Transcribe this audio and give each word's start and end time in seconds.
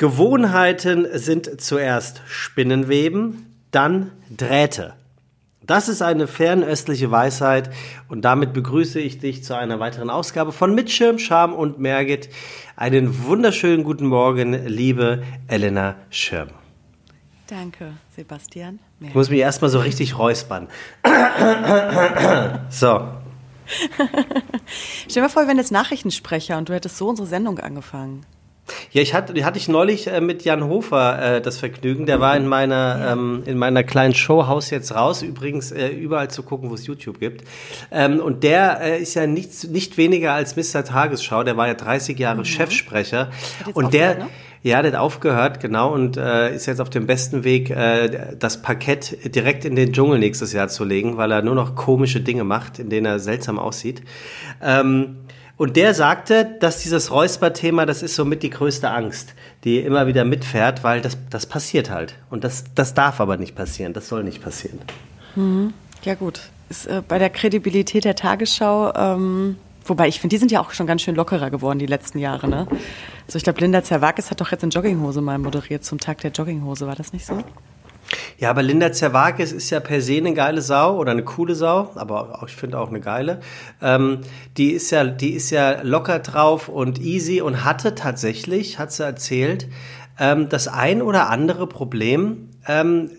Gewohnheiten 0.00 1.06
sind 1.12 1.60
zuerst 1.60 2.22
Spinnenweben, 2.26 3.54
dann 3.70 4.12
Drähte. 4.34 4.94
Das 5.60 5.90
ist 5.90 6.00
eine 6.00 6.26
fernöstliche 6.26 7.10
Weisheit 7.10 7.68
und 8.08 8.22
damit 8.22 8.54
begrüße 8.54 8.98
ich 8.98 9.18
dich 9.18 9.44
zu 9.44 9.54
einer 9.54 9.78
weiteren 9.78 10.08
Ausgabe 10.08 10.52
von 10.52 10.74
Mitschirm, 10.74 11.18
Scham 11.18 11.52
und 11.52 11.80
Mergit. 11.80 12.30
Einen 12.76 13.24
wunderschönen 13.24 13.84
guten 13.84 14.06
Morgen, 14.06 14.66
liebe 14.66 15.22
Elena 15.48 15.96
Schirm. 16.08 16.48
Danke, 17.46 17.92
Sebastian. 18.16 18.78
Ich 19.00 19.14
muss 19.14 19.28
mich 19.28 19.40
erstmal 19.40 19.70
so 19.70 19.80
richtig 19.80 20.16
räuspern. 20.16 20.68
so. 22.70 23.06
Stell 25.08 25.12
dir 25.12 25.20
mal 25.20 25.28
vor, 25.28 25.42
wir 25.42 25.48
wären 25.48 25.58
jetzt 25.58 25.72
Nachrichtensprecher 25.72 26.56
und 26.56 26.70
du 26.70 26.72
hättest 26.72 26.96
so 26.96 27.06
unsere 27.06 27.28
Sendung 27.28 27.58
angefangen. 27.58 28.24
Ja, 28.92 29.02
ich 29.02 29.14
hatte, 29.14 29.44
hatte 29.44 29.58
ich 29.58 29.68
neulich 29.68 30.06
äh, 30.06 30.20
mit 30.20 30.44
Jan 30.44 30.64
Hofer 30.64 31.36
äh, 31.36 31.40
das 31.40 31.58
Vergnügen. 31.58 32.06
Der 32.06 32.20
war 32.20 32.36
in 32.36 32.46
meiner, 32.46 33.12
ähm, 33.12 33.42
in 33.46 33.58
meiner 33.58 33.84
kleinen 33.84 34.14
Show 34.14 34.46
Haus 34.46 34.70
jetzt 34.70 34.94
raus. 34.94 35.22
Übrigens 35.22 35.72
äh, 35.72 35.88
überall 35.88 36.30
zu 36.30 36.42
gucken, 36.42 36.70
wo 36.70 36.74
es 36.74 36.86
YouTube 36.86 37.20
gibt. 37.20 37.44
Ähm, 37.90 38.20
und 38.20 38.44
der 38.44 38.80
äh, 38.80 39.02
ist 39.02 39.14
ja 39.14 39.26
nicht, 39.26 39.64
nicht 39.70 39.96
weniger 39.96 40.32
als 40.32 40.56
Mr. 40.56 40.84
Tagesschau. 40.84 41.44
Der 41.44 41.56
war 41.56 41.68
ja 41.68 41.74
30 41.74 42.18
Jahre 42.18 42.38
mhm. 42.38 42.44
Chefsprecher. 42.44 43.30
Und 43.74 43.94
der, 43.94 44.18
ne? 44.18 44.26
Ja, 44.62 44.82
der 44.82 44.92
hat 44.92 44.98
aufgehört, 44.98 45.60
genau, 45.60 45.94
und 45.94 46.18
äh, 46.18 46.54
ist 46.54 46.66
jetzt 46.66 46.82
auf 46.82 46.90
dem 46.90 47.06
besten 47.06 47.44
Weg, 47.44 47.70
äh, 47.70 48.36
das 48.38 48.60
Parkett 48.60 49.34
direkt 49.34 49.64
in 49.64 49.74
den 49.74 49.94
Dschungel 49.94 50.18
nächstes 50.18 50.52
Jahr 50.52 50.68
zu 50.68 50.84
legen, 50.84 51.16
weil 51.16 51.32
er 51.32 51.40
nur 51.40 51.54
noch 51.54 51.74
komische 51.74 52.20
Dinge 52.20 52.44
macht, 52.44 52.78
in 52.78 52.90
denen 52.90 53.06
er 53.06 53.20
seltsam 53.20 53.58
aussieht. 53.58 54.02
Ähm, 54.62 55.16
und 55.60 55.76
der 55.76 55.92
sagte, 55.92 56.56
dass 56.58 56.78
dieses 56.78 57.10
Räusper-Thema, 57.10 57.84
das 57.84 58.02
ist 58.02 58.14
somit 58.14 58.42
die 58.42 58.48
größte 58.48 58.88
Angst, 58.88 59.34
die 59.62 59.80
immer 59.80 60.06
wieder 60.06 60.24
mitfährt, 60.24 60.84
weil 60.84 61.02
das, 61.02 61.18
das 61.28 61.44
passiert 61.44 61.90
halt. 61.90 62.14
Und 62.30 62.44
das, 62.44 62.64
das 62.74 62.94
darf 62.94 63.20
aber 63.20 63.36
nicht 63.36 63.54
passieren, 63.56 63.92
das 63.92 64.08
soll 64.08 64.24
nicht 64.24 64.42
passieren. 64.42 64.78
Mhm. 65.36 65.74
Ja 66.02 66.14
gut, 66.14 66.40
ist 66.70 66.86
äh, 66.86 67.02
bei 67.06 67.18
der 67.18 67.28
Kredibilität 67.28 68.06
der 68.06 68.16
Tagesschau, 68.16 68.94
ähm, 68.94 69.56
wobei 69.84 70.08
ich 70.08 70.18
finde, 70.18 70.32
die 70.32 70.38
sind 70.38 70.50
ja 70.50 70.62
auch 70.62 70.70
schon 70.70 70.86
ganz 70.86 71.02
schön 71.02 71.14
lockerer 71.14 71.50
geworden 71.50 71.78
die 71.78 71.84
letzten 71.84 72.20
Jahre. 72.20 72.48
Ne? 72.48 72.66
Also 73.26 73.36
ich 73.36 73.44
glaube, 73.44 73.60
Linda 73.60 73.84
Zerwakis 73.84 74.30
hat 74.30 74.40
doch 74.40 74.52
jetzt 74.52 74.64
in 74.64 74.70
Jogginghose 74.70 75.20
mal 75.20 75.36
moderiert 75.36 75.84
zum 75.84 76.00
Tag 76.00 76.22
der 76.22 76.30
Jogginghose, 76.30 76.86
war 76.86 76.96
das 76.96 77.12
nicht 77.12 77.26
so? 77.26 77.34
Ja, 78.38 78.50
aber 78.50 78.62
Linda 78.62 78.92
Zerwakis 78.92 79.52
ist 79.52 79.70
ja 79.70 79.80
per 79.80 80.00
se 80.00 80.16
eine 80.16 80.34
geile 80.34 80.62
Sau 80.62 80.96
oder 80.96 81.12
eine 81.12 81.24
coole 81.24 81.54
Sau, 81.54 81.90
aber 81.94 82.42
auch, 82.42 82.48
ich 82.48 82.56
finde 82.56 82.78
auch 82.78 82.88
eine 82.88 83.00
geile. 83.00 83.40
Ähm, 83.82 84.20
die 84.56 84.72
ist 84.72 84.90
ja, 84.90 85.04
die 85.04 85.34
ist 85.34 85.50
ja 85.50 85.82
locker 85.82 86.18
drauf 86.18 86.68
und 86.68 87.00
easy 87.00 87.40
und 87.40 87.64
hatte 87.64 87.94
tatsächlich, 87.94 88.78
hat 88.78 88.92
sie 88.92 89.04
erzählt, 89.04 89.68
ähm, 90.18 90.48
das 90.48 90.68
ein 90.68 91.02
oder 91.02 91.30
andere 91.30 91.66
Problem, 91.66 92.48
ähm, 92.66 93.10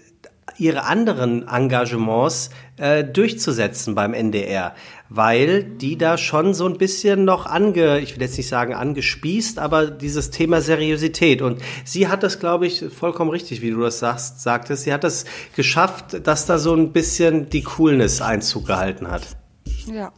ihre 0.57 0.85
anderen 0.85 1.47
Engagements 1.47 2.49
äh, 2.77 3.03
durchzusetzen 3.03 3.95
beim 3.95 4.13
NDR, 4.13 4.73
weil 5.09 5.63
die 5.63 5.97
da 5.97 6.17
schon 6.17 6.53
so 6.53 6.65
ein 6.65 6.77
bisschen 6.77 7.25
noch 7.25 7.45
ange, 7.45 7.99
ich 7.99 8.15
will 8.15 8.21
jetzt 8.21 8.37
nicht 8.37 8.49
sagen 8.49 8.73
angespießt, 8.73 9.59
aber 9.59 9.87
dieses 9.87 10.31
Thema 10.31 10.61
Seriosität 10.61 11.41
und 11.41 11.61
sie 11.85 12.07
hat 12.07 12.23
das, 12.23 12.39
glaube 12.39 12.67
ich, 12.67 12.85
vollkommen 12.89 13.31
richtig, 13.31 13.61
wie 13.61 13.71
du 13.71 13.81
das 13.81 13.99
sagst, 13.99 14.41
sagtest, 14.41 14.83
sie 14.83 14.93
hat 14.93 15.03
das 15.03 15.25
geschafft, 15.55 16.25
dass 16.27 16.45
da 16.45 16.57
so 16.57 16.73
ein 16.73 16.91
bisschen 16.91 17.49
die 17.49 17.63
Coolness 17.63 18.21
Einzug 18.21 18.67
gehalten 18.67 19.09
hat. 19.09 19.23
Ja. 19.85 20.11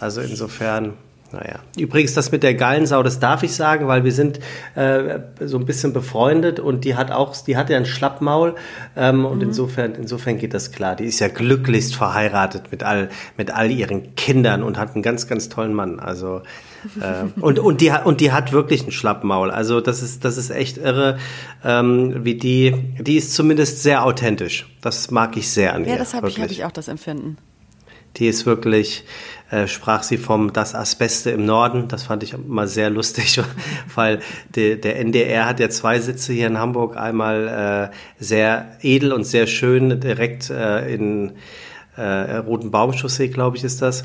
Also 0.00 0.22
insofern 0.22 0.94
naja. 1.32 1.60
Übrigens, 1.78 2.14
das 2.14 2.32
mit 2.32 2.42
der 2.42 2.54
geilen 2.54 2.86
Sau, 2.86 3.02
das 3.02 3.20
darf 3.20 3.42
ich 3.42 3.54
sagen, 3.54 3.86
weil 3.86 4.04
wir 4.04 4.12
sind 4.12 4.40
äh, 4.74 5.20
so 5.40 5.58
ein 5.58 5.64
bisschen 5.64 5.92
befreundet 5.92 6.58
und 6.58 6.84
die 6.84 6.96
hat 6.96 7.10
auch, 7.10 7.36
die 7.36 7.56
hat 7.56 7.70
ja 7.70 7.76
ein 7.76 7.86
Schlappmaul 7.86 8.56
ähm, 8.96 9.24
und 9.24 9.36
mhm. 9.36 9.42
insofern, 9.42 9.94
insofern 9.94 10.38
geht 10.38 10.54
das 10.54 10.72
klar. 10.72 10.96
Die 10.96 11.04
ist 11.04 11.20
ja 11.20 11.28
glücklichst 11.28 11.94
verheiratet 11.94 12.72
mit 12.72 12.82
all, 12.82 13.10
mit 13.36 13.52
all 13.52 13.70
ihren 13.70 14.14
Kindern 14.16 14.62
und 14.62 14.78
hat 14.78 14.94
einen 14.94 15.02
ganz, 15.02 15.28
ganz 15.28 15.48
tollen 15.48 15.72
Mann. 15.72 16.00
Also 16.00 16.42
äh, 17.00 17.24
und 17.40 17.58
und 17.58 17.80
die 17.80 17.92
hat 17.92 18.06
und 18.06 18.20
die 18.20 18.32
hat 18.32 18.52
wirklich 18.52 18.86
ein 18.86 18.92
Schlappmaul. 18.92 19.50
Also 19.50 19.80
das 19.80 20.02
ist 20.02 20.24
das 20.24 20.36
ist 20.36 20.50
echt 20.50 20.78
irre, 20.78 21.18
ähm, 21.64 22.24
wie 22.24 22.34
die, 22.34 22.74
die 22.98 23.16
ist 23.16 23.34
zumindest 23.34 23.82
sehr 23.82 24.04
authentisch. 24.04 24.68
Das 24.80 25.10
mag 25.10 25.36
ich 25.36 25.50
sehr 25.50 25.74
an 25.74 25.82
ja, 25.82 25.88
ihr. 25.88 25.92
Ja, 25.94 25.98
das 25.98 26.14
habe 26.14 26.28
ich, 26.28 26.40
hab 26.40 26.50
ich 26.50 26.64
auch 26.64 26.72
das 26.72 26.88
Empfinden. 26.88 27.36
Die 28.16 28.26
ist 28.26 28.44
wirklich, 28.44 29.04
äh, 29.50 29.66
sprach 29.66 30.02
sie 30.02 30.16
vom 30.16 30.52
Das 30.52 30.74
Asbeste 30.74 31.30
im 31.30 31.44
Norden. 31.44 31.88
Das 31.88 32.04
fand 32.04 32.22
ich 32.22 32.36
mal 32.38 32.68
sehr 32.68 32.90
lustig, 32.90 33.40
weil 33.94 34.20
de, 34.54 34.76
der 34.76 34.98
NDR 34.98 35.46
hat 35.46 35.60
ja 35.60 35.68
zwei 35.70 36.00
Sitze 36.00 36.32
hier 36.32 36.46
in 36.46 36.58
Hamburg. 36.58 36.96
Einmal 36.96 37.90
äh, 37.90 38.22
sehr 38.22 38.76
edel 38.82 39.12
und 39.12 39.24
sehr 39.24 39.46
schön 39.46 40.00
direkt 40.00 40.50
äh, 40.50 40.92
in 40.92 41.32
äh, 41.96 42.36
Roten 42.36 42.70
Baumchaussee, 42.70 43.28
glaube 43.28 43.56
ich, 43.56 43.64
ist 43.64 43.82
das. 43.82 44.04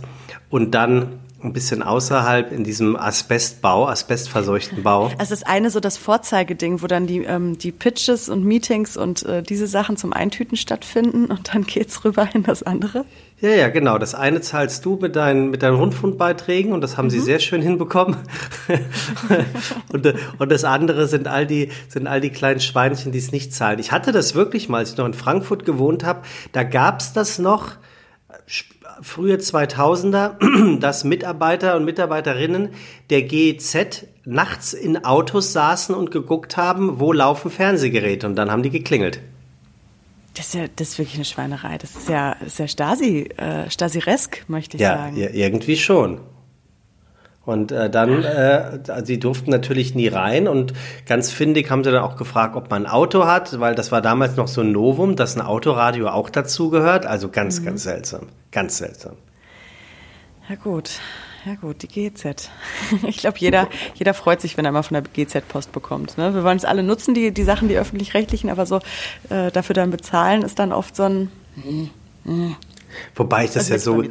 Und 0.49 0.71
dann 0.71 1.19
ein 1.43 1.53
bisschen 1.53 1.83
außerhalb 1.83 2.51
in 2.51 2.63
diesem 2.63 2.95
Asbestbau, 2.95 3.87
asbestverseuchten 3.87 4.83
Bau. 4.83 5.11
Also 5.17 5.31
das 5.31 5.43
eine 5.43 5.69
so 5.69 5.79
das 5.79 5.97
Vorzeigeding, 5.97 6.81
wo 6.81 6.87
dann 6.87 7.07
die, 7.07 7.23
ähm, 7.23 7.57
die 7.57 7.71
Pitches 7.71 8.29
und 8.29 8.43
Meetings 8.43 8.97
und 8.97 9.23
äh, 9.23 9.43
diese 9.43 9.67
Sachen 9.67 9.97
zum 9.97 10.13
Eintüten 10.13 10.57
stattfinden 10.57 11.25
und 11.25 11.53
dann 11.53 11.63
geht's 11.63 12.03
rüber 12.03 12.27
in 12.33 12.43
das 12.43 12.63
andere. 12.63 13.05
Ja, 13.41 13.49
ja, 13.49 13.67
genau. 13.67 13.97
Das 13.97 14.15
eine 14.15 14.41
zahlst 14.41 14.85
du 14.85 14.95
mit 14.95 15.15
deinen, 15.15 15.51
mit 15.51 15.61
deinen 15.61 15.75
Rundfunkbeiträgen 15.75 16.71
und 16.71 16.81
das 16.81 16.97
haben 16.97 17.05
mhm. 17.05 17.11
sie 17.11 17.19
sehr 17.19 17.39
schön 17.39 17.61
hinbekommen. 17.61 18.15
und, 19.93 20.13
und 20.39 20.51
das 20.51 20.63
andere 20.63 21.07
sind 21.07 21.27
all 21.27 21.45
die, 21.45 21.69
sind 21.89 22.07
all 22.07 22.21
die 22.21 22.29
kleinen 22.29 22.61
Schweinchen, 22.61 23.11
die 23.11 23.19
es 23.19 23.31
nicht 23.31 23.53
zahlen. 23.53 23.79
Ich 23.79 23.91
hatte 23.91 24.11
das 24.11 24.35
wirklich 24.35 24.69
mal, 24.69 24.79
als 24.79 24.91
ich 24.91 24.97
noch 24.97 25.05
in 25.05 25.13
Frankfurt 25.13 25.65
gewohnt 25.65 26.05
habe, 26.05 26.21
da 26.53 26.63
gab's 26.63 27.13
das 27.13 27.37
noch 27.37 27.73
frühe 29.01 29.35
2000er, 29.35 30.79
dass 30.79 31.03
Mitarbeiter 31.03 31.75
und 31.75 31.85
Mitarbeiterinnen 31.85 32.69
der 33.09 33.23
GEZ 33.23 34.05
nachts 34.25 34.73
in 34.73 35.03
Autos 35.05 35.53
saßen 35.53 35.93
und 35.93 36.11
geguckt 36.11 36.57
haben, 36.57 36.99
wo 36.99 37.13
laufen 37.13 37.51
Fernsehgeräte 37.51 38.27
und 38.27 38.35
dann 38.35 38.51
haben 38.51 38.63
die 38.63 38.69
geklingelt. 38.69 39.19
Das 40.35 40.47
ist 40.47 40.53
ja 40.53 40.65
das 40.75 40.89
ist 40.89 40.99
wirklich 40.99 41.15
eine 41.15 41.25
Schweinerei. 41.25 41.77
Das 41.77 41.95
ist 41.95 42.09
ja, 42.09 42.33
ist 42.33 42.59
ja 42.59 42.67
Stasi, 42.67 43.29
äh, 43.37 43.69
Stasi-resk, 43.69 44.43
möchte 44.47 44.75
ich 44.75 44.81
ja, 44.81 44.97
sagen. 44.97 45.17
Ja, 45.17 45.29
irgendwie 45.29 45.77
schon. 45.77 46.19
Und 47.45 47.71
äh, 47.71 47.89
dann, 47.89 48.23
äh, 48.23 48.79
sie 49.03 49.19
durften 49.19 49.51
natürlich 49.51 49.93
nie 49.93 50.07
rein 50.07 50.47
und 50.47 50.73
ganz 51.05 51.31
findig 51.31 51.69
haben 51.69 51.83
sie 51.83 51.91
dann 51.91 52.03
auch 52.03 52.15
gefragt, 52.15 52.55
ob 52.55 52.71
man 52.71 52.85
ein 52.85 52.91
Auto 52.91 53.25
hat, 53.25 53.59
weil 53.59 53.75
das 53.75 53.91
war 53.91 54.01
damals 54.01 54.35
noch 54.35 54.47
so 54.47 54.61
ein 54.61 54.71
Novum, 54.71 55.15
dass 55.15 55.35
ein 55.35 55.41
Autoradio 55.41 56.09
auch 56.09 56.29
dazugehört. 56.29 57.05
Also 57.05 57.29
ganz, 57.29 57.59
mhm. 57.59 57.65
ganz 57.65 57.83
seltsam. 57.83 58.27
Ganz 58.51 58.77
seltsam. 58.77 59.13
Ja 60.49 60.55
gut, 60.55 60.99
ja 61.45 61.55
gut, 61.55 61.83
die 61.83 61.87
GZ. 61.87 62.49
Ich 63.07 63.17
glaube, 63.17 63.37
jeder, 63.39 63.67
jeder 63.93 64.13
freut 64.15 64.41
sich, 64.41 64.57
wenn 64.57 64.65
er 64.65 64.71
mal 64.71 64.83
von 64.83 64.95
der 64.95 65.03
GZ 65.03 65.47
Post 65.47 65.71
bekommt. 65.71 66.17
Ne? 66.17 66.33
Wir 66.33 66.43
wollen 66.43 66.57
es 66.57 66.65
alle 66.65 66.81
nutzen, 66.81 67.13
die, 67.13 67.31
die 67.31 67.43
Sachen, 67.43 67.67
die 67.67 67.77
öffentlich-rechtlichen, 67.77 68.49
aber 68.49 68.65
so 68.65 68.79
äh, 69.29 69.51
dafür 69.51 69.75
dann 69.75 69.91
bezahlen, 69.91 70.41
ist 70.41 70.57
dann 70.57 70.71
oft 70.71 70.95
so 70.95 71.03
ein... 71.03 71.31
Mm, 71.55 72.31
mm. 72.31 72.55
Wobei 73.15 73.45
ich 73.45 73.51
das, 73.51 73.67
das 73.67 73.69
ja 73.69 73.77
so, 73.79 74.03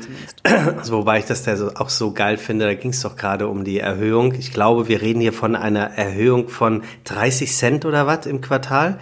also 0.45 0.93
wobei 0.99 1.19
ich 1.19 1.25
das 1.25 1.45
ja 1.47 1.57
so, 1.57 1.75
auch 1.75 1.89
so 1.89 2.13
geil 2.13 2.37
finde, 2.37 2.67
da 2.67 2.75
ging 2.75 2.91
es 2.91 3.03
doch 3.03 3.17
gerade 3.17 3.49
um 3.49 3.65
die 3.65 3.79
Erhöhung. 3.79 4.35
Ich 4.35 4.53
glaube, 4.53 4.89
wir 4.89 5.03
reden 5.03 5.21
hier 5.21 5.33
von 5.33 5.57
einer 5.57 5.91
Erhöhung 5.97 6.49
von 6.49 6.83
30 7.05 7.53
Cent 7.53 7.85
oder 7.85 8.07
was 8.07 8.27
im 8.27 8.41
Quartal, 8.41 8.99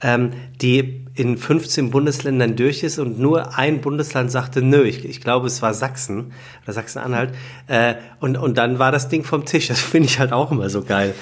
ähm, 0.00 0.32
die 0.60 1.02
in 1.14 1.36
15 1.36 1.90
Bundesländern 1.90 2.56
durch 2.56 2.82
ist 2.82 2.98
und 2.98 3.18
nur 3.18 3.58
ein 3.58 3.80
Bundesland 3.80 4.30
sagte, 4.30 4.62
nö, 4.62 4.82
ich, 4.82 5.04
ich 5.04 5.20
glaube, 5.20 5.46
es 5.46 5.60
war 5.60 5.74
Sachsen 5.74 6.32
oder 6.64 6.72
Sachsen-Anhalt. 6.72 7.34
Äh, 7.66 7.94
und, 8.20 8.38
und 8.38 8.56
dann 8.56 8.78
war 8.78 8.92
das 8.92 9.08
Ding 9.08 9.24
vom 9.24 9.44
Tisch. 9.44 9.68
Das 9.68 9.80
finde 9.80 10.08
ich 10.08 10.18
halt 10.18 10.32
auch 10.32 10.50
immer 10.50 10.70
so 10.70 10.82
geil. 10.82 11.14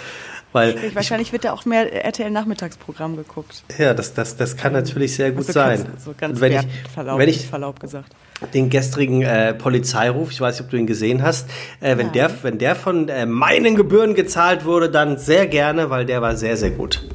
Weil 0.52 0.94
Wahrscheinlich 0.94 1.28
ich, 1.28 1.32
wird 1.32 1.44
ja 1.44 1.52
auch 1.52 1.64
mehr 1.64 2.04
RTL-Nachmittagsprogramm 2.04 3.16
geguckt. 3.16 3.62
Ja, 3.78 3.94
das, 3.94 4.14
das, 4.14 4.36
das 4.36 4.56
kann 4.56 4.72
natürlich 4.72 5.14
sehr 5.14 5.30
gut 5.30 5.46
also 5.46 5.52
sein. 5.52 5.86
so 6.04 6.12
ganz 6.16 6.40
wenn 6.40 6.52
ich, 6.52 6.66
Verlaub, 6.92 7.18
wenn 7.18 7.28
ich 7.28 7.46
Verlaub 7.46 7.78
gesagt. 7.78 8.12
Den 8.54 8.68
gestrigen 8.68 9.22
äh, 9.22 9.54
Polizeiruf, 9.54 10.32
ich 10.32 10.40
weiß 10.40 10.56
nicht, 10.56 10.64
ob 10.64 10.70
du 10.70 10.76
ihn 10.76 10.86
gesehen 10.86 11.22
hast, 11.22 11.48
äh, 11.80 11.96
wenn, 11.98 12.10
der, 12.12 12.42
wenn 12.42 12.58
der 12.58 12.74
von 12.74 13.08
äh, 13.08 13.26
meinen 13.26 13.76
Gebühren 13.76 14.14
gezahlt 14.14 14.64
wurde, 14.64 14.90
dann 14.90 15.18
sehr 15.18 15.46
gerne, 15.46 15.90
weil 15.90 16.06
der 16.06 16.22
war 16.22 16.36
sehr, 16.36 16.56
sehr 16.56 16.70
gut. 16.70 17.06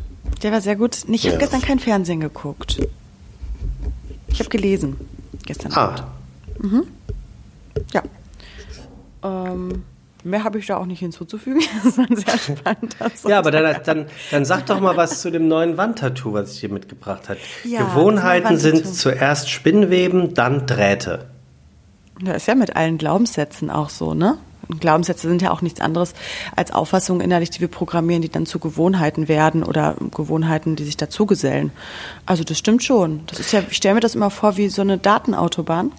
Der 0.44 0.52
war 0.52 0.62
sehr 0.62 0.76
gut. 0.76 0.98
Ich 1.10 1.24
ja. 1.24 1.32
habe 1.32 1.40
gestern 1.40 1.62
kein 1.62 1.80
Fernsehen 1.80 2.20
geguckt. 2.20 2.80
Ich 4.28 4.40
habe 4.40 4.50
gelesen 4.50 4.98
gestern 5.46 5.74
ah. 5.74 5.86
Abend. 5.86 6.04
Mhm. 6.60 6.84
Ja. 7.92 8.04
Ähm, 9.24 9.84
Mehr 10.26 10.44
habe 10.44 10.58
ich 10.58 10.66
da 10.66 10.78
auch 10.78 10.88
nicht 10.88 11.00
hinzuzufügen. 11.00 11.62
Das 11.84 11.98
war 12.00 12.08
sehr 12.10 12.38
spannend. 12.58 12.96
ja, 13.28 13.38
aber 13.38 13.52
dann, 13.52 13.76
dann, 13.86 14.06
dann 14.32 14.44
sag 14.44 14.66
doch 14.66 14.80
mal 14.80 14.98
was 14.98 15.22
zu 15.22 15.30
dem 15.30 15.48
neuen 15.48 15.78
Wandtattoo, 15.78 16.34
was 16.34 16.54
ich 16.54 16.62
hier 16.62 16.70
mitgebracht 16.70 17.30
habe. 17.30 17.40
Ja, 17.64 17.84
Gewohnheiten 17.84 18.58
sind 18.58 18.88
zuerst 18.88 19.52
Spinnweben, 19.52 20.34
dann 20.34 20.66
Drähte. 20.66 21.28
Das 22.20 22.38
ist 22.38 22.48
ja 22.48 22.56
mit 22.56 22.76
allen 22.76 22.98
Glaubenssätzen 22.98 23.70
auch 23.70 23.90
so, 23.90 24.16
ne? 24.16 24.40
Glaubenssätze 24.80 25.28
sind 25.28 25.44
ja 25.44 25.52
auch 25.52 25.62
nichts 25.62 25.80
anderes 25.80 26.16
als 26.56 26.72
Auffassungen 26.72 27.22
innerlich, 27.22 27.52
die 27.52 27.62
wir 27.62 27.68
programmieren, 27.68 28.24
die 28.24 28.30
dann 28.30 28.48
zu 28.48 28.58
Gewohnheiten 28.58 29.28
werden 29.28 29.64
oder 29.64 29.96
Gewohnheiten, 30.10 30.76
die 30.76 30.86
sich 30.86 30.98
dazugesellen. 30.98 31.72
Also 32.26 32.44
das 32.44 32.58
stimmt 32.58 32.84
schon. 32.84 33.22
Das 33.28 33.40
ist 33.40 33.52
ja, 33.54 33.62
ich 33.70 33.78
stelle 33.78 33.94
mir 33.94 34.02
das 34.02 34.16
immer 34.16 34.32
vor 34.32 34.58
wie 34.58 34.70
so 34.70 34.82
eine 34.82 34.98
Datenautobahn. 34.98 35.92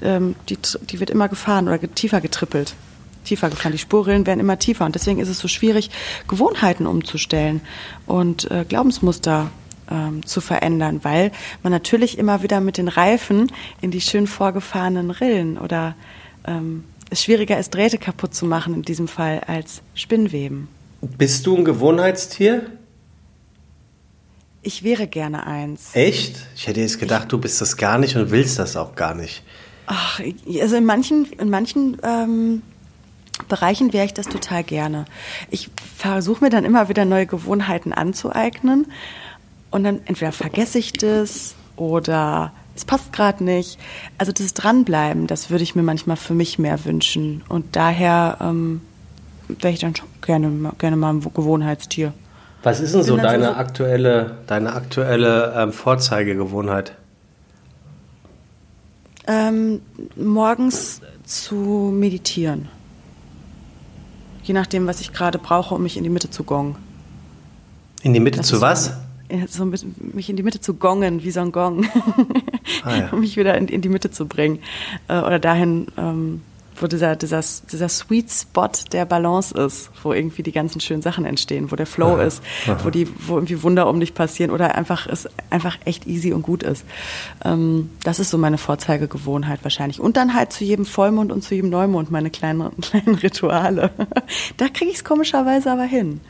Ähm, 0.00 0.36
die, 0.48 0.56
die 0.90 1.00
wird 1.00 1.10
immer 1.10 1.28
gefahren 1.28 1.68
oder 1.68 1.78
tiefer 1.94 2.22
getrippelt 2.22 2.74
tiefer 3.24 3.50
gefahren. 3.50 3.72
Die 3.72 3.78
Spurrillen 3.78 4.26
werden 4.26 4.40
immer 4.40 4.58
tiefer 4.58 4.84
und 4.84 4.94
deswegen 4.94 5.20
ist 5.20 5.28
es 5.28 5.38
so 5.38 5.48
schwierig, 5.48 5.90
Gewohnheiten 6.28 6.86
umzustellen 6.86 7.60
und 8.06 8.50
äh, 8.50 8.64
Glaubensmuster 8.68 9.50
ähm, 9.90 10.24
zu 10.24 10.40
verändern, 10.40 11.00
weil 11.02 11.32
man 11.62 11.72
natürlich 11.72 12.18
immer 12.18 12.42
wieder 12.42 12.60
mit 12.60 12.78
den 12.78 12.88
Reifen 12.88 13.50
in 13.80 13.90
die 13.90 14.00
schön 14.00 14.26
vorgefahrenen 14.26 15.10
Rillen 15.10 15.58
oder 15.58 15.94
ähm, 16.46 16.84
es 17.10 17.22
schwieriger 17.22 17.58
ist, 17.58 17.74
Drähte 17.74 17.98
kaputt 17.98 18.34
zu 18.34 18.46
machen 18.46 18.74
in 18.74 18.82
diesem 18.82 19.06
Fall 19.06 19.40
als 19.46 19.82
Spinnweben. 19.94 20.68
Bist 21.18 21.46
du 21.46 21.56
ein 21.56 21.64
Gewohnheitstier? 21.64 22.70
Ich 24.62 24.84
wäre 24.84 25.08
gerne 25.08 25.46
eins. 25.46 25.90
Echt? 25.94 26.36
Ich 26.54 26.68
hätte 26.68 26.80
jetzt 26.80 27.00
gedacht, 27.00 27.30
du 27.32 27.38
bist 27.38 27.60
das 27.60 27.76
gar 27.76 27.98
nicht 27.98 28.16
und 28.16 28.30
willst 28.30 28.58
das 28.58 28.76
auch 28.76 28.94
gar 28.94 29.14
nicht. 29.14 29.42
Ach, 29.86 30.20
also 30.60 30.76
in 30.76 30.84
manchen, 30.84 31.26
in 31.32 31.50
manchen 31.50 31.98
ähm, 32.04 32.62
Bereichen 33.48 33.92
wäre 33.92 34.04
ich 34.04 34.14
das 34.14 34.28
total 34.28 34.62
gerne. 34.62 35.04
Ich 35.50 35.70
versuche 35.96 36.44
mir 36.44 36.50
dann 36.50 36.64
immer 36.64 36.88
wieder 36.88 37.04
neue 37.04 37.26
Gewohnheiten 37.26 37.92
anzueignen 37.92 38.86
und 39.70 39.84
dann 39.84 40.00
entweder 40.04 40.32
vergesse 40.32 40.78
ich 40.78 40.92
das 40.92 41.54
oder 41.76 42.52
es 42.74 42.84
passt 42.84 43.12
gerade 43.12 43.42
nicht. 43.44 43.78
Also 44.18 44.32
das 44.32 44.54
Dranbleiben, 44.54 45.26
das 45.26 45.50
würde 45.50 45.62
ich 45.62 45.74
mir 45.74 45.82
manchmal 45.82 46.16
für 46.16 46.34
mich 46.34 46.58
mehr 46.58 46.84
wünschen. 46.84 47.42
Und 47.48 47.76
daher 47.76 48.38
ähm, 48.40 48.82
wäre 49.48 49.72
ich 49.72 49.80
dann 49.80 49.94
schon 49.96 50.08
gerne, 50.20 50.72
gerne 50.78 50.96
mal 50.96 51.14
ein 51.14 51.20
Gewohnheitstier. 51.20 52.12
Was 52.62 52.80
ist 52.80 52.94
denn 52.94 53.02
so 53.02 53.16
deine 53.16 53.46
so 53.46 53.52
aktuelle, 53.52 54.36
deine 54.46 54.74
aktuelle 54.74 55.54
ähm, 55.56 55.72
Vorzeigegewohnheit? 55.72 56.94
Ähm, 59.26 59.80
morgens 60.16 61.00
zu 61.24 61.90
meditieren. 61.92 62.68
Je 64.42 64.54
nachdem, 64.54 64.86
was 64.86 65.00
ich 65.00 65.12
gerade 65.12 65.38
brauche, 65.38 65.74
um 65.74 65.82
mich 65.82 65.96
in 65.96 66.04
die 66.04 66.10
Mitte 66.10 66.30
zu 66.30 66.44
gongen. 66.44 66.76
In 68.02 68.12
die 68.12 68.20
Mitte 68.20 68.38
das 68.38 68.48
zu 68.48 68.60
was? 68.60 68.92
so 69.48 69.64
mich 69.64 70.28
in 70.28 70.36
die 70.36 70.42
Mitte 70.42 70.60
zu 70.60 70.74
gongen, 70.74 71.22
wie 71.22 71.30
so 71.30 71.40
ein 71.40 71.52
Gong, 71.52 71.86
ah, 72.84 72.96
ja. 72.96 73.08
um 73.12 73.20
mich 73.20 73.36
wieder 73.36 73.56
in, 73.56 73.68
in, 73.68 73.80
die 73.80 73.88
Mitte 73.88 74.10
zu 74.10 74.26
bringen. 74.26 74.58
Äh, 75.08 75.20
oder 75.20 75.38
dahin, 75.38 75.86
ähm, 75.96 76.42
wo 76.76 76.86
dieser, 76.86 77.16
dieser, 77.16 77.42
dieser 77.70 77.88
Sweet 77.88 78.30
Spot 78.30 78.70
der 78.92 79.04
Balance 79.04 79.54
ist, 79.56 79.90
wo 80.02 80.12
irgendwie 80.12 80.42
die 80.42 80.52
ganzen 80.52 80.80
schönen 80.80 81.02
Sachen 81.02 81.24
entstehen, 81.24 81.70
wo 81.70 81.76
der 81.76 81.86
Flow 81.86 82.14
aha, 82.14 82.22
ist, 82.22 82.42
aha. 82.66 82.78
wo 82.82 82.90
die, 82.90 83.08
wo 83.26 83.34
irgendwie 83.34 83.62
Wunder 83.62 83.88
um 83.88 84.00
dich 84.00 84.14
passieren 84.14 84.50
oder 84.50 84.74
einfach 84.74 85.06
es 85.06 85.28
einfach 85.50 85.78
echt 85.84 86.06
easy 86.06 86.32
und 86.32 86.42
gut 86.42 86.62
ist. 86.62 86.84
Ähm, 87.44 87.90
das 88.02 88.18
ist 88.18 88.30
so 88.30 88.38
meine 88.38 88.58
Vorzeigegewohnheit 88.58 89.60
wahrscheinlich. 89.62 90.00
Und 90.00 90.16
dann 90.16 90.34
halt 90.34 90.52
zu 90.52 90.64
jedem 90.64 90.84
Vollmond 90.84 91.32
und 91.32 91.42
zu 91.42 91.54
jedem 91.54 91.70
Neumond 91.70 92.10
meine 92.10 92.30
kleinen, 92.30 92.70
kleinen 92.80 93.14
Rituale. 93.16 93.90
da 94.56 94.68
kriege 94.68 94.90
ich 94.90 94.96
es 94.98 95.04
komischerweise 95.04 95.70
aber 95.70 95.84
hin, 95.84 96.20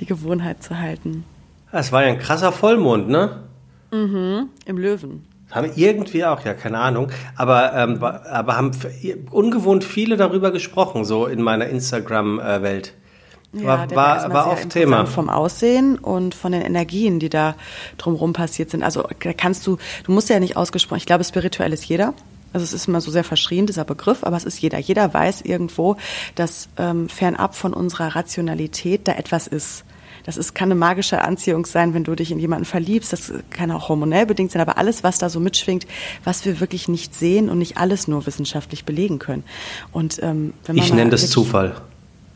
die 0.00 0.06
Gewohnheit 0.06 0.62
zu 0.62 0.78
halten. 0.78 1.24
Es 1.70 1.92
war 1.92 2.02
ja 2.02 2.08
ein 2.08 2.18
krasser 2.18 2.52
Vollmond, 2.52 3.08
ne? 3.08 3.42
Mhm, 3.90 4.48
im 4.64 4.78
Löwen. 4.78 5.27
Haben 5.50 5.70
irgendwie 5.76 6.24
auch, 6.24 6.44
ja, 6.44 6.54
keine 6.54 6.78
Ahnung. 6.78 7.08
Aber, 7.36 7.72
ähm, 7.74 8.02
aber 8.02 8.56
haben 8.56 8.72
ungewohnt 9.30 9.84
viele 9.84 10.16
darüber 10.16 10.50
gesprochen, 10.50 11.04
so 11.04 11.26
in 11.26 11.40
meiner 11.40 11.66
Instagram-Welt. 11.66 12.94
Ja, 13.52 13.64
war, 13.64 13.90
war, 13.94 14.32
war 14.32 14.52
oft 14.52 14.68
Thema. 14.68 15.06
Vom 15.06 15.30
Aussehen 15.30 15.98
und 15.98 16.34
von 16.34 16.52
den 16.52 16.60
Energien, 16.60 17.18
die 17.18 17.30
da 17.30 17.54
drumherum 17.96 18.34
passiert 18.34 18.70
sind. 18.70 18.82
Also 18.82 19.08
da 19.22 19.32
kannst 19.32 19.66
du, 19.66 19.78
du 20.04 20.12
musst 20.12 20.28
ja 20.28 20.38
nicht 20.38 20.56
ausgesprochen, 20.56 20.98
ich 20.98 21.06
glaube, 21.06 21.24
spirituell 21.24 21.72
ist 21.72 21.84
jeder. 21.86 22.12
Also 22.52 22.64
es 22.64 22.72
ist 22.72 22.88
immer 22.88 23.00
so 23.00 23.10
sehr 23.10 23.24
verschrien, 23.24 23.66
dieser 23.66 23.84
Begriff, 23.84 24.24
aber 24.24 24.36
es 24.36 24.44
ist 24.44 24.60
jeder. 24.60 24.78
Jeder 24.78 25.12
weiß 25.12 25.42
irgendwo, 25.42 25.96
dass 26.34 26.68
ähm, 26.78 27.08
fernab 27.08 27.54
von 27.54 27.72
unserer 27.74 28.14
Rationalität 28.14 29.06
da 29.08 29.12
etwas 29.12 29.46
ist. 29.46 29.84
Das 30.24 30.36
ist, 30.36 30.54
kann 30.54 30.70
eine 30.70 30.78
magische 30.78 31.22
Anziehung 31.22 31.66
sein, 31.66 31.94
wenn 31.94 32.04
du 32.04 32.14
dich 32.14 32.30
in 32.30 32.38
jemanden 32.38 32.64
verliebst. 32.64 33.12
Das 33.12 33.32
kann 33.50 33.70
auch 33.70 33.88
hormonell 33.88 34.26
bedingt 34.26 34.52
sein, 34.52 34.62
aber 34.62 34.78
alles, 34.78 35.02
was 35.02 35.18
da 35.18 35.28
so 35.28 35.40
mitschwingt, 35.40 35.86
was 36.24 36.44
wir 36.44 36.60
wirklich 36.60 36.88
nicht 36.88 37.14
sehen 37.14 37.48
und 37.48 37.58
nicht 37.58 37.76
alles 37.76 38.08
nur 38.08 38.26
wissenschaftlich 38.26 38.84
belegen 38.84 39.18
können. 39.18 39.44
Und, 39.92 40.22
ähm, 40.22 40.52
wenn 40.66 40.76
man 40.76 40.84
ich 40.84 40.92
nenne 40.92 41.10
das 41.10 41.30
Zufall. 41.30 41.80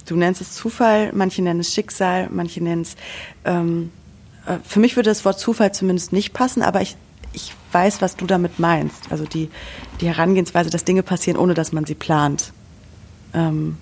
Du 0.06 0.16
nennst 0.16 0.40
es 0.40 0.52
Zufall, 0.52 1.12
manche 1.12 1.42
nennen 1.42 1.60
es 1.60 1.72
Schicksal, 1.72 2.28
manche 2.30 2.62
nennen 2.62 2.82
es. 2.82 2.96
Ähm, 3.44 3.90
äh, 4.46 4.56
für 4.66 4.80
mich 4.80 4.96
würde 4.96 5.10
das 5.10 5.24
Wort 5.24 5.38
Zufall 5.38 5.72
zumindest 5.72 6.12
nicht 6.12 6.32
passen, 6.32 6.62
aber 6.62 6.82
ich, 6.82 6.96
ich 7.32 7.54
weiß, 7.72 8.02
was 8.02 8.16
du 8.16 8.26
damit 8.26 8.58
meinst. 8.58 9.10
Also 9.10 9.24
die, 9.24 9.48
die 10.00 10.06
Herangehensweise, 10.06 10.70
dass 10.70 10.84
Dinge 10.84 11.02
passieren, 11.02 11.38
ohne 11.38 11.54
dass 11.54 11.72
man 11.72 11.84
sie 11.84 11.94
plant, 11.94 12.52
ähm, 13.34 13.76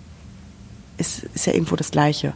ist, 0.98 1.24
ist 1.34 1.46
ja 1.46 1.54
irgendwo 1.54 1.76
das 1.76 1.90
Gleiche. 1.90 2.34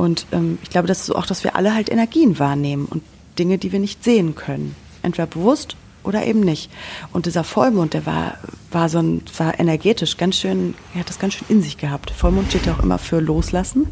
Und 0.00 0.24
ähm, 0.32 0.58
ich 0.62 0.70
glaube, 0.70 0.88
das 0.88 1.00
ist 1.00 1.10
auch, 1.14 1.26
dass 1.26 1.44
wir 1.44 1.56
alle 1.56 1.74
halt 1.74 1.90
Energien 1.90 2.38
wahrnehmen 2.38 2.86
und 2.86 3.02
Dinge, 3.38 3.58
die 3.58 3.70
wir 3.70 3.78
nicht 3.78 4.02
sehen 4.02 4.34
können. 4.34 4.74
Entweder 5.02 5.26
bewusst 5.26 5.76
oder 6.04 6.24
eben 6.24 6.40
nicht. 6.40 6.70
Und 7.12 7.26
dieser 7.26 7.44
Vollmond, 7.44 7.92
der 7.92 8.06
war, 8.06 8.38
war 8.70 8.88
so 8.88 8.98
ein, 8.98 9.20
war 9.36 9.60
energetisch 9.60 10.16
ganz 10.16 10.36
schön, 10.36 10.74
er 10.94 11.00
hat 11.00 11.10
das 11.10 11.18
ganz 11.18 11.34
schön 11.34 11.48
in 11.50 11.60
sich 11.60 11.76
gehabt. 11.76 12.12
Vollmond 12.12 12.48
steht 12.48 12.64
ja 12.64 12.72
auch 12.72 12.82
immer 12.82 12.96
für 12.96 13.20
Loslassen. 13.20 13.88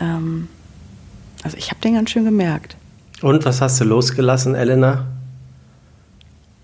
Ähm, 0.00 0.46
also 1.42 1.56
ich 1.56 1.70
habe 1.70 1.80
den 1.80 1.94
ganz 1.94 2.10
schön 2.10 2.24
gemerkt. 2.24 2.76
Und 3.20 3.44
was 3.44 3.60
hast 3.60 3.80
du 3.80 3.84
losgelassen, 3.84 4.54
Elena? 4.54 5.04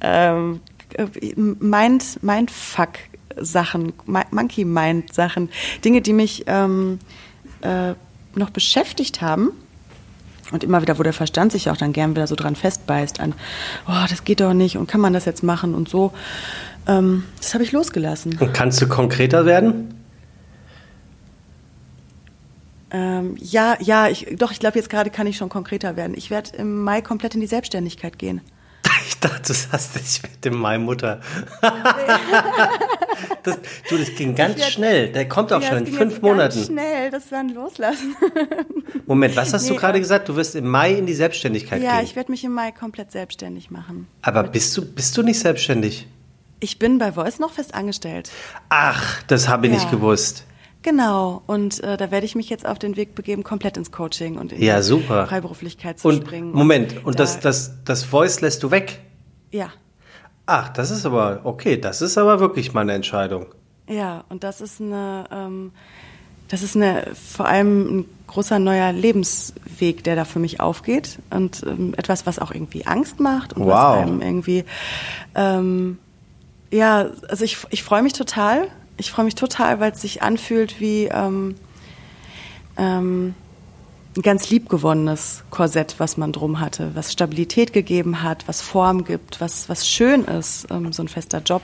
Ähm, 0.00 0.60
Mind, 1.34 2.22
Mindfuck 2.22 2.90
Sachen, 3.36 3.94
Monkey 4.06 4.64
Mind 4.64 5.12
Sachen, 5.12 5.48
Dinge, 5.84 6.02
die 6.02 6.12
mich 6.12 6.44
ähm, 6.46 7.00
äh, 7.62 7.94
noch 8.34 8.50
beschäftigt 8.50 9.20
haben, 9.20 9.52
und 10.52 10.64
immer 10.64 10.82
wieder, 10.82 10.98
wo 10.98 11.02
der 11.02 11.12
Verstand 11.12 11.52
sich 11.52 11.70
auch 11.70 11.76
dann 11.76 11.92
gern 11.92 12.10
wieder 12.10 12.26
so 12.26 12.34
dran 12.34 12.56
festbeißt 12.56 13.20
an, 13.20 13.34
oh, 13.86 14.04
das 14.08 14.24
geht 14.24 14.40
doch 14.40 14.52
nicht 14.52 14.76
und 14.76 14.88
kann 14.88 15.00
man 15.00 15.12
das 15.12 15.24
jetzt 15.24 15.42
machen 15.42 15.74
und 15.74 15.88
so. 15.88 16.12
Ähm, 16.86 17.24
das 17.38 17.54
habe 17.54 17.64
ich 17.64 17.72
losgelassen. 17.72 18.36
Und 18.38 18.52
kannst 18.52 18.80
du 18.80 18.88
konkreter 18.88 19.46
werden? 19.46 19.94
Ähm, 22.90 23.36
ja, 23.38 23.76
ja, 23.80 24.08
ich, 24.08 24.26
doch, 24.36 24.50
ich 24.50 24.58
glaube, 24.58 24.76
jetzt 24.76 24.90
gerade 24.90 25.10
kann 25.10 25.26
ich 25.28 25.36
schon 25.36 25.48
konkreter 25.48 25.96
werden. 25.96 26.14
Ich 26.16 26.30
werde 26.30 26.56
im 26.56 26.82
Mai 26.82 27.00
komplett 27.02 27.34
in 27.34 27.40
die 27.40 27.46
Selbstständigkeit 27.46 28.18
gehen. 28.18 28.40
Ich 29.06 29.18
dachte, 29.18 29.48
du 29.48 29.52
sagst, 29.52 29.96
ich 29.96 30.22
werde 30.22 30.48
im 30.48 30.58
Mai 30.60 30.78
Mutter. 30.78 31.20
das, 33.42 33.58
du, 33.88 33.98
das 33.98 34.14
ging 34.14 34.34
ganz 34.34 34.64
schnell. 34.66 35.12
Der 35.12 35.28
kommt 35.28 35.52
auch 35.52 35.60
ja, 35.60 35.68
schon 35.68 35.78
in 35.78 35.86
fünf 35.86 36.22
Monaten. 36.22 36.56
Ganz 36.56 36.66
schnell, 36.66 37.10
das 37.10 37.30
war 37.32 37.40
ein 37.40 37.50
Loslassen. 37.50 38.16
Moment, 39.06 39.36
was 39.36 39.52
hast 39.52 39.64
nee, 39.64 39.70
du 39.70 39.76
gerade 39.76 39.98
gesagt? 40.00 40.28
Du 40.28 40.36
wirst 40.36 40.54
im 40.54 40.68
Mai 40.68 40.94
in 40.94 41.06
die 41.06 41.14
Selbstständigkeit 41.14 41.82
ja, 41.82 41.90
gehen. 41.90 41.98
Ja, 41.98 42.04
ich 42.04 42.16
werde 42.16 42.30
mich 42.30 42.44
im 42.44 42.52
Mai 42.52 42.72
komplett 42.72 43.12
selbstständig 43.12 43.70
machen. 43.70 44.06
Aber 44.22 44.42
bist 44.44 44.76
du, 44.76 44.84
bist 44.84 45.16
du 45.16 45.22
nicht 45.22 45.38
selbstständig? 45.38 46.06
Ich 46.60 46.78
bin 46.78 46.98
bei 46.98 47.12
Voice 47.12 47.38
noch 47.38 47.52
fest 47.52 47.74
angestellt. 47.74 48.30
Ach, 48.68 49.22
das 49.24 49.48
habe 49.48 49.66
ich 49.66 49.72
ja. 49.72 49.78
nicht 49.78 49.90
gewusst. 49.90 50.44
Genau, 50.82 51.42
und 51.46 51.82
äh, 51.82 51.98
da 51.98 52.10
werde 52.10 52.24
ich 52.24 52.34
mich 52.34 52.48
jetzt 52.48 52.64
auf 52.64 52.78
den 52.78 52.96
Weg 52.96 53.14
begeben, 53.14 53.42
komplett 53.42 53.76
ins 53.76 53.92
Coaching 53.92 54.38
und 54.38 54.52
in 54.52 54.62
ja, 54.62 54.80
super. 54.80 55.24
die 55.24 55.28
Freiberuflichkeit 55.28 55.98
zu 55.98 56.08
und, 56.08 56.22
springen. 56.22 56.52
Moment, 56.52 56.96
und, 56.98 57.04
und 57.04 57.18
da, 57.18 57.24
das, 57.24 57.40
das, 57.40 57.84
das 57.84 58.04
Voice 58.04 58.40
lässt 58.40 58.62
du 58.62 58.70
weg? 58.70 59.00
Ja. 59.50 59.72
Ach, 60.50 60.68
das 60.68 60.90
ist 60.90 61.06
aber, 61.06 61.40
okay, 61.44 61.76
das 61.76 62.02
ist 62.02 62.18
aber 62.18 62.40
wirklich 62.40 62.72
meine 62.72 62.92
Entscheidung. 62.92 63.46
Ja, 63.88 64.24
und 64.28 64.44
das 64.44 64.60
ist 64.60 64.80
eine, 64.80 65.24
ähm, 65.30 65.72
das 66.48 66.62
ist 66.62 66.76
eine, 66.76 67.06
vor 67.14 67.46
allem 67.46 68.00
ein 68.00 68.04
großer 68.26 68.58
neuer 68.58 68.92
Lebensweg, 68.92 70.04
der 70.04 70.16
da 70.16 70.24
für 70.24 70.38
mich 70.38 70.60
aufgeht 70.60 71.18
und 71.30 71.62
ähm, 71.66 71.94
etwas, 71.96 72.26
was 72.26 72.38
auch 72.38 72.50
irgendwie 72.52 72.86
Angst 72.86 73.20
macht 73.20 73.52
und 73.52 73.64
wow. 73.64 73.72
was 73.72 73.98
einem 73.98 74.22
irgendwie, 74.22 74.64
ähm, 75.34 75.98
ja, 76.70 77.06
also 77.28 77.44
ich, 77.44 77.58
ich 77.70 77.82
freue 77.82 78.02
mich 78.02 78.12
total 78.12 78.68
ich 79.00 79.10
freue 79.10 79.24
mich 79.24 79.34
total, 79.34 79.80
weil 79.80 79.92
es 79.92 80.02
sich 80.02 80.22
anfühlt 80.22 80.78
wie 80.78 81.06
ähm, 81.06 81.56
ähm, 82.76 83.34
ein 84.16 84.22
ganz 84.22 84.50
liebgewonnenes 84.50 85.44
Korsett, 85.50 85.94
was 85.98 86.16
man 86.16 86.32
drum 86.32 86.60
hatte, 86.60 86.90
was 86.94 87.12
Stabilität 87.12 87.72
gegeben 87.72 88.22
hat, 88.22 88.48
was 88.48 88.60
Form 88.60 89.04
gibt, 89.04 89.40
was, 89.40 89.68
was 89.68 89.88
schön 89.88 90.24
ist, 90.24 90.66
ähm, 90.70 90.92
so 90.92 91.02
ein 91.02 91.08
fester 91.08 91.40
Job. 91.44 91.62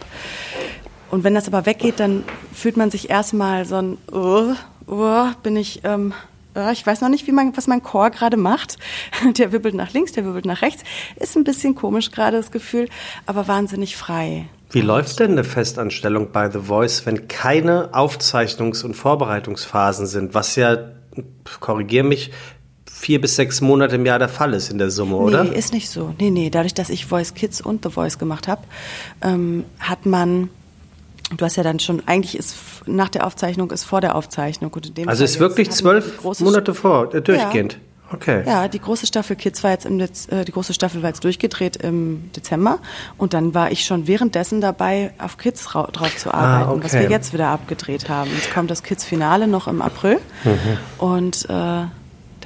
Und 1.11 1.25
wenn 1.25 1.35
das 1.35 1.47
aber 1.49 1.67
weggeht, 1.67 2.01
dann 2.01 2.25
fühlt 2.53 2.77
man 2.77 2.91
sich 2.91 3.11
erstmal 3.11 3.65
so 3.65 3.77
ein, 3.77 3.99
oh, 4.13 4.53
oh, 4.87 5.27
bin 5.43 5.57
ich, 5.57 5.81
ähm, 5.85 6.13
oh, 6.55 6.71
ich 6.73 6.87
weiß 6.87 7.01
noch 7.01 7.09
nicht, 7.09 7.27
wie 7.27 7.33
man, 7.33 7.57
was 7.57 7.67
mein 7.67 7.83
Chor 7.83 8.11
gerade 8.11 8.37
macht. 8.37 8.77
Der 9.39 9.53
wibbelt 9.53 9.75
nach 9.75 9.93
links, 9.93 10.13
der 10.13 10.25
wibbelt 10.25 10.47
nach 10.47 10.63
rechts. 10.63 10.83
Ist 11.17 11.37
ein 11.37 11.45
bisschen 11.45 11.75
komisch 11.75 12.11
gerade 12.11 12.37
das 12.37 12.51
Gefühl, 12.51 12.89
aber 13.27 13.49
wahnsinnig 13.49 13.97
frei. 13.97 14.49
Wie 14.71 14.81
läuft 14.81 15.21
denn 15.21 15.33
eine 15.33 15.45
Festanstellung 15.45 16.33
bei 16.33 16.51
The 16.51 16.59
Voice, 16.59 17.07
wenn 17.07 17.29
keine 17.29 17.95
Aufzeichnungs- 17.95 18.85
und 18.85 18.95
Vorbereitungsphasen 18.95 20.07
sind, 20.07 20.35
was 20.35 20.57
ja, 20.57 20.77
korrigier 21.61 22.05
mich, 22.05 22.31
vier 22.91 23.21
bis 23.21 23.37
sechs 23.37 23.61
Monate 23.61 23.97
im 23.97 24.07
Jahr 24.07 24.19
der 24.19 24.29
Fall 24.29 24.55
ist 24.55 24.71
in 24.71 24.79
der 24.79 24.91
Summe, 24.91 25.17
oder? 25.17 25.45
Nee, 25.45 25.57
ist 25.57 25.73
nicht 25.73 25.91
so. 25.91 26.15
Nee, 26.19 26.31
nee, 26.31 26.51
dadurch, 26.51 26.75
dass 26.75 26.89
ich 26.89 27.07
Voice 27.07 27.35
Kids 27.35 27.61
und 27.61 27.85
The 27.85 27.91
Voice 27.91 28.19
gemacht 28.19 28.49
habe, 28.49 28.63
ähm, 29.23 29.65
hat 29.79 30.07
man 30.07 30.49
Du 31.37 31.45
hast 31.45 31.57
ja 31.57 31.65
dann 31.65 31.81
schon, 31.81 32.03
eigentlich 32.07 32.39
ist 32.39 32.57
nach 32.87 33.09
der 33.09 33.27
Aufzeichnung 33.27 33.73
ist 33.73 33.83
vor 33.83 34.01
der 34.01 34.15
Aufzeichnung. 34.15 34.73
Und 34.73 34.87
in 34.87 34.95
dem 34.95 35.09
also 35.09 35.19
Fall 35.19 35.25
ist 35.25 35.41
wirklich 35.41 35.71
zwölf 35.71 36.23
Monate 36.39 36.73
vor, 36.73 37.13
äh, 37.13 37.21
durchgehend. 37.21 37.73
Ja. 37.73 37.79
Okay. 38.13 38.45
Ja, 38.47 38.69
die 38.69 38.79
große 38.79 39.07
Staffel 39.07 39.35
Kids 39.37 39.65
war 39.65 39.73
jetzt 39.73 39.85
im 39.85 39.99
Dez 39.99 40.29
äh, 40.29 40.45
die 40.45 40.53
große 40.53 40.73
Staffel 40.75 41.03
war 41.03 41.11
jetzt 41.11 41.25
durchgedreht 41.25 41.77
im 41.77 42.31
Dezember 42.37 42.79
und 43.17 43.35
dann 43.35 43.53
war 43.53 43.73
ich 43.73 43.85
schon 43.85 44.07
währenddessen 44.07 44.61
dabei, 44.61 45.13
auf 45.19 45.39
Kids 45.39 45.65
drauf 45.65 46.17
zu 46.17 46.33
ah, 46.33 46.39
arbeiten, 46.39 46.71
ah, 46.71 46.73
okay. 46.73 46.85
was 46.85 46.93
wir 46.93 47.11
jetzt 47.11 47.33
wieder 47.33 47.49
abgedreht 47.49 48.09
haben. 48.09 48.31
Jetzt 48.35 48.53
kommt 48.53 48.71
das 48.71 48.83
Kids 48.83 49.05
Finale 49.05 49.49
noch 49.49 49.67
im 49.67 49.83
April 49.83 50.21
mhm. 50.45 50.79
und 50.99 51.47
äh, 51.49 51.85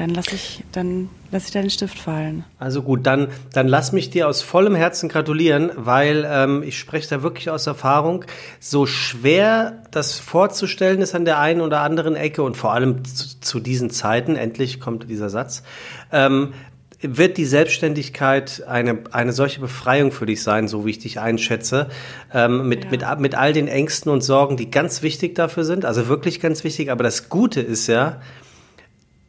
dann 0.00 0.14
lasse 0.14 0.34
ich, 0.34 0.64
dann 0.72 1.10
lass 1.30 1.44
ich 1.44 1.50
deinen 1.50 1.68
Stift 1.68 1.98
fallen. 1.98 2.42
Also 2.58 2.80
gut, 2.80 3.04
dann, 3.04 3.28
dann 3.52 3.68
lass 3.68 3.92
mich 3.92 4.08
dir 4.08 4.28
aus 4.28 4.40
vollem 4.40 4.74
Herzen 4.74 5.10
gratulieren, 5.10 5.70
weil 5.76 6.26
ähm, 6.26 6.62
ich 6.62 6.78
spreche 6.78 7.06
da 7.10 7.22
wirklich 7.22 7.50
aus 7.50 7.66
Erfahrung. 7.66 8.24
So 8.60 8.86
schwer 8.86 9.82
das 9.90 10.18
vorzustellen 10.18 11.02
ist 11.02 11.14
an 11.14 11.26
der 11.26 11.38
einen 11.38 11.60
oder 11.60 11.80
anderen 11.80 12.16
Ecke 12.16 12.42
und 12.42 12.56
vor 12.56 12.72
allem 12.72 13.04
zu, 13.04 13.40
zu 13.40 13.60
diesen 13.60 13.90
Zeiten, 13.90 14.36
endlich 14.36 14.80
kommt 14.80 15.10
dieser 15.10 15.28
Satz, 15.28 15.64
ähm, 16.12 16.54
wird 17.02 17.36
die 17.36 17.44
Selbstständigkeit 17.44 18.64
eine, 18.66 19.00
eine 19.12 19.34
solche 19.34 19.60
Befreiung 19.60 20.12
für 20.12 20.24
dich 20.24 20.42
sein, 20.42 20.66
so 20.66 20.86
wie 20.86 20.92
ich 20.92 20.98
dich 20.98 21.20
einschätze, 21.20 21.90
ähm, 22.32 22.66
mit, 22.70 22.84
ja. 22.84 22.90
mit, 22.90 23.20
mit 23.20 23.34
all 23.34 23.52
den 23.52 23.68
Ängsten 23.68 24.10
und 24.10 24.22
Sorgen, 24.22 24.56
die 24.56 24.70
ganz 24.70 25.02
wichtig 25.02 25.34
dafür 25.34 25.64
sind, 25.64 25.84
also 25.84 26.08
wirklich 26.08 26.40
ganz 26.40 26.64
wichtig. 26.64 26.90
Aber 26.90 27.04
das 27.04 27.28
Gute 27.28 27.60
ist 27.60 27.86
ja, 27.86 28.22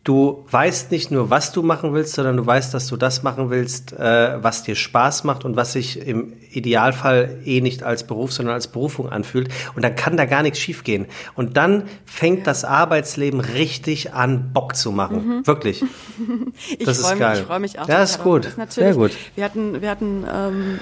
du 0.03 0.45
weißt 0.49 0.91
nicht 0.91 1.11
nur, 1.11 1.29
was 1.29 1.51
du 1.51 1.61
machen 1.61 1.93
willst, 1.93 2.13
sondern 2.13 2.37
du 2.37 2.45
weißt, 2.45 2.73
dass 2.73 2.87
du 2.87 2.97
das 2.97 3.21
machen 3.21 3.49
willst, 3.49 3.93
äh, 3.93 4.43
was 4.43 4.63
dir 4.63 4.75
Spaß 4.75 5.23
macht 5.23 5.45
und 5.45 5.55
was 5.55 5.73
sich 5.73 6.05
im 6.05 6.33
Idealfall 6.51 7.39
eh 7.45 7.61
nicht 7.61 7.83
als 7.83 8.05
Beruf, 8.05 8.31
sondern 8.33 8.55
als 8.55 8.67
Berufung 8.67 9.09
anfühlt. 9.09 9.49
Und 9.75 9.83
dann 9.83 9.95
kann 9.95 10.17
da 10.17 10.25
gar 10.25 10.41
nichts 10.41 10.59
schiefgehen. 10.59 11.05
Und 11.35 11.55
dann 11.55 11.83
fängt 12.05 12.47
das 12.47 12.65
Arbeitsleben 12.65 13.39
richtig 13.39 14.13
an, 14.13 14.51
Bock 14.53 14.75
zu 14.75 14.91
machen. 14.91 15.37
Mhm. 15.37 15.47
Wirklich. 15.47 15.83
ich 16.77 16.85
das 16.85 17.01
geil. 17.17 17.31
Mich, 17.31 17.39
ich 17.39 17.45
freue 17.45 17.59
mich 17.59 17.79
auch. 17.79 17.87
Ja, 17.87 18.01
ist 18.01 18.23
gut. 18.23 18.45
Ist 18.45 18.71
Sehr 18.73 18.95
gut. 18.95 19.11
Wir 19.35 19.45
hatten, 19.45 19.81
wir 19.81 19.89
hatten, 19.89 20.25
ähm, 20.31 20.79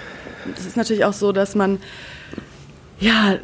das 0.56 0.66
ist 0.66 0.78
natürlich 0.78 1.04
auch 1.04 1.14
so, 1.14 1.34
dass 1.34 1.56
man, 1.56 1.80
ja, 3.00 3.38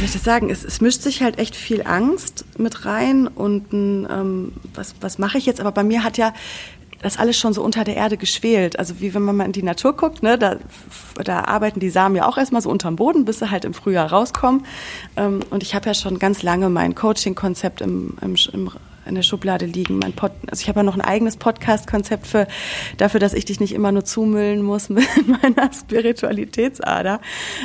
soll 0.00 0.06
ich 0.06 0.12
das 0.14 0.24
sagen? 0.24 0.48
Es, 0.48 0.64
es, 0.64 0.80
mischt 0.80 1.02
sich 1.02 1.22
halt 1.22 1.38
echt 1.38 1.54
viel 1.54 1.82
Angst 1.82 2.46
mit 2.56 2.86
rein 2.86 3.26
und 3.26 3.66
ähm, 3.72 4.52
was, 4.74 4.94
was 5.00 5.18
mache 5.18 5.36
ich 5.36 5.44
jetzt? 5.44 5.60
Aber 5.60 5.72
bei 5.72 5.84
mir 5.84 6.02
hat 6.02 6.16
ja 6.16 6.32
das 7.02 7.18
alles 7.18 7.38
schon 7.38 7.52
so 7.52 7.62
unter 7.62 7.84
der 7.84 7.96
Erde 7.96 8.16
geschwelt. 8.16 8.78
Also 8.78 9.00
wie 9.00 9.12
wenn 9.12 9.22
man 9.22 9.36
mal 9.36 9.44
in 9.44 9.52
die 9.52 9.62
Natur 9.62 9.94
guckt, 9.94 10.22
ne, 10.22 10.38
da, 10.38 10.56
da 11.22 11.44
arbeiten 11.44 11.80
die 11.80 11.90
Samen 11.90 12.16
ja 12.16 12.26
auch 12.26 12.38
erstmal 12.38 12.62
so 12.62 12.70
unterm 12.70 12.96
Boden, 12.96 13.26
bis 13.26 13.40
sie 13.40 13.50
halt 13.50 13.66
im 13.66 13.74
Frühjahr 13.74 14.10
rauskommen. 14.10 14.64
Ähm, 15.16 15.40
und 15.50 15.62
ich 15.62 15.74
habe 15.74 15.86
ja 15.86 15.94
schon 15.94 16.18
ganz 16.18 16.42
lange 16.42 16.70
mein 16.70 16.94
Coaching-Konzept 16.94 17.82
im, 17.82 18.16
im, 18.22 18.36
im 18.52 18.70
in 19.06 19.14
der 19.14 19.22
Schublade 19.22 19.66
liegen. 19.66 19.98
Mein 19.98 20.12
Pod, 20.12 20.32
also 20.50 20.60
ich 20.60 20.68
habe 20.68 20.80
ja 20.80 20.82
noch 20.82 20.94
ein 20.94 21.00
eigenes 21.00 21.36
Podcast-Konzept 21.36 22.26
für 22.26 22.46
dafür, 22.96 23.20
dass 23.20 23.34
ich 23.34 23.44
dich 23.44 23.60
nicht 23.60 23.74
immer 23.74 23.92
nur 23.92 24.04
zumüllen 24.04 24.62
muss 24.62 24.88
mit 24.88 25.06
meiner 25.26 25.72
Spiritualitätsader. 25.72 27.20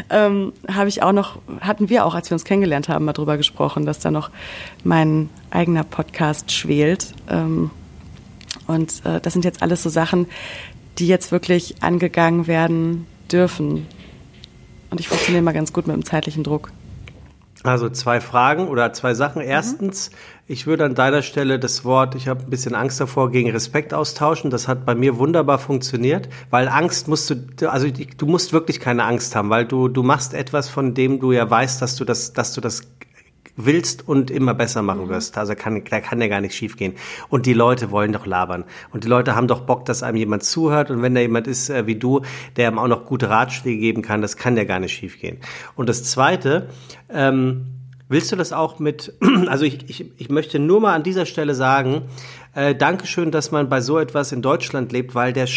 Ähm, 0.10 0.54
habe 0.72 0.90
ich 0.90 1.02
auch 1.04 1.12
noch, 1.12 1.40
hatten 1.62 1.90
wir 1.90 2.06
auch, 2.06 2.16
als 2.16 2.30
wir 2.30 2.36
uns 2.36 2.46
kennengelernt 2.46 2.90
haben, 2.90 3.06
mal 3.06 3.14
drüber 3.14 3.38
gesprochen, 3.38 3.86
dass 3.86 4.00
da 4.00 4.12
noch 4.12 4.30
mein 4.84 5.30
eigener 5.52 5.84
Podcast 5.84 6.52
schwelt. 6.52 7.14
Ähm, 7.30 7.72
und 8.68 9.06
äh, 9.06 9.20
das 9.22 9.34
sind 9.34 9.46
jetzt 9.46 9.62
alles 9.62 9.84
so 9.84 9.90
Sachen, 9.90 10.28
die 10.98 11.08
jetzt 11.08 11.32
wirklich 11.32 11.84
angegangen 11.84 12.48
werden 12.48 13.06
dürfen. 13.32 13.88
Und 14.90 15.00
ich 15.00 15.08
funktioniere 15.08 15.44
mal 15.44 15.54
ganz 15.54 15.74
gut 15.74 15.88
mit 15.88 15.96
dem 15.96 16.06
zeitlichen 16.06 16.44
Druck. 16.44 16.72
Also 17.64 17.90
zwei 17.90 18.22
Fragen 18.22 18.68
oder 18.68 18.94
zwei 18.94 19.14
Sachen. 19.14 19.42
Mhm. 19.42 19.48
Erstens, 19.48 20.10
mhm. 20.10 20.16
ich 20.48 20.68
würde 20.68 20.86
an 20.86 20.96
deiner 20.96 21.22
Stelle 21.22 21.58
das 21.58 21.86
Wort, 21.86 22.16
ich 22.16 22.28
habe 22.28 22.44
ein 22.44 22.50
bisschen 22.50 22.76
Angst 22.76 23.00
davor, 23.00 23.32
gegen 23.32 23.52
Respekt 23.52 23.94
austauschen. 23.94 24.52
Das 24.52 24.68
hat 24.68 24.86
bei 24.86 24.96
mir 24.96 25.18
wunderbar 25.18 25.58
funktioniert, 25.58 26.30
weil 26.50 26.68
Angst 26.68 27.08
musst 27.08 27.30
du, 27.30 27.70
also 27.72 27.88
du 27.90 28.26
musst 28.26 28.54
wirklich 28.54 28.80
keine 28.80 29.04
Angst 29.04 29.36
haben, 29.36 29.50
weil 29.50 29.66
du, 29.66 29.88
du 29.88 30.04
machst 30.04 30.34
etwas, 30.34 30.70
von 30.70 30.94
dem 30.94 31.20
du 31.20 31.32
ja 31.32 31.50
weißt, 31.50 31.82
dass 31.82 31.96
du 31.96 32.06
das, 32.06 32.34
dass 32.34 32.54
du 32.54 32.62
das 32.62 32.84
willst 33.56 34.08
und 34.08 34.32
immer 34.32 34.54
besser 34.54 34.82
machen 34.82 35.06
mhm. 35.06 35.10
wirst. 35.10 35.38
Also 35.38 35.56
kann, 35.56 35.82
da 35.90 36.00
kann 36.00 36.22
ja 36.22 36.28
gar 36.28 36.42
nicht 36.42 36.56
schiefgehen. 36.56 36.94
Und 37.30 37.46
die 37.46 37.54
Leute 37.54 37.92
wollen 37.92 38.12
doch 38.12 38.26
labern. 38.26 38.66
Und 38.92 39.04
die 39.04 39.08
Leute 39.08 39.36
haben 39.36 39.48
doch 39.48 39.62
Bock, 39.62 39.86
dass 39.86 40.04
einem 40.04 40.18
jemand 40.18 40.44
zuhört. 40.44 40.92
Und 40.92 41.02
wenn 41.02 41.16
da 41.16 41.22
jemand 41.22 41.48
ist 41.48 41.70
äh, 41.70 41.88
wie 41.88 41.96
du, 41.96 42.22
der 42.56 42.72
ihm 42.72 42.80
auch 42.80 42.88
noch 42.88 43.06
gute 43.06 43.30
Ratschläge 43.30 43.80
geben 43.80 44.02
kann, 44.02 44.22
das 44.22 44.38
kann 44.38 44.58
ja 44.58 44.64
gar 44.64 44.80
nicht 44.80 44.94
schiefgehen. 44.94 45.38
Und 45.76 45.90
das 45.90 46.04
Zweite, 46.04 46.70
ähm, 47.10 47.68
willst 48.10 48.32
du 48.32 48.36
das 48.36 48.54
auch 48.54 48.80
mit, 48.80 49.14
also 49.48 49.66
ich, 49.66 49.90
ich, 49.90 50.12
ich 50.18 50.30
möchte 50.30 50.60
nur 50.60 50.82
mal 50.82 50.94
an 50.94 51.04
dieser 51.04 51.26
Stelle 51.26 51.56
sagen, 51.56 52.04
äh, 52.54 52.76
Dankeschön, 52.76 53.32
dass 53.32 53.52
man 53.52 53.70
bei 53.70 53.82
so 53.82 53.98
etwas 53.98 54.32
in 54.32 54.42
Deutschland 54.42 54.92
lebt, 54.92 55.16
weil 55.16 55.34
der 55.34 55.48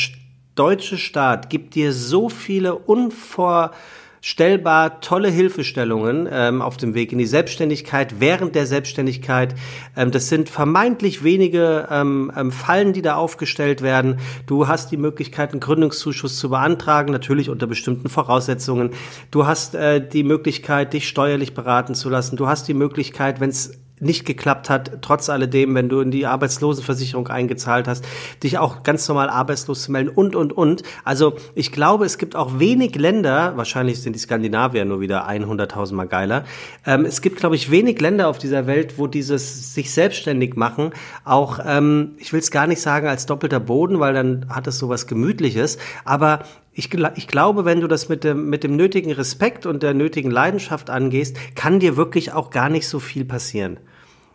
deutsche 0.54 0.98
Staat 0.98 1.50
gibt 1.50 1.74
dir 1.74 1.92
so 1.92 2.28
viele 2.28 2.74
unvor 2.74 3.72
stellbar 4.20 5.00
tolle 5.00 5.28
Hilfestellungen 5.28 6.28
ähm, 6.30 6.62
auf 6.62 6.76
dem 6.76 6.94
Weg 6.94 7.12
in 7.12 7.18
die 7.18 7.26
Selbstständigkeit, 7.26 8.20
während 8.20 8.54
der 8.54 8.66
Selbstständigkeit. 8.66 9.54
Ähm, 9.96 10.10
das 10.10 10.28
sind 10.28 10.48
vermeintlich 10.48 11.24
wenige 11.24 11.88
ähm, 11.90 12.32
ähm, 12.36 12.52
Fallen, 12.52 12.92
die 12.92 13.02
da 13.02 13.16
aufgestellt 13.16 13.82
werden. 13.82 14.18
Du 14.46 14.68
hast 14.68 14.90
die 14.90 14.96
Möglichkeit, 14.96 15.52
einen 15.52 15.60
Gründungszuschuss 15.60 16.38
zu 16.38 16.50
beantragen, 16.50 17.12
natürlich 17.12 17.50
unter 17.50 17.66
bestimmten 17.66 18.08
Voraussetzungen. 18.08 18.90
Du 19.30 19.46
hast 19.46 19.74
äh, 19.74 20.06
die 20.06 20.24
Möglichkeit, 20.24 20.92
dich 20.92 21.08
steuerlich 21.08 21.54
beraten 21.54 21.94
zu 21.94 22.08
lassen. 22.08 22.36
Du 22.36 22.46
hast 22.46 22.68
die 22.68 22.74
Möglichkeit, 22.74 23.40
wenn 23.40 23.50
es 23.50 23.78
nicht 24.00 24.24
geklappt 24.24 24.70
hat, 24.70 24.98
trotz 25.02 25.28
alledem, 25.28 25.74
wenn 25.74 25.88
du 25.88 26.00
in 26.00 26.10
die 26.10 26.26
Arbeitslosenversicherung 26.26 27.28
eingezahlt 27.28 27.88
hast, 27.88 28.04
dich 28.42 28.58
auch 28.58 28.82
ganz 28.82 29.06
normal 29.08 29.30
arbeitslos 29.30 29.82
zu 29.82 29.92
melden 29.92 30.10
und, 30.10 30.36
und, 30.36 30.52
und. 30.52 30.82
Also 31.04 31.34
ich 31.54 31.72
glaube, 31.72 32.04
es 32.04 32.18
gibt 32.18 32.36
auch 32.36 32.58
wenig 32.58 32.94
Länder, 32.96 33.56
wahrscheinlich 33.56 34.02
sind 34.02 34.14
die 34.14 34.20
Skandinavier 34.20 34.84
nur 34.84 35.00
wieder 35.00 35.28
100.000 35.28 35.94
Mal 35.94 36.06
geiler, 36.06 36.44
ähm, 36.86 37.04
es 37.04 37.22
gibt, 37.22 37.38
glaube 37.38 37.56
ich, 37.56 37.70
wenig 37.70 38.00
Länder 38.00 38.28
auf 38.28 38.38
dieser 38.38 38.66
Welt, 38.66 38.98
wo 38.98 39.06
dieses 39.06 39.74
sich 39.74 39.92
selbstständig 39.92 40.56
machen 40.56 40.92
auch, 41.24 41.58
ähm, 41.64 42.12
ich 42.18 42.32
will 42.32 42.40
es 42.40 42.50
gar 42.50 42.66
nicht 42.66 42.80
sagen 42.80 43.06
als 43.06 43.26
doppelter 43.26 43.60
Boden, 43.60 44.00
weil 44.00 44.14
dann 44.14 44.46
hat 44.48 44.66
es 44.66 44.78
sowas 44.78 45.06
Gemütliches, 45.06 45.78
aber 46.04 46.40
ich, 46.72 46.90
ich, 47.16 47.26
glaube, 47.26 47.64
wenn 47.64 47.80
du 47.80 47.88
das 47.88 48.08
mit 48.08 48.22
dem, 48.22 48.48
mit 48.48 48.62
dem 48.62 48.76
nötigen 48.76 49.10
Respekt 49.10 49.66
und 49.66 49.82
der 49.82 49.94
nötigen 49.94 50.30
Leidenschaft 50.30 50.90
angehst, 50.90 51.36
kann 51.56 51.80
dir 51.80 51.96
wirklich 51.96 52.32
auch 52.32 52.50
gar 52.50 52.68
nicht 52.68 52.86
so 52.86 53.00
viel 53.00 53.24
passieren. 53.24 53.78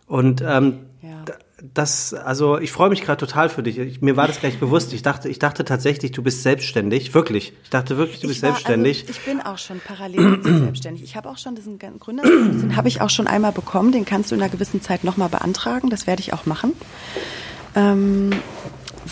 Und 0.06 0.42
ähm, 0.46 0.80
ja. 1.02 1.24
das, 1.72 2.12
also 2.12 2.58
ich 2.58 2.72
freue 2.72 2.90
mich 2.90 3.02
gerade 3.02 3.18
total 3.18 3.48
für 3.48 3.62
dich. 3.62 3.78
Ich, 3.78 4.02
mir 4.02 4.16
war 4.16 4.26
das 4.26 4.40
gleich 4.40 4.58
bewusst. 4.58 4.92
Ich 4.92 5.02
dachte, 5.02 5.28
ich 5.28 5.38
dachte 5.38 5.64
tatsächlich, 5.64 6.12
du 6.12 6.22
bist 6.22 6.42
selbstständig, 6.42 7.14
wirklich. 7.14 7.52
Ich 7.62 7.70
dachte 7.70 7.96
wirklich, 7.96 8.20
du 8.20 8.28
bist 8.28 8.42
war, 8.42 8.50
selbstständig. 8.50 9.02
Also 9.02 9.12
ich 9.12 9.24
bin 9.24 9.40
auch 9.40 9.58
schon 9.58 9.80
parallel 9.80 10.42
selbstständig. 10.42 11.02
Ich 11.02 11.16
habe 11.16 11.28
auch 11.28 11.38
schon 11.38 11.54
diesen 11.54 11.78
Gründer, 11.78 12.22
den 12.22 12.76
habe 12.76 12.88
ich 12.88 13.00
auch 13.00 13.10
schon 13.10 13.26
einmal 13.26 13.52
bekommen. 13.52 13.92
Den 13.92 14.04
kannst 14.04 14.30
du 14.30 14.34
in 14.34 14.42
einer 14.42 14.50
gewissen 14.50 14.82
Zeit 14.82 15.04
nochmal 15.04 15.28
beantragen. 15.28 15.90
Das 15.90 16.06
werde 16.06 16.20
ich 16.20 16.32
auch 16.32 16.46
machen, 16.46 16.72
ähm, 17.74 18.30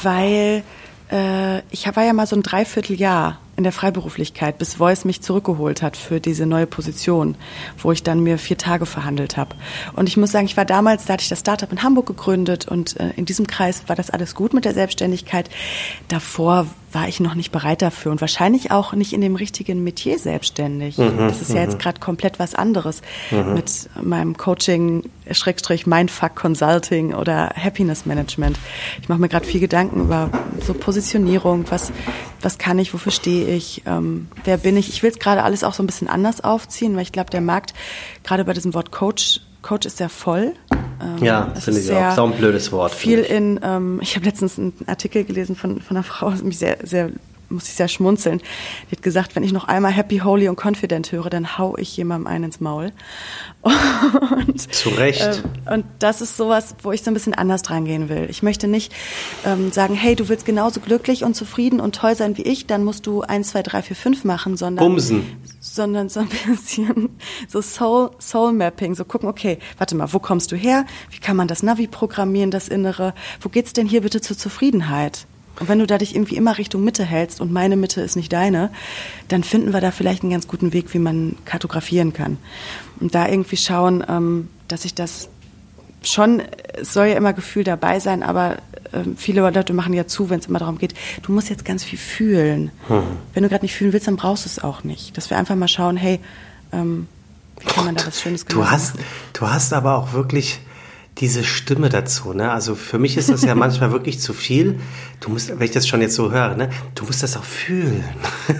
weil 0.02 0.62
äh, 1.10 1.60
ich 1.70 1.86
war 1.94 2.04
ja 2.04 2.12
mal 2.12 2.26
so 2.26 2.36
ein 2.36 2.42
Dreivierteljahr 2.42 3.38
in 3.62 3.64
der 3.64 3.72
Freiberuflichkeit, 3.72 4.58
bis 4.58 4.74
Voice 4.74 5.04
mich 5.04 5.22
zurückgeholt 5.22 5.82
hat 5.82 5.96
für 5.96 6.18
diese 6.18 6.46
neue 6.46 6.66
Position, 6.66 7.36
wo 7.78 7.92
ich 7.92 8.02
dann 8.02 8.20
mir 8.20 8.36
vier 8.36 8.58
Tage 8.58 8.86
verhandelt 8.86 9.36
habe. 9.36 9.54
Und 9.94 10.08
ich 10.08 10.16
muss 10.16 10.32
sagen, 10.32 10.46
ich 10.46 10.56
war 10.56 10.64
damals, 10.64 11.04
da 11.04 11.12
hatte 11.12 11.22
ich 11.22 11.28
das 11.28 11.38
Startup 11.38 11.70
in 11.70 11.84
Hamburg 11.84 12.06
gegründet 12.06 12.66
und 12.66 12.98
äh, 12.98 13.10
in 13.14 13.24
diesem 13.24 13.46
Kreis 13.46 13.84
war 13.86 13.94
das 13.94 14.10
alles 14.10 14.34
gut 14.34 14.52
mit 14.52 14.64
der 14.64 14.74
Selbstständigkeit. 14.74 15.48
Davor 16.08 16.66
war 16.92 17.08
ich 17.08 17.20
noch 17.20 17.34
nicht 17.34 17.52
bereit 17.52 17.82
dafür 17.82 18.12
und 18.12 18.20
wahrscheinlich 18.20 18.70
auch 18.70 18.92
nicht 18.92 19.12
in 19.12 19.20
dem 19.20 19.36
richtigen 19.36 19.82
Metier 19.82 20.18
selbstständig. 20.18 20.98
Mhm, 20.98 21.18
das 21.18 21.40
ist 21.40 21.52
ja 21.52 21.60
jetzt 21.60 21.74
mhm. 21.74 21.78
gerade 21.78 22.00
komplett 22.00 22.38
was 22.38 22.54
anderes 22.54 23.02
mhm. 23.30 23.54
mit 23.54 23.88
meinem 24.02 24.36
Coaching, 24.36 25.04
Schrägstrich 25.30 25.86
Mindfuck 25.86 26.34
Consulting 26.34 27.14
oder 27.14 27.50
Happiness 27.56 28.06
Management. 28.06 28.58
Ich 29.00 29.08
mache 29.08 29.20
mir 29.20 29.28
gerade 29.28 29.46
viel 29.46 29.60
Gedanken 29.60 30.00
über 30.00 30.30
so 30.60 30.74
Positionierung, 30.74 31.64
was, 31.70 31.92
was 32.40 32.58
kann 32.58 32.78
ich, 32.78 32.92
wofür 32.92 33.12
stehe 33.12 33.54
ich, 33.54 33.82
ähm, 33.86 34.28
wer 34.44 34.56
bin 34.56 34.76
ich. 34.76 34.88
Ich 34.88 35.02
will 35.02 35.10
es 35.10 35.18
gerade 35.18 35.42
alles 35.42 35.64
auch 35.64 35.74
so 35.74 35.82
ein 35.82 35.86
bisschen 35.86 36.08
anders 36.08 36.42
aufziehen, 36.42 36.94
weil 36.94 37.02
ich 37.02 37.12
glaube, 37.12 37.30
der 37.30 37.40
Markt, 37.40 37.74
gerade 38.24 38.44
bei 38.44 38.52
diesem 38.52 38.74
Wort 38.74 38.90
Coach, 38.90 39.40
Coach 39.62 39.86
ist 39.86 39.96
sehr 39.98 40.08
voll. 40.08 40.54
Ähm, 41.00 41.24
ja, 41.24 41.52
finde 41.58 41.80
ich 41.80 41.92
auch. 41.92 42.14
So 42.14 42.24
ein 42.24 42.32
blödes 42.32 42.70
Wort. 42.72 42.92
Viel 42.92 43.20
in, 43.20 43.60
ähm, 43.62 44.00
ich 44.02 44.14
habe 44.16 44.26
letztens 44.26 44.58
einen 44.58 44.72
Artikel 44.86 45.24
gelesen 45.24 45.56
von, 45.56 45.80
von 45.80 45.96
einer 45.96 46.04
Frau, 46.04 46.30
die 46.30 46.42
mich 46.42 46.58
sehr, 46.58 46.78
sehr 46.82 47.10
muss 47.52 47.68
ich 47.68 47.74
sehr 47.74 47.88
schmunzeln. 47.88 48.40
Die 48.90 48.96
hat 48.96 49.02
gesagt, 49.02 49.36
wenn 49.36 49.42
ich 49.42 49.52
noch 49.52 49.64
einmal 49.64 49.92
Happy, 49.92 50.18
Holy 50.18 50.48
und 50.48 50.58
Confident 50.62 51.12
höre, 51.12 51.30
dann 51.30 51.58
hau 51.58 51.76
ich 51.76 51.96
jemandem 51.96 52.26
einen 52.26 52.44
ins 52.44 52.60
Maul. 52.60 52.92
Und, 53.62 54.74
Zu 54.74 54.88
Recht. 54.90 55.20
Äh, 55.20 55.74
und 55.74 55.84
das 56.00 56.20
ist 56.20 56.36
sowas, 56.36 56.74
wo 56.82 56.90
ich 56.90 57.02
so 57.02 57.10
ein 57.10 57.14
bisschen 57.14 57.34
anders 57.34 57.62
dran 57.62 57.84
gehen 57.84 58.08
will. 58.08 58.26
Ich 58.28 58.42
möchte 58.42 58.66
nicht 58.66 58.92
ähm, 59.44 59.70
sagen, 59.70 59.94
hey, 59.94 60.16
du 60.16 60.28
willst 60.28 60.44
genauso 60.44 60.80
glücklich 60.80 61.22
und 61.22 61.34
zufrieden 61.34 61.78
und 61.80 61.94
toll 61.94 62.16
sein 62.16 62.36
wie 62.36 62.42
ich, 62.42 62.66
dann 62.66 62.82
musst 62.82 63.06
du 63.06 63.22
eins, 63.22 63.50
zwei, 63.50 63.62
drei, 63.62 63.82
vier, 63.82 63.94
fünf 63.94 64.24
machen, 64.24 64.56
sondern 64.56 64.84
Bumsen. 64.84 65.24
sondern 65.60 66.08
so 66.08 66.20
ein 66.20 66.28
bisschen 66.46 67.10
so 67.48 67.62
Soul 67.62 68.10
Soul 68.18 68.52
Mapping, 68.52 68.94
so 68.94 69.04
gucken, 69.04 69.28
okay, 69.28 69.58
warte 69.78 69.94
mal, 69.94 70.12
wo 70.12 70.18
kommst 70.18 70.50
du 70.50 70.56
her? 70.56 70.84
Wie 71.10 71.18
kann 71.18 71.36
man 71.36 71.46
das 71.46 71.62
Navi 71.62 71.86
programmieren, 71.86 72.50
das 72.50 72.68
Innere? 72.68 73.14
Wo 73.40 73.48
geht's 73.48 73.72
denn 73.72 73.86
hier 73.86 74.00
bitte 74.00 74.20
zur 74.20 74.36
Zufriedenheit? 74.36 75.26
Und 75.62 75.68
wenn 75.68 75.78
du 75.78 75.86
da 75.86 75.96
dich 75.96 76.16
irgendwie 76.16 76.34
immer 76.34 76.58
Richtung 76.58 76.82
Mitte 76.82 77.04
hältst 77.04 77.40
und 77.40 77.52
meine 77.52 77.76
Mitte 77.76 78.00
ist 78.00 78.16
nicht 78.16 78.32
deine, 78.32 78.72
dann 79.28 79.44
finden 79.44 79.72
wir 79.72 79.80
da 79.80 79.92
vielleicht 79.92 80.24
einen 80.24 80.32
ganz 80.32 80.48
guten 80.48 80.72
Weg, 80.72 80.92
wie 80.92 80.98
man 80.98 81.36
kartografieren 81.44 82.12
kann. 82.12 82.38
Und 82.98 83.14
da 83.14 83.28
irgendwie 83.28 83.56
schauen, 83.56 84.04
ähm, 84.08 84.48
dass 84.66 84.84
ich 84.84 84.92
das 84.92 85.28
schon, 86.02 86.42
es 86.80 86.92
soll 86.92 87.06
ja 87.06 87.14
immer 87.14 87.32
Gefühl 87.32 87.62
dabei 87.62 88.00
sein, 88.00 88.24
aber 88.24 88.56
äh, 88.90 89.04
viele 89.16 89.48
Leute 89.48 89.72
machen 89.72 89.94
ja 89.94 90.08
zu, 90.08 90.30
wenn 90.30 90.40
es 90.40 90.46
immer 90.46 90.58
darum 90.58 90.78
geht, 90.78 90.94
du 91.22 91.30
musst 91.30 91.48
jetzt 91.48 91.64
ganz 91.64 91.84
viel 91.84 92.00
fühlen. 92.00 92.72
Hm. 92.88 93.04
Wenn 93.32 93.44
du 93.44 93.48
gerade 93.48 93.64
nicht 93.64 93.76
fühlen 93.76 93.92
willst, 93.92 94.08
dann 94.08 94.16
brauchst 94.16 94.44
du 94.44 94.48
es 94.48 94.58
auch 94.58 94.82
nicht. 94.82 95.16
Dass 95.16 95.30
wir 95.30 95.38
einfach 95.38 95.54
mal 95.54 95.68
schauen, 95.68 95.96
hey, 95.96 96.18
ähm, 96.72 97.06
wie 97.60 97.66
kann 97.66 97.84
man 97.84 97.94
da 97.94 98.04
was 98.04 98.20
Schönes 98.20 98.46
du 98.46 98.68
hast, 98.68 98.96
machen? 98.96 99.06
Du 99.34 99.48
hast 99.48 99.72
aber 99.72 99.96
auch 99.96 100.12
wirklich 100.12 100.58
diese 101.18 101.44
Stimme 101.44 101.88
dazu, 101.88 102.32
ne? 102.32 102.50
Also 102.50 102.74
für 102.74 102.98
mich 102.98 103.16
ist 103.16 103.28
das 103.28 103.42
ja 103.42 103.54
manchmal 103.54 103.92
wirklich 103.92 104.20
zu 104.20 104.32
viel. 104.32 104.80
Du 105.22 105.30
musst, 105.30 105.48
wenn 105.48 105.62
ich 105.62 105.70
das 105.70 105.86
schon 105.86 106.00
jetzt 106.00 106.16
so 106.16 106.32
höre, 106.32 106.56
ne? 106.56 106.68
Du 106.96 107.04
musst 107.04 107.22
das 107.22 107.36
auch 107.36 107.44
fühlen. 107.44 108.04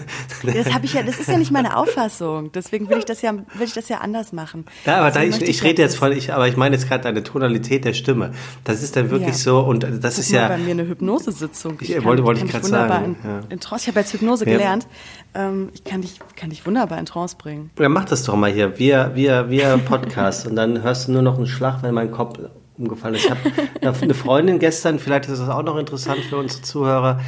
Das 0.45 0.75
habe 0.75 0.87
ich 0.87 0.95
ja, 0.95 1.05
das 1.05 1.21
ist 1.21 1.29
ja 1.29 1.37
nicht 1.37 1.53
meine 1.53 1.77
Auffassung. 1.77 2.51
Deswegen 2.51 2.91
will 2.91 2.99
ich 2.99 3.05
das 3.05 3.23
ja, 3.23 3.33
will 3.33 3.65
ich 3.65 3.75
das 3.75 3.89
ja 3.89 3.99
anders 3.99 4.33
machen. 4.33 4.65
Ja, 4.85 4.97
aber 4.97 5.13
da 5.13 5.23
ich, 5.23 5.41
ich, 5.41 5.49
ich 5.49 5.63
rede 5.63 5.81
jetzt 5.81 5.97
von, 5.97 6.11
ich, 6.11 6.33
aber 6.33 6.49
ich 6.49 6.57
meine 6.57 6.75
jetzt 6.75 6.89
gerade 6.89 7.05
deine 7.05 7.23
Tonalität 7.23 7.85
der 7.85 7.93
Stimme. 7.93 8.33
Das 8.65 8.83
ist 8.83 8.97
dann 8.97 9.11
wirklich 9.11 9.37
ja. 9.37 9.41
so 9.41 9.61
und 9.61 9.85
das, 9.85 10.01
das 10.01 10.19
ist 10.19 10.33
ja. 10.33 10.49
bei 10.49 10.59
mir 10.59 10.73
eine 10.73 10.89
Hypnosesitzung. 10.89 11.79
Ich, 11.81 11.95
ich 11.95 12.03
wollte, 12.03 12.25
wollte 12.25 12.45
ich 12.45 12.51
gerade 12.51 12.67
sagen. 12.67 13.17
In, 13.23 13.31
ja. 13.31 13.41
in 13.51 13.61
Trance. 13.61 13.85
Ich 13.85 13.89
habe 13.89 14.01
jetzt 14.01 14.13
Hypnose 14.13 14.45
ja. 14.45 14.53
gelernt. 14.53 14.89
Ähm, 15.35 15.71
ich 15.75 15.85
kann 15.85 16.03
dich, 16.03 16.19
kann 16.35 16.51
dich 16.51 16.67
wunderbar 16.67 16.99
in 16.99 17.07
Trance 17.07 17.37
bringen. 17.37 17.71
Ja, 17.79 17.89
mach 17.89 18.07
das 18.07 18.25
doch 18.25 18.35
mal 18.35 18.51
hier, 18.51 18.81
via, 18.81 19.15
via, 19.15 19.49
via 19.49 19.77
Podcast 19.77 20.49
und 20.49 20.57
dann 20.57 20.83
hörst 20.83 21.07
du 21.07 21.13
nur 21.13 21.23
noch 21.23 21.37
einen 21.37 21.47
Schlag, 21.47 21.85
wenn 21.85 21.95
mein 21.95 22.11
Kopf 22.11 22.39
umgefallen 22.79 23.15
ist. 23.15 23.25
Ich 23.25 23.31
habe 23.31 23.99
eine 24.03 24.15
Freundin 24.15 24.59
gestern, 24.59 24.99
vielleicht 24.99 25.29
ist 25.29 25.41
das 25.41 25.49
auch 25.49 25.63
noch 25.63 25.77
interessant 25.77 26.21
für 26.21 26.37
unsere 26.37 26.63
Zuhörer. 26.63 27.21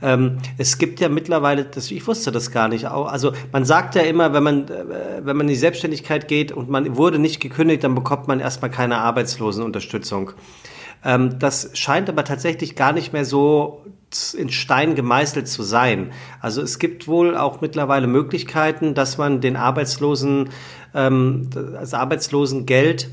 Ähm, 0.00 0.38
es 0.58 0.78
gibt 0.78 1.00
ja 1.00 1.08
mittlerweile, 1.08 1.64
das, 1.64 1.90
ich 1.90 2.06
wusste 2.06 2.32
das 2.32 2.50
gar 2.50 2.68
nicht, 2.68 2.86
also 2.86 3.32
man 3.52 3.64
sagt 3.64 3.94
ja 3.94 4.02
immer, 4.02 4.32
wenn 4.32 4.42
man, 4.42 4.68
äh, 4.68 5.20
wenn 5.22 5.36
man 5.36 5.46
in 5.46 5.52
die 5.52 5.56
Selbstständigkeit 5.56 6.28
geht 6.28 6.52
und 6.52 6.68
man 6.68 6.96
wurde 6.96 7.18
nicht 7.18 7.40
gekündigt, 7.40 7.84
dann 7.84 7.94
bekommt 7.94 8.28
man 8.28 8.40
erstmal 8.40 8.70
keine 8.70 8.98
Arbeitslosenunterstützung. 8.98 10.32
Ähm, 11.04 11.38
das 11.38 11.70
scheint 11.74 12.08
aber 12.08 12.24
tatsächlich 12.24 12.76
gar 12.76 12.92
nicht 12.92 13.12
mehr 13.12 13.24
so 13.24 13.84
in 14.36 14.50
Stein 14.50 14.94
gemeißelt 14.94 15.48
zu 15.48 15.62
sein. 15.62 16.12
Also 16.40 16.60
es 16.60 16.78
gibt 16.78 17.08
wohl 17.08 17.36
auch 17.36 17.60
mittlerweile 17.60 18.06
Möglichkeiten, 18.06 18.94
dass 18.94 19.18
man 19.18 19.40
den 19.40 19.56
Arbeitslosen, 19.56 20.50
ähm, 20.94 21.48
das 21.50 21.94
Arbeitslosengeld 21.94 23.08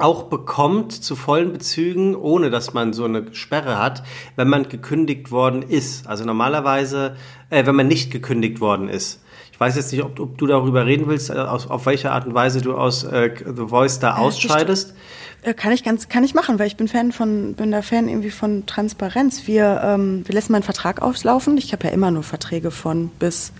auch 0.00 0.24
bekommt 0.24 0.92
zu 0.92 1.16
vollen 1.16 1.52
Bezügen, 1.52 2.14
ohne 2.14 2.50
dass 2.50 2.74
man 2.74 2.92
so 2.92 3.04
eine 3.04 3.34
Sperre 3.34 3.78
hat, 3.78 4.02
wenn 4.36 4.48
man 4.48 4.68
gekündigt 4.68 5.30
worden 5.30 5.62
ist. 5.62 6.06
Also 6.06 6.24
normalerweise, 6.24 7.16
äh, 7.50 7.66
wenn 7.66 7.74
man 7.74 7.88
nicht 7.88 8.10
gekündigt 8.10 8.60
worden 8.60 8.88
ist. 8.88 9.22
Ich 9.52 9.60
weiß 9.60 9.76
jetzt 9.76 9.90
nicht, 9.92 10.02
ob, 10.02 10.20
ob 10.20 10.36
du 10.36 10.46
darüber 10.46 10.84
reden 10.84 11.06
willst, 11.08 11.30
äh, 11.30 11.34
aus, 11.34 11.68
auf 11.68 11.86
welche 11.86 12.12
Art 12.12 12.26
und 12.26 12.34
Weise 12.34 12.60
du 12.60 12.76
aus 12.76 13.04
äh, 13.04 13.30
The 13.38 13.68
Voice 13.68 13.98
da 13.98 14.16
ausscheidest. 14.16 14.94
Äh, 15.42 15.54
kann 15.54 15.72
ich 15.72 15.82
ganz, 15.82 16.08
kann 16.08 16.24
ich 16.24 16.34
machen, 16.34 16.58
weil 16.58 16.66
ich 16.66 16.76
bin 16.76 16.88
Fan 16.88 17.12
von, 17.12 17.54
bin 17.54 17.70
da 17.70 17.82
Fan 17.82 18.08
irgendwie 18.08 18.30
von 18.30 18.66
Transparenz. 18.66 19.46
Wir, 19.46 19.80
ähm, 19.82 20.22
wir 20.26 20.34
lassen 20.34 20.52
meinen 20.52 20.62
Vertrag 20.62 21.00
auslaufen. 21.02 21.56
Ich 21.56 21.72
habe 21.72 21.86
ja 21.86 21.90
immer 21.90 22.10
nur 22.10 22.22
Verträge 22.22 22.70
von 22.70 23.08
bis 23.18 23.52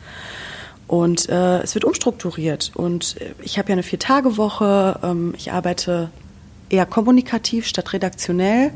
und 0.87 1.29
äh, 1.29 1.61
es 1.63 1.75
wird 1.75 1.85
umstrukturiert. 1.85 2.73
Und 2.75 3.21
äh, 3.21 3.33
ich 3.43 3.59
habe 3.59 3.69
ja 3.69 3.73
eine 3.75 3.83
Vier-Tage-Woche. 3.83 5.01
Ähm, 5.03 5.35
ich 5.37 5.53
arbeite 5.53 6.11
eher 6.71 6.87
kommunikativ 6.87 7.67
statt 7.67 7.93
redaktionell. 7.93 8.73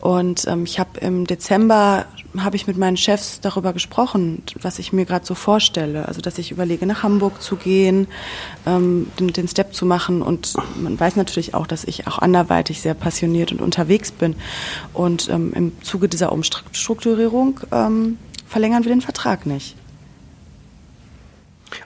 Und 0.00 0.46
ähm, 0.48 0.64
ich 0.64 0.78
habe 0.78 1.00
im 1.00 1.26
Dezember 1.26 2.04
habe 2.38 2.56
ich 2.56 2.66
mit 2.66 2.76
meinen 2.76 2.96
Chefs 2.96 3.40
darüber 3.40 3.72
gesprochen, 3.72 4.42
was 4.60 4.78
ich 4.78 4.92
mir 4.92 5.06
gerade 5.06 5.24
so 5.24 5.34
vorstelle. 5.34 6.06
Also 6.06 6.20
dass 6.20 6.36
ich 6.36 6.50
überlege, 6.50 6.84
nach 6.84 7.02
Hamburg 7.02 7.40
zu 7.40 7.56
gehen, 7.56 8.08
ähm, 8.66 9.10
den, 9.18 9.28
den 9.28 9.48
Step 9.48 9.72
zu 9.72 9.86
machen. 9.86 10.20
Und 10.20 10.54
man 10.76 10.98
weiß 10.98 11.16
natürlich 11.16 11.54
auch, 11.54 11.66
dass 11.66 11.84
ich 11.84 12.06
auch 12.06 12.18
anderweitig 12.18 12.82
sehr 12.82 12.94
passioniert 12.94 13.52
und 13.52 13.62
unterwegs 13.62 14.10
bin. 14.12 14.36
Und 14.92 15.28
ähm, 15.30 15.52
im 15.54 15.82
Zuge 15.82 16.08
dieser 16.08 16.32
Umstrukturierung 16.32 17.60
ähm, 17.72 18.18
verlängern 18.46 18.84
wir 18.84 18.92
den 18.92 19.00
Vertrag 19.00 19.46
nicht. 19.46 19.76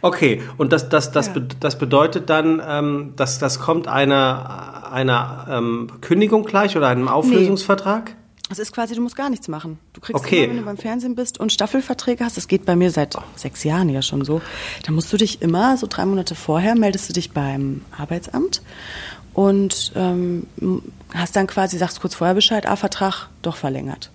Okay, 0.03 0.43
und 0.57 0.73
das, 0.73 0.89
das, 0.89 1.13
das, 1.13 1.29
ja. 1.29 1.35
das 1.61 1.79
bedeutet 1.79 2.31
dann, 2.31 2.63
ähm, 2.67 3.13
dass 3.17 3.39
das 3.39 3.61
kommt 3.61 3.89
einer, 3.89 4.91
einer 4.93 5.47
ähm, 5.51 5.89
Kündigung 6.01 6.45
gleich 6.45 6.77
oder 6.77 6.89
einem 6.89 7.09
Auflösungsvertrag? 7.09 8.11
Nee. 8.11 8.15
Es 8.51 8.59
ist 8.59 8.73
quasi, 8.73 8.95
du 8.95 9.03
musst 9.03 9.17
gar 9.17 9.29
nichts 9.29 9.47
machen. 9.49 9.79
Du 9.93 10.01
kriegst 10.01 10.25
okay. 10.25 10.45
immer, 10.45 10.51
wenn 10.51 10.59
du 10.61 10.65
beim 10.65 10.77
Fernsehen 10.79 11.15
bist 11.15 11.39
und 11.39 11.53
Staffelverträge 11.53 12.25
hast, 12.25 12.39
das 12.39 12.49
geht 12.49 12.65
bei 12.65 12.77
mir 12.77 12.91
seit 12.91 13.15
sechs 13.37 13.63
Jahren 13.63 13.91
ja 13.91 14.01
schon 14.01 14.25
so, 14.25 14.41
dann 14.85 14.95
musst 14.95 15.13
du 15.13 15.19
dich 15.19 15.43
immer, 15.43 15.77
so 15.77 15.87
drei 15.87 16.07
Monate 16.07 16.35
vorher, 16.35 16.75
meldest 16.75 17.11
du 17.11 17.13
dich 17.13 17.33
beim 17.33 17.83
Arbeitsamt 17.97 18.63
und 19.35 19.93
ähm, 19.97 20.47
hast 21.15 21.37
dann 21.37 21.47
quasi, 21.47 21.77
sagst 21.77 22.01
kurz 22.01 22.15
vorher 22.15 22.35
Bescheid, 22.35 22.67
ah, 22.67 22.77
Vertrag 22.77 23.29
doch 23.43 23.57
verlängert. 23.57 24.11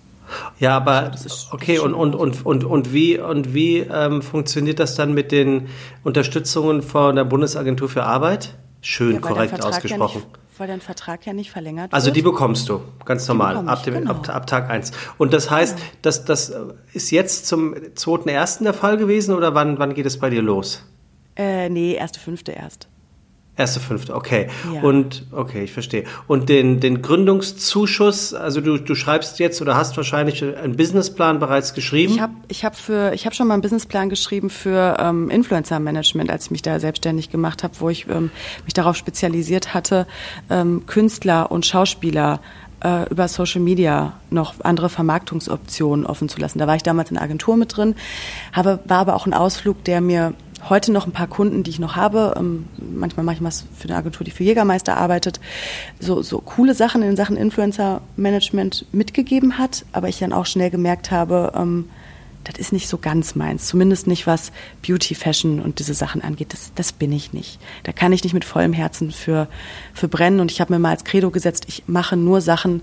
Ja, 0.58 0.76
aber 0.76 1.12
ist, 1.14 1.48
okay, 1.52 1.78
und, 1.78 1.94
und, 1.94 2.14
und, 2.14 2.44
und, 2.44 2.64
und 2.64 2.92
wie, 2.92 3.18
und 3.18 3.54
wie 3.54 3.78
ähm, 3.78 4.22
funktioniert 4.22 4.80
das 4.80 4.94
dann 4.94 5.14
mit 5.14 5.32
den 5.32 5.68
Unterstützungen 6.02 6.82
von 6.82 7.16
der 7.16 7.24
Bundesagentur 7.24 7.88
für 7.88 8.04
Arbeit? 8.04 8.54
Schön 8.80 9.14
ja, 9.14 9.20
korrekt 9.20 9.64
ausgesprochen. 9.64 10.20
Ja 10.20 10.26
nicht, 10.26 10.38
weil 10.58 10.68
dein 10.68 10.80
Vertrag 10.80 11.26
ja 11.26 11.32
nicht 11.32 11.50
verlängert 11.50 11.92
also 11.92 12.06
wird. 12.06 12.10
Also 12.10 12.10
die 12.10 12.22
bekommst 12.22 12.68
du, 12.68 12.80
ganz 13.04 13.26
normal, 13.28 13.56
ab, 13.68 13.82
dem, 13.82 13.94
genau. 13.94 14.10
ab, 14.10 14.28
ab, 14.28 14.46
Tag 14.46 14.70
1. 14.70 14.92
Und 15.18 15.32
das 15.32 15.50
heißt, 15.50 15.78
ja. 15.78 15.84
das, 16.02 16.24
das 16.24 16.54
ist 16.92 17.10
jetzt 17.10 17.46
zum 17.46 17.74
2.1. 17.74 18.62
der 18.62 18.74
Fall 18.74 18.96
gewesen 18.96 19.34
oder 19.34 19.54
wann, 19.54 19.78
wann 19.78 19.94
geht 19.94 20.06
es 20.06 20.18
bei 20.18 20.30
dir 20.30 20.42
los? 20.42 20.84
Äh, 21.36 21.68
nee, 21.68 21.98
1.5. 22.00 22.50
erst. 22.50 22.88
Erste 23.56 23.78
fünfte, 23.78 24.16
okay. 24.16 24.48
Ja. 24.74 24.82
Und 24.82 25.26
okay, 25.30 25.62
ich 25.62 25.72
verstehe. 25.72 26.04
Und 26.26 26.48
den, 26.48 26.80
den 26.80 27.02
Gründungszuschuss, 27.02 28.34
also 28.34 28.60
du, 28.60 28.78
du 28.78 28.96
schreibst 28.96 29.38
jetzt 29.38 29.62
oder 29.62 29.76
hast 29.76 29.96
wahrscheinlich 29.96 30.42
einen 30.42 30.76
Businessplan 30.76 31.38
bereits 31.38 31.72
geschrieben? 31.72 32.14
Ich 32.14 32.20
habe 32.20 32.32
ich 32.48 32.64
hab 32.64 32.74
für 32.74 33.12
ich 33.14 33.26
habe 33.26 33.34
schon 33.36 33.46
mal 33.46 33.54
einen 33.54 33.62
Businessplan 33.62 34.08
geschrieben 34.08 34.50
für 34.50 34.96
ähm, 34.98 35.30
Influencer 35.30 35.78
Management, 35.78 36.32
als 36.32 36.46
ich 36.46 36.50
mich 36.50 36.62
da 36.62 36.80
selbstständig 36.80 37.30
gemacht 37.30 37.62
habe, 37.62 37.74
wo 37.78 37.90
ich 37.90 38.08
ähm, 38.08 38.32
mich 38.64 38.74
darauf 38.74 38.96
spezialisiert 38.96 39.72
hatte, 39.72 40.08
ähm, 40.50 40.84
Künstler 40.86 41.52
und 41.52 41.64
Schauspieler 41.64 42.40
äh, 42.82 43.08
über 43.08 43.28
Social 43.28 43.60
Media 43.60 44.14
noch 44.30 44.54
andere 44.64 44.88
Vermarktungsoptionen 44.88 46.06
offen 46.06 46.28
zu 46.28 46.40
lassen. 46.40 46.58
Da 46.58 46.66
war 46.66 46.74
ich 46.74 46.82
damals 46.82 47.10
in 47.10 47.14
der 47.14 47.22
Agentur 47.22 47.56
mit 47.56 47.76
drin, 47.76 47.94
habe, 48.52 48.80
war 48.84 48.98
aber 48.98 49.14
auch 49.14 49.26
ein 49.26 49.34
Ausflug, 49.34 49.84
der 49.84 50.00
mir 50.00 50.34
heute 50.68 50.92
noch 50.92 51.06
ein 51.06 51.12
paar 51.12 51.26
Kunden, 51.26 51.62
die 51.62 51.70
ich 51.70 51.78
noch 51.78 51.96
habe. 51.96 52.34
Ähm, 52.36 52.66
manchmal 52.78 53.24
mache 53.24 53.36
ich 53.36 53.42
was 53.42 53.64
für 53.76 53.88
eine 53.88 53.96
Agentur, 53.96 54.24
die 54.24 54.30
für 54.30 54.44
Jägermeister 54.44 54.96
arbeitet. 54.96 55.40
So, 56.00 56.22
so 56.22 56.38
coole 56.38 56.74
Sachen 56.74 57.02
in 57.02 57.16
Sachen 57.16 57.36
Influencer-Management 57.36 58.86
mitgegeben 58.92 59.58
hat, 59.58 59.84
aber 59.92 60.08
ich 60.08 60.18
dann 60.18 60.32
auch 60.32 60.46
schnell 60.46 60.70
gemerkt 60.70 61.10
habe, 61.10 61.52
ähm, 61.54 61.88
das 62.44 62.58
ist 62.58 62.72
nicht 62.72 62.88
so 62.88 62.98
ganz 62.98 63.34
meins. 63.34 63.66
Zumindest 63.66 64.06
nicht, 64.06 64.26
was 64.26 64.52
Beauty, 64.86 65.14
Fashion 65.14 65.60
und 65.60 65.78
diese 65.78 65.94
Sachen 65.94 66.22
angeht. 66.22 66.52
Das, 66.52 66.72
das 66.74 66.92
bin 66.92 67.10
ich 67.10 67.32
nicht. 67.32 67.58
Da 67.84 67.92
kann 67.92 68.12
ich 68.12 68.22
nicht 68.22 68.34
mit 68.34 68.44
vollem 68.44 68.74
Herzen 68.74 69.10
für, 69.10 69.48
für 69.94 70.08
brennen. 70.08 70.40
Und 70.40 70.52
ich 70.52 70.60
habe 70.60 70.72
mir 70.72 70.78
mal 70.78 70.90
als 70.90 71.04
Credo 71.04 71.30
gesetzt, 71.30 71.64
ich 71.68 71.84
mache 71.86 72.16
nur 72.16 72.42
Sachen, 72.42 72.82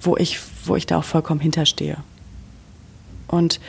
wo 0.00 0.16
ich, 0.16 0.40
wo 0.64 0.74
ich 0.74 0.86
da 0.86 0.98
auch 0.98 1.04
vollkommen 1.04 1.40
hinterstehe. 1.40 1.98
Und 3.28 3.60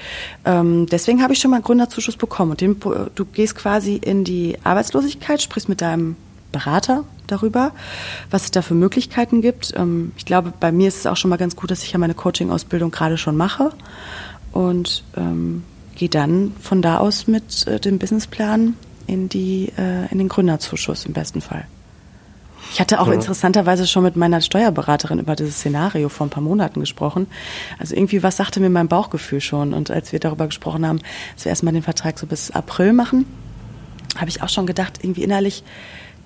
ähm, 0.45 0.85
deswegen 0.87 1.21
habe 1.21 1.33
ich 1.33 1.39
schon 1.39 1.51
mal 1.51 1.57
einen 1.57 1.63
Gründerzuschuss 1.63 2.17
bekommen. 2.17 2.51
Und 2.51 2.61
den, 2.61 2.79
du 2.79 3.25
gehst 3.25 3.55
quasi 3.55 3.95
in 3.95 4.23
die 4.23 4.57
Arbeitslosigkeit, 4.63 5.41
sprichst 5.41 5.69
mit 5.69 5.81
deinem 5.81 6.15
Berater 6.51 7.03
darüber, 7.27 7.71
was 8.29 8.45
es 8.45 8.51
da 8.51 8.61
für 8.61 8.75
Möglichkeiten 8.75 9.41
gibt. 9.41 9.73
Ähm, 9.75 10.11
ich 10.17 10.25
glaube, 10.25 10.53
bei 10.59 10.71
mir 10.71 10.87
ist 10.87 10.99
es 10.99 11.07
auch 11.07 11.17
schon 11.17 11.29
mal 11.29 11.37
ganz 11.37 11.55
gut, 11.55 11.71
dass 11.71 11.83
ich 11.83 11.91
ja 11.91 11.99
meine 11.99 12.13
Coaching-Ausbildung 12.13 12.91
gerade 12.91 13.17
schon 13.17 13.35
mache 13.35 13.71
und 14.51 15.03
ähm, 15.17 15.63
gehe 15.95 16.09
dann 16.09 16.53
von 16.61 16.81
da 16.81 16.97
aus 16.97 17.27
mit 17.27 17.67
äh, 17.67 17.79
dem 17.79 17.99
Businessplan 17.99 18.75
in, 19.07 19.29
die, 19.29 19.71
äh, 19.77 20.11
in 20.11 20.17
den 20.17 20.29
Gründerzuschuss 20.29 21.05
im 21.05 21.13
besten 21.13 21.41
Fall. 21.41 21.67
Ich 22.71 22.79
hatte 22.79 22.99
auch 22.99 23.07
ja. 23.07 23.13
interessanterweise 23.13 23.87
schon 23.87 24.03
mit 24.03 24.15
meiner 24.15 24.41
Steuerberaterin 24.41 25.19
über 25.19 25.35
dieses 25.35 25.57
Szenario 25.57 26.09
vor 26.09 26.27
ein 26.27 26.29
paar 26.29 26.43
Monaten 26.43 26.79
gesprochen. 26.79 27.27
Also 27.79 27.95
irgendwie 27.95 28.23
was 28.23 28.37
sagte 28.37 28.59
mir 28.59 28.69
mein 28.69 28.87
Bauchgefühl 28.87 29.41
schon. 29.41 29.73
Und 29.73 29.91
als 29.91 30.11
wir 30.11 30.19
darüber 30.19 30.45
gesprochen 30.47 30.85
haben, 30.85 30.99
dass 31.35 31.45
wir 31.45 31.49
erstmal 31.49 31.73
den 31.73 31.83
Vertrag 31.83 32.19
so 32.19 32.27
bis 32.27 32.51
April 32.51 32.93
machen, 32.93 33.25
habe 34.17 34.29
ich 34.29 34.41
auch 34.41 34.49
schon 34.49 34.65
gedacht, 34.65 34.99
irgendwie 35.03 35.23
innerlich, 35.23 35.63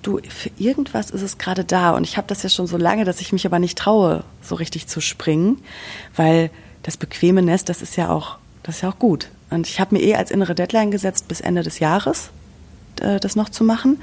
du, 0.02 0.20
für 0.28 0.50
irgendwas 0.58 1.10
ist 1.10 1.22
es 1.22 1.38
gerade 1.38 1.64
da. 1.64 1.90
Und 1.90 2.04
ich 2.04 2.16
habe 2.16 2.26
das 2.26 2.42
ja 2.42 2.48
schon 2.48 2.66
so 2.66 2.76
lange, 2.76 3.04
dass 3.04 3.20
ich 3.20 3.32
mich 3.32 3.46
aber 3.46 3.58
nicht 3.58 3.78
traue, 3.78 4.24
so 4.42 4.54
richtig 4.54 4.86
zu 4.86 5.00
springen, 5.00 5.58
weil 6.16 6.50
das 6.82 6.96
bequeme 6.96 7.42
Nest, 7.42 7.68
das 7.68 7.82
ist 7.82 7.96
ja 7.96 8.10
auch, 8.10 8.38
das 8.62 8.76
ist 8.76 8.82
ja 8.82 8.90
auch 8.90 8.98
gut. 8.98 9.28
Und 9.50 9.68
ich 9.68 9.80
habe 9.80 9.94
mir 9.94 10.02
eh 10.02 10.14
als 10.14 10.30
innere 10.30 10.54
Deadline 10.54 10.90
gesetzt, 10.90 11.28
bis 11.28 11.40
Ende 11.40 11.62
des 11.62 11.80
Jahres 11.80 12.30
äh, 13.00 13.18
das 13.20 13.36
noch 13.36 13.48
zu 13.48 13.64
machen. 13.64 14.00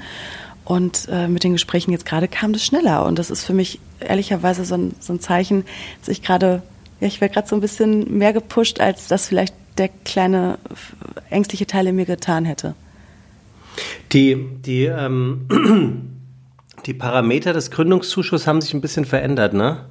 Und 0.68 1.08
äh, 1.10 1.28
mit 1.28 1.44
den 1.44 1.52
Gesprächen 1.52 1.92
jetzt 1.92 2.04
gerade 2.04 2.28
kam 2.28 2.52
das 2.52 2.62
schneller. 2.62 3.06
Und 3.06 3.18
das 3.18 3.30
ist 3.30 3.42
für 3.42 3.54
mich 3.54 3.80
ehrlicherweise 4.00 4.66
so 4.66 4.74
ein, 4.74 4.94
so 5.00 5.14
ein 5.14 5.18
Zeichen, 5.18 5.64
dass 6.00 6.08
ich 6.10 6.20
gerade, 6.20 6.60
ja, 7.00 7.06
ich 7.06 7.22
werde 7.22 7.32
gerade 7.32 7.48
so 7.48 7.56
ein 7.56 7.62
bisschen 7.62 8.18
mehr 8.18 8.34
gepusht, 8.34 8.78
als 8.78 9.08
das 9.08 9.28
vielleicht 9.28 9.54
der 9.78 9.88
kleine 9.88 10.58
ängstliche 11.30 11.66
Teil 11.66 11.86
in 11.86 11.96
mir 11.96 12.04
getan 12.04 12.44
hätte. 12.44 12.74
Die, 14.12 14.46
die, 14.60 14.84
ähm, 14.84 15.48
die 16.84 16.92
Parameter 16.92 17.54
des 17.54 17.70
Gründungszuschusses 17.70 18.46
haben 18.46 18.60
sich 18.60 18.74
ein 18.74 18.82
bisschen 18.82 19.06
verändert, 19.06 19.54
ne? 19.54 19.86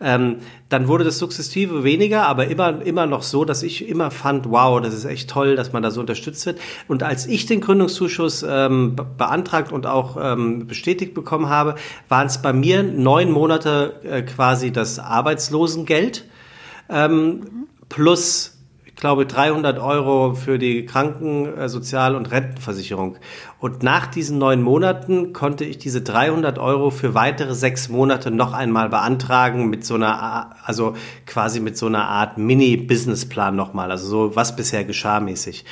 Ähm, 0.00 0.38
dann 0.68 0.86
wurde 0.86 1.02
das 1.02 1.18
sukzessive 1.18 1.82
weniger, 1.82 2.26
aber 2.26 2.46
immer, 2.46 2.82
immer 2.82 3.06
noch 3.06 3.22
so, 3.22 3.44
dass 3.44 3.64
ich 3.64 3.88
immer 3.88 4.12
fand, 4.12 4.48
wow, 4.48 4.80
das 4.80 4.94
ist 4.94 5.04
echt 5.04 5.28
toll, 5.28 5.56
dass 5.56 5.72
man 5.72 5.82
da 5.82 5.90
so 5.90 6.00
unterstützt 6.00 6.46
wird. 6.46 6.60
Und 6.86 7.02
als 7.02 7.26
ich 7.26 7.46
den 7.46 7.60
Gründungszuschuss 7.60 8.44
ähm, 8.48 8.94
beantragt 8.94 9.72
und 9.72 9.86
auch 9.86 10.16
ähm, 10.20 10.68
bestätigt 10.68 11.14
bekommen 11.14 11.48
habe, 11.48 11.74
waren 12.08 12.28
es 12.28 12.38
bei 12.38 12.52
mir 12.52 12.84
neun 12.84 13.30
Monate 13.32 14.00
äh, 14.04 14.22
quasi 14.22 14.70
das 14.70 15.00
Arbeitslosengeld 15.00 16.24
ähm, 16.88 17.66
plus 17.88 18.58
ich 18.98 19.02
glaube, 19.02 19.26
300 19.26 19.78
Euro 19.78 20.34
für 20.34 20.58
die 20.58 20.84
Kranken-, 20.84 21.56
äh, 21.56 21.68
Sozial- 21.68 22.16
und 22.16 22.32
Rentenversicherung. 22.32 23.16
Und 23.60 23.84
nach 23.84 24.08
diesen 24.08 24.38
neun 24.38 24.60
Monaten 24.60 25.32
konnte 25.32 25.64
ich 25.64 25.78
diese 25.78 26.02
300 26.02 26.58
Euro 26.58 26.90
für 26.90 27.14
weitere 27.14 27.54
sechs 27.54 27.88
Monate 27.88 28.32
noch 28.32 28.52
einmal 28.52 28.88
beantragen 28.88 29.70
mit 29.70 29.84
so 29.84 29.94
einer, 29.94 30.56
also 30.64 30.94
quasi 31.26 31.60
mit 31.60 31.78
so 31.78 31.86
einer 31.86 32.08
Art 32.08 32.38
Mini-Businessplan 32.38 33.54
nochmal, 33.54 33.92
also 33.92 34.08
so 34.08 34.34
was 34.34 34.56
bisher 34.56 34.82
geschah 34.82 35.20
mäßig. 35.20 35.64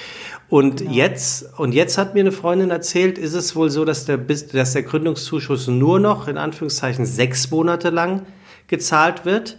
Und 0.49 0.77
genau. 0.77 0.93
jetzt, 0.93 1.59
und 1.59 1.75
jetzt 1.75 1.99
hat 1.99 2.15
mir 2.15 2.21
eine 2.21 2.31
Freundin 2.31 2.71
erzählt, 2.71 3.19
ist 3.19 3.35
es 3.35 3.57
wohl 3.57 3.71
so, 3.71 3.85
dass 3.85 4.05
der, 4.05 4.19
dass 4.19 4.73
der 4.73 4.85
Gründungszuschuss 4.85 5.67
nur 5.67 5.99
noch 5.99 6.29
in 6.29 6.39
Anführungszeichen 6.39 7.07
sechs 7.07 7.51
Monate 7.51 7.91
lang 7.91 8.23
gezahlt 8.69 9.25
wird 9.25 9.59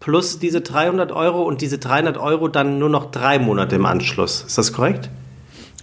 plus 0.00 0.38
diese 0.38 0.62
300 0.62 1.12
Euro 1.12 1.42
und 1.42 1.60
diese 1.60 1.78
300 1.78 2.16
Euro 2.16 2.48
dann 2.48 2.78
nur 2.78 2.88
noch 2.88 3.10
drei 3.10 3.38
Monate 3.38 3.76
im 3.76 3.86
Anschluss. 3.86 4.42
Ist 4.42 4.58
das 4.58 4.72
korrekt? 4.72 5.10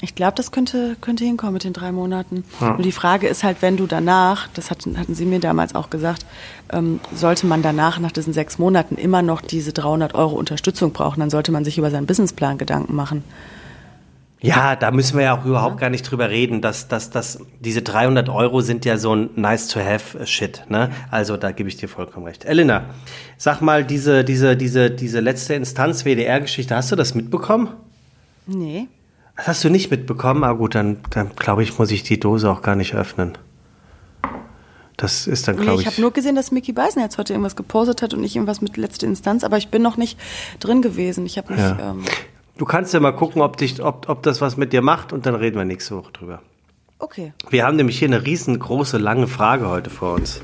Ich 0.02 0.14
glaube, 0.14 0.34
das 0.36 0.52
könnte, 0.52 0.96
könnte 1.02 1.24
hinkommen 1.24 1.54
mit 1.54 1.64
den 1.64 1.74
drei 1.74 1.92
Monaten. 1.92 2.44
Ja. 2.62 2.74
Nur 2.74 2.84
die 2.84 2.92
Frage 2.92 3.28
ist 3.28 3.44
halt, 3.44 3.62
wenn 3.62 3.78
du 3.78 3.88
danach, 3.88 4.48
das 4.54 4.70
hatten, 4.70 4.98
hatten 5.00 5.16
Sie 5.16 5.26
mir 5.26 5.40
damals 5.40 5.74
auch 5.74 5.90
gesagt, 5.90 6.26
ähm, 6.72 7.00
sollte 7.16 7.48
man 7.48 7.64
danach, 7.64 7.98
nach 7.98 8.12
diesen 8.12 8.32
sechs 8.32 8.60
Monaten, 8.60 8.96
immer 8.96 9.24
noch 9.24 9.42
diese 9.42 9.74
300 9.74 10.14
Euro 10.14 10.36
Unterstützung 10.36 10.94
brauchen, 10.94 11.20
dann 11.20 11.32
sollte 11.32 11.52
man 11.52 11.66
sich 11.66 11.80
über 11.80 11.90
seinen 11.90 12.06
Businessplan 12.06 12.60
Gedanken 12.60 12.96
machen. 12.96 13.24
Ja, 14.40 14.76
da 14.76 14.92
müssen 14.92 15.18
wir 15.18 15.26
ja 15.26 15.38
auch 15.40 15.46
überhaupt 15.46 15.76
ja. 15.76 15.82
gar 15.82 15.90
nicht 15.90 16.04
drüber 16.04 16.30
reden, 16.30 16.62
dass, 16.62 16.88
dass, 16.88 17.10
dass 17.10 17.40
diese 17.60 17.82
300 17.82 18.30
Euro 18.30 18.62
sind 18.62 18.86
ja 18.86 18.98
so 18.98 19.16
ein 19.16 19.32
nice-to-have-Shit. 19.36 20.66
Ne? 20.70 20.92
Also 21.10 21.38
da 21.38 21.52
gebe 21.52 21.70
ich 21.70 21.78
dir 21.78 21.90
vollkommen 21.90 22.28
recht. 22.28 22.46
Elena, 22.46 22.86
sag 23.38 23.62
mal, 23.62 23.84
diese, 23.84 24.24
diese, 24.24 24.56
diese, 24.56 24.92
diese 24.92 25.22
letzte 25.22 25.56
Instanz 25.56 26.06
WDR-Geschichte, 26.06 26.76
hast 26.76 26.92
du 26.92 26.96
das 26.96 27.16
mitbekommen? 27.16 27.70
Nee. 28.46 28.88
Das 29.36 29.48
hast 29.48 29.64
du 29.64 29.70
nicht 29.70 29.90
mitbekommen? 29.90 30.44
Ah 30.44 30.54
gut, 30.54 30.76
dann, 30.76 30.98
dann 31.10 31.32
glaube 31.36 31.64
ich, 31.64 31.78
muss 31.80 31.90
ich 31.90 32.04
die 32.04 32.20
Dose 32.20 32.50
auch 32.50 32.62
gar 32.62 32.76
nicht 32.76 32.94
öffnen. 32.94 33.38
Das 34.98 35.28
ist 35.28 35.48
dann, 35.48 35.56
glaube 35.56 35.72
nee, 35.72 35.76
ich. 35.76 35.82
Ich 35.82 35.88
habe 35.88 36.02
nur 36.02 36.12
gesehen, 36.12 36.36
dass 36.36 36.52
Mickey 36.52 36.74
Beisen 36.74 37.02
jetzt 37.02 37.18
heute 37.20 37.34
irgendwas 37.34 37.56
gepostet 37.56 38.02
hat 38.02 38.14
und 38.14 38.22
nicht 38.22 38.36
irgendwas 38.36 38.62
mit 38.62 38.78
letzte 38.78 39.06
Instanz, 39.06 39.44
aber 39.44 39.58
ich 39.58 39.70
bin 39.70 39.82
noch 39.82 39.98
nicht 39.98 40.20
drin 40.60 40.82
gewesen. 40.82 41.26
Ich 41.26 41.38
habe 41.38 41.54
mich. 41.54 41.62
Ja. 41.62 41.92
Ähm 41.92 42.04
Du 42.58 42.66
kannst 42.66 42.94
ja 42.94 43.00
mal 43.00 43.12
gucken, 43.12 43.42
ob, 43.42 43.58
dich, 43.58 43.84
ob, 43.84 44.10
ob 44.10 44.24
das 44.24 44.42
was 44.42 44.58
mit 44.58 44.74
dir 44.74 44.82
macht 44.82 45.14
und 45.14 45.26
dann 45.26 45.36
reden 45.36 45.58
wir 45.58 45.66
nächste 45.66 45.96
Woche 45.96 46.12
drüber. 46.12 46.42
Okay. 47.00 47.34
Wir 47.50 47.66
haben 47.66 47.76
nämlich 47.76 48.00
hier 48.00 48.08
eine 48.08 48.26
riesengroße, 48.26 48.98
lange 48.98 49.28
Frage 49.28 49.70
heute 49.70 49.90
vor 49.90 50.16
uns. 50.16 50.42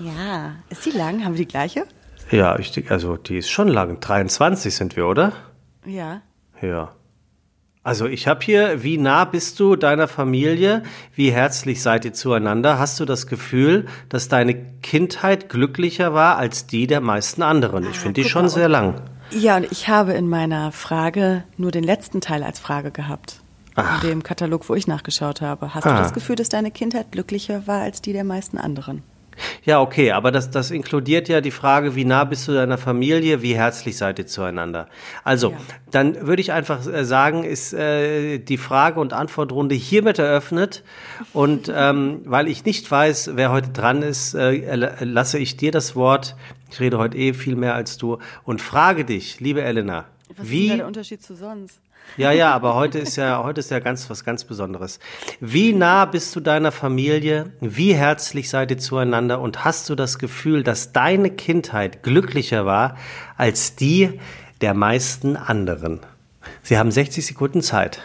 Ja, 0.00 0.52
ist 0.70 0.86
die 0.86 0.90
lang? 0.90 1.24
Haben 1.24 1.34
wir 1.34 1.44
die 1.44 1.48
gleiche? 1.48 1.84
Ja, 2.30 2.58
ich, 2.58 2.90
also 2.90 3.16
die 3.16 3.36
ist 3.36 3.50
schon 3.50 3.68
lang. 3.68 4.00
23 4.00 4.74
sind 4.74 4.96
wir, 4.96 5.06
oder? 5.06 5.32
Ja. 5.84 6.22
Ja. 6.62 6.92
Also 7.84 8.06
ich 8.06 8.28
habe 8.28 8.40
hier, 8.44 8.82
wie 8.84 8.96
nah 8.96 9.24
bist 9.24 9.58
du 9.60 9.74
deiner 9.76 10.06
Familie? 10.06 10.84
Wie 11.14 11.32
herzlich 11.32 11.82
seid 11.82 12.04
ihr 12.04 12.12
zueinander? 12.12 12.78
Hast 12.78 13.00
du 13.00 13.04
das 13.04 13.26
Gefühl, 13.26 13.86
dass 14.08 14.28
deine 14.28 14.54
Kindheit 14.82 15.48
glücklicher 15.48 16.14
war 16.14 16.38
als 16.38 16.66
die 16.66 16.86
der 16.86 17.00
meisten 17.00 17.42
anderen? 17.42 17.82
Ich 17.84 17.98
ah, 17.98 18.00
finde 18.00 18.22
die 18.22 18.28
schon 18.28 18.48
sehr 18.48 18.68
lang. 18.68 19.02
Ja, 19.34 19.56
und 19.56 19.70
ich 19.70 19.88
habe 19.88 20.12
in 20.12 20.28
meiner 20.28 20.72
Frage 20.72 21.44
nur 21.56 21.70
den 21.70 21.84
letzten 21.84 22.20
Teil 22.20 22.42
als 22.42 22.58
Frage 22.58 22.90
gehabt. 22.90 23.40
Ach. 23.74 24.02
In 24.02 24.10
dem 24.10 24.22
Katalog, 24.22 24.68
wo 24.68 24.74
ich 24.74 24.86
nachgeschaut 24.86 25.40
habe. 25.40 25.74
Hast 25.74 25.86
ah. 25.86 25.96
du 25.96 26.02
das 26.02 26.12
Gefühl, 26.12 26.36
dass 26.36 26.50
deine 26.50 26.70
Kindheit 26.70 27.10
glücklicher 27.12 27.66
war 27.66 27.80
als 27.80 28.02
die 28.02 28.12
der 28.12 28.24
meisten 28.24 28.58
anderen? 28.58 29.02
Ja, 29.64 29.80
okay, 29.80 30.12
aber 30.12 30.30
das, 30.32 30.50
das 30.50 30.70
inkludiert 30.70 31.28
ja 31.28 31.40
die 31.40 31.50
Frage, 31.50 31.94
wie 31.94 32.04
nah 32.04 32.24
bist 32.24 32.48
du 32.48 32.52
deiner 32.52 32.78
Familie, 32.78 33.42
wie 33.42 33.54
herzlich 33.54 33.96
seid 33.96 34.18
ihr 34.18 34.26
zueinander. 34.26 34.88
Also, 35.24 35.50
ja. 35.50 35.56
dann 35.90 36.26
würde 36.26 36.42
ich 36.42 36.52
einfach 36.52 36.86
äh, 36.86 37.04
sagen, 37.04 37.44
ist 37.44 37.72
äh, 37.72 38.38
die 38.38 38.58
Frage- 38.58 39.00
und 39.00 39.12
Antwortrunde 39.12 39.74
hiermit 39.74 40.18
eröffnet. 40.18 40.82
Und 41.32 41.72
ähm, 41.74 42.22
weil 42.24 42.48
ich 42.48 42.64
nicht 42.64 42.90
weiß, 42.90 43.32
wer 43.34 43.52
heute 43.52 43.70
dran 43.70 44.02
ist, 44.02 44.34
äh, 44.34 44.74
lasse 44.74 45.38
ich 45.38 45.56
dir 45.56 45.70
das 45.70 45.94
Wort. 45.96 46.36
Ich 46.70 46.80
rede 46.80 46.98
heute 46.98 47.16
eh 47.16 47.34
viel 47.34 47.56
mehr 47.56 47.74
als 47.74 47.98
du 47.98 48.18
und 48.44 48.60
frage 48.60 49.04
dich, 49.04 49.40
liebe 49.40 49.62
Elena. 49.62 50.06
Was 50.36 50.48
wie, 50.48 50.68
ist 50.68 50.78
der 50.78 50.86
Unterschied 50.86 51.22
zu 51.22 51.36
sonst? 51.36 51.78
Ja, 52.16 52.30
ja, 52.30 52.52
aber 52.52 52.74
heute 52.74 52.98
ist 52.98 53.16
ja, 53.16 53.42
heute 53.42 53.60
ist 53.60 53.70
ja 53.70 53.78
ganz, 53.78 54.10
was 54.10 54.24
ganz 54.24 54.44
Besonderes. 54.44 54.98
Wie 55.40 55.72
nah 55.72 56.04
bist 56.04 56.36
du 56.36 56.40
deiner 56.40 56.70
Familie? 56.70 57.52
Wie 57.60 57.94
herzlich 57.94 58.50
seid 58.50 58.70
ihr 58.70 58.78
zueinander? 58.78 59.40
Und 59.40 59.64
hast 59.64 59.88
du 59.88 59.94
das 59.94 60.18
Gefühl, 60.18 60.62
dass 60.62 60.92
deine 60.92 61.30
Kindheit 61.30 62.02
glücklicher 62.02 62.66
war 62.66 62.96
als 63.36 63.76
die 63.76 64.20
der 64.60 64.74
meisten 64.74 65.36
anderen? 65.36 66.00
Sie 66.62 66.76
haben 66.76 66.90
60 66.90 67.24
Sekunden 67.24 67.62
Zeit. 67.62 68.00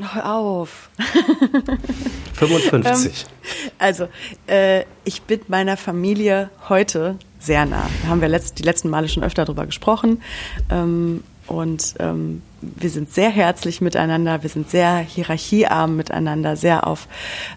Hör 0.00 0.34
auf. 0.34 0.90
55. 2.34 3.26
Ähm, 3.26 3.70
also, 3.78 4.08
äh, 4.46 4.84
ich 5.04 5.22
bin 5.22 5.40
meiner 5.48 5.76
Familie 5.76 6.50
heute 6.68 7.18
sehr 7.38 7.66
nah. 7.66 7.88
Da 8.02 8.08
haben 8.08 8.20
wir 8.20 8.28
letzt, 8.28 8.58
die 8.58 8.62
letzten 8.62 8.88
Male 8.88 9.08
schon 9.08 9.22
öfter 9.22 9.44
darüber 9.44 9.66
gesprochen. 9.66 10.22
Ähm, 10.70 11.22
und 11.46 11.94
ähm, 11.98 12.42
wir 12.60 12.90
sind 12.90 13.12
sehr 13.12 13.30
herzlich 13.30 13.80
miteinander, 13.80 14.42
wir 14.42 14.50
sind 14.50 14.70
sehr 14.70 14.98
hierarchiearm 14.98 15.96
miteinander, 15.96 16.56
sehr 16.56 16.86
auf, 16.86 17.08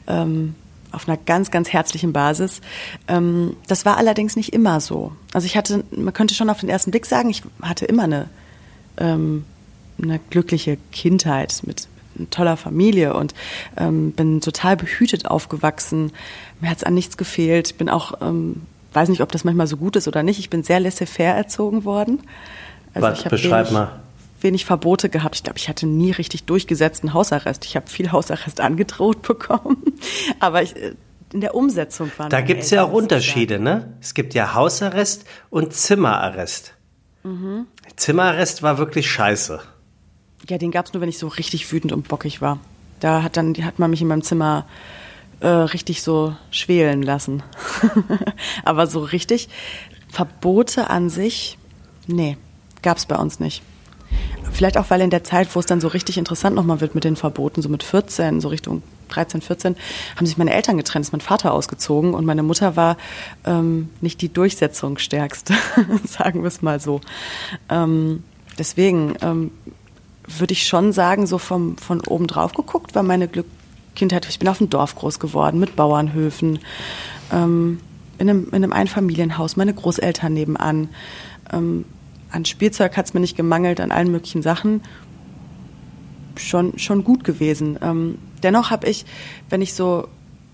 ähm, 0.07 0.55
auf 0.91 1.07
einer 1.07 1.17
ganz, 1.17 1.51
ganz 1.51 1.71
herzlichen 1.71 2.13
Basis. 2.13 2.61
Ähm, 3.07 3.55
das 3.67 3.85
war 3.85 3.97
allerdings 3.97 4.35
nicht 4.35 4.53
immer 4.53 4.79
so. 4.81 5.13
Also 5.33 5.45
ich 5.45 5.55
hatte, 5.55 5.83
man 5.91 6.13
könnte 6.13 6.35
schon 6.35 6.49
auf 6.49 6.59
den 6.59 6.69
ersten 6.69 6.91
Blick 6.91 7.05
sagen, 7.05 7.29
ich 7.29 7.43
hatte 7.61 7.85
immer 7.85 8.03
eine, 8.03 8.29
ähm, 8.97 9.45
eine 10.01 10.19
glückliche 10.29 10.77
Kindheit 10.91 11.61
mit, 11.65 11.87
mit 12.15 12.31
toller 12.31 12.57
Familie 12.57 13.13
und 13.13 13.33
ähm, 13.77 14.11
bin 14.11 14.41
total 14.41 14.75
behütet 14.75 15.25
aufgewachsen. 15.27 16.11
Mir 16.59 16.69
hat 16.69 16.77
es 16.77 16.83
an 16.83 16.93
nichts 16.93 17.17
gefehlt. 17.17 17.77
Bin 17.77 17.89
auch 17.89 18.21
ähm, 18.21 18.63
weiß 18.97 19.09
nicht, 19.09 19.21
ob 19.21 19.31
das 19.31 19.43
manchmal 19.43 19.67
so 19.67 19.77
gut 19.77 19.95
ist 19.95 20.07
oder 20.07 20.23
nicht. 20.23 20.39
Ich 20.39 20.49
bin 20.49 20.63
sehr 20.63 20.79
laissez-faire 20.79 21.35
erzogen 21.35 21.85
worden. 21.85 22.19
Also 23.03 23.23
Was, 23.25 23.31
beschreib 23.31 23.71
mal. 23.71 23.99
wenig 24.41 24.65
Verbote 24.65 25.09
gehabt. 25.09 25.35
Ich 25.35 25.43
glaube, 25.43 25.57
ich 25.57 25.69
hatte 25.69 25.87
nie 25.87 26.11
richtig 26.11 26.43
durchgesetzten 26.43 27.13
Hausarrest. 27.13 27.65
Ich 27.65 27.75
habe 27.75 27.87
viel 27.87 28.11
Hausarrest 28.11 28.59
angedroht 28.61 29.21
bekommen, 29.21 29.77
aber 30.39 30.63
ich, 30.63 30.75
äh, 30.75 30.93
in 31.33 31.41
der 31.41 31.55
Umsetzung 31.55 32.11
waren. 32.17 32.29
Da 32.29 32.41
gibt 32.41 32.63
es 32.63 32.69
ja 32.69 32.83
auch 32.85 32.91
Unterschiede, 32.91 33.59
ne? 33.59 33.93
Es 34.01 34.13
gibt 34.13 34.33
ja 34.33 34.53
Hausarrest 34.53 35.25
und 35.49 35.73
Zimmerarrest. 35.73 36.73
Mhm. 37.23 37.67
Zimmerarrest 37.97 38.63
war 38.63 38.77
wirklich 38.77 39.11
scheiße. 39.11 39.59
Ja, 40.49 40.57
den 40.57 40.71
gab 40.71 40.85
es 40.85 40.93
nur, 40.93 41.01
wenn 41.01 41.09
ich 41.09 41.17
so 41.17 41.27
richtig 41.27 41.69
wütend 41.71 41.91
und 41.91 42.07
bockig 42.07 42.41
war. 42.41 42.59
Da 42.99 43.23
hat 43.23 43.35
dann 43.35 43.53
hat 43.65 43.79
man 43.79 43.89
mich 43.89 44.01
in 44.01 44.07
meinem 44.07 44.23
Zimmer 44.23 44.65
äh, 45.41 45.47
richtig 45.47 46.01
so 46.01 46.35
schwelen 46.51 47.03
lassen. 47.03 47.43
Aber 48.63 48.87
so 48.87 49.01
richtig 49.01 49.49
Verbote 50.09 50.89
an 50.89 51.09
sich, 51.09 51.57
nee, 52.07 52.37
gab 52.87 52.99
es 52.99 53.05
bei 53.05 53.17
uns 53.17 53.41
nicht. 53.41 53.63
Vielleicht 54.53 54.77
auch, 54.77 54.89
weil 54.89 55.01
in 55.01 55.09
der 55.09 55.25
Zeit, 55.25 55.53
wo 55.53 55.59
es 55.59 55.65
dann 55.65 55.81
so 55.81 55.89
richtig 55.89 56.17
interessant 56.17 56.55
nochmal 56.55 56.79
wird 56.79 56.95
mit 56.95 57.03
den 57.03 57.17
Verboten, 57.17 57.61
so 57.61 57.67
mit 57.67 57.83
14, 57.83 58.39
so 58.39 58.47
Richtung 58.47 58.81
13, 59.09 59.41
14, 59.41 59.75
haben 60.15 60.25
sich 60.25 60.37
meine 60.37 60.53
Eltern 60.53 60.77
getrennt, 60.77 61.03
ist 61.03 61.11
mein 61.11 61.19
Vater 61.19 61.51
ausgezogen 61.51 62.13
und 62.13 62.23
meine 62.23 62.43
Mutter 62.43 62.77
war 62.77 62.95
ähm, 63.43 63.89
nicht 63.99 64.21
die 64.21 64.31
Durchsetzungsstärkste, 64.31 65.53
sagen 66.05 66.43
wir 66.43 66.47
es 66.47 66.61
mal 66.61 66.79
so. 66.79 67.01
Ähm, 67.67 68.23
deswegen 68.57 69.15
ähm, 69.21 69.51
würde 70.25 70.53
ich 70.53 70.65
schon 70.65 70.93
sagen, 70.93 71.27
so 71.27 71.39
vom, 71.39 71.75
von 71.75 71.99
oben 72.07 72.27
drauf 72.27 72.53
geguckt, 72.53 72.95
war 72.95 73.03
meine 73.03 73.27
Glück 73.27 73.47
Kindheit, 73.95 74.29
ich 74.29 74.39
bin 74.39 74.47
auf 74.47 74.59
dem 74.59 74.69
Dorf 74.69 74.95
groß 74.95 75.19
geworden, 75.19 75.59
mit 75.59 75.75
Bauernhöfen, 75.75 76.59
ähm, 77.33 77.81
in, 78.17 78.29
einem, 78.29 78.45
in 78.45 78.55
einem 78.55 78.71
Einfamilienhaus, 78.71 79.57
meine 79.57 79.73
Großeltern 79.73 80.33
nebenan. 80.33 80.87
An 82.31 82.45
Spielzeug 82.45 82.97
hat 82.97 83.05
es 83.05 83.13
mir 83.13 83.19
nicht 83.19 83.37
gemangelt, 83.37 83.79
an 83.79 83.91
allen 83.91 84.11
möglichen 84.11 84.41
Sachen. 84.41 84.81
Schon, 86.37 86.77
schon 86.77 87.03
gut 87.03 87.23
gewesen. 87.23 87.79
Ähm, 87.81 88.17
dennoch 88.43 88.69
habe 88.69 88.87
ich, 88.87 89.05
wenn 89.49 89.61
ich 89.61 89.73
so 89.73 90.07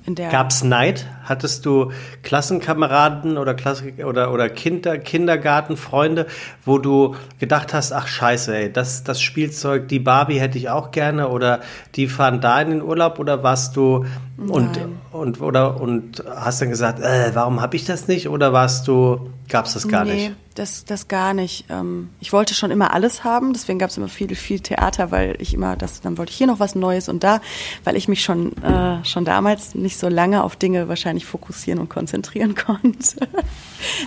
in 0.06 0.16
der. 0.16 0.30
Gab's 0.30 0.64
Neid? 0.64 1.06
Hattest 1.24 1.66
du 1.66 1.92
Klassenkameraden 2.22 3.38
oder 3.38 3.54
Klasse 3.54 3.94
oder 4.06 4.32
oder 4.32 4.50
Kinder, 4.50 4.98
Kindergartenfreunde, 4.98 6.28
wo 6.66 6.78
du 6.78 7.16
gedacht 7.40 7.74
hast, 7.74 7.94
ach 7.94 8.08
Scheiße, 8.08 8.56
ey, 8.56 8.72
das 8.72 9.04
das 9.04 9.22
Spielzeug, 9.22 9.88
die 9.88 10.00
Barbie 10.00 10.40
hätte 10.40 10.58
ich 10.58 10.70
auch 10.70 10.92
gerne 10.92 11.30
oder 11.30 11.62
die 11.96 12.08
fahren 12.08 12.42
da 12.42 12.62
in 12.62 12.70
den 12.70 12.82
Urlaub 12.82 13.20
oder 13.20 13.44
warst 13.44 13.76
du 13.76 14.06
und 14.36 14.76
Nein. 14.76 14.98
und 15.12 15.42
oder 15.42 15.80
und 15.80 16.24
hast 16.28 16.62
dann 16.62 16.70
gesagt, 16.70 17.00
äh, 17.00 17.32
warum 17.34 17.62
habe 17.62 17.76
ich 17.76 17.86
das 17.86 18.08
nicht 18.08 18.28
oder 18.28 18.52
warst 18.52 18.88
du 18.88 19.30
gab's 19.48 19.74
das 19.74 19.88
gar 19.88 20.06
nee, 20.06 20.30
nicht? 20.30 20.36
das 20.56 20.86
das 20.86 21.08
gar 21.08 21.34
nicht. 21.36 21.66
Ähm, 21.70 22.10
ich 22.20 22.34
wollte 22.34 22.56
schon 22.56 22.72
immer 22.72 22.94
alles 22.94 23.24
haben, 23.24 23.54
deswegen 23.54 23.78
gab's 23.78 23.96
immer 23.98 24.08
viel 24.08 24.34
viel 24.36 24.60
Theater, 24.60 25.12
weil 25.12 25.36
ich 25.40 25.54
immer 25.54 25.76
das 25.78 26.02
dann 26.02 26.18
wollte 26.18 26.32
ich 26.32 26.38
hier 26.38 26.48
noch 26.48 26.60
was 26.60 26.74
Neues 26.74 27.10
und 27.10 27.24
da, 27.24 27.42
weil 27.84 27.96
ich 27.96 28.08
mich 28.08 28.24
schon 28.24 28.58
äh, 28.64 29.06
schon 29.06 29.24
damals 29.24 29.76
nicht 29.76 29.98
so 29.98 30.10
lange 30.10 30.44
auf 30.44 30.56
Dinge 30.56 30.90
wahrscheinlich 30.90 31.13
nicht 31.14 31.26
fokussieren 31.26 31.80
und 31.80 31.90
konzentrieren 31.90 32.56
konnte. 32.66 33.28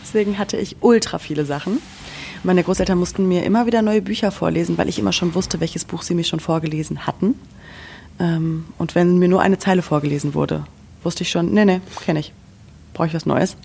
Deswegen 0.02 0.38
hatte 0.38 0.56
ich 0.56 0.76
ultra 0.80 1.18
viele 1.18 1.44
Sachen. 1.44 1.78
Meine 2.42 2.62
Großeltern 2.62 2.98
mussten 2.98 3.26
mir 3.26 3.44
immer 3.44 3.66
wieder 3.66 3.82
neue 3.82 4.02
Bücher 4.02 4.30
vorlesen, 4.30 4.78
weil 4.78 4.88
ich 4.88 4.98
immer 4.98 5.12
schon 5.12 5.34
wusste, 5.34 5.60
welches 5.60 5.84
Buch 5.84 6.02
sie 6.02 6.14
mir 6.14 6.24
schon 6.24 6.40
vorgelesen 6.40 7.06
hatten. 7.06 7.34
Ähm, 8.20 8.66
und 8.78 8.94
wenn 8.94 9.18
mir 9.18 9.28
nur 9.28 9.42
eine 9.42 9.58
Zeile 9.58 9.82
vorgelesen 9.82 10.34
wurde, 10.34 10.64
wusste 11.02 11.22
ich 11.22 11.30
schon, 11.30 11.52
nee, 11.52 11.64
nee, 11.64 11.80
kenne 12.04 12.20
ich. 12.20 12.32
Brauche 12.92 13.08
ich 13.08 13.14
was 13.14 13.26
Neues. 13.26 13.56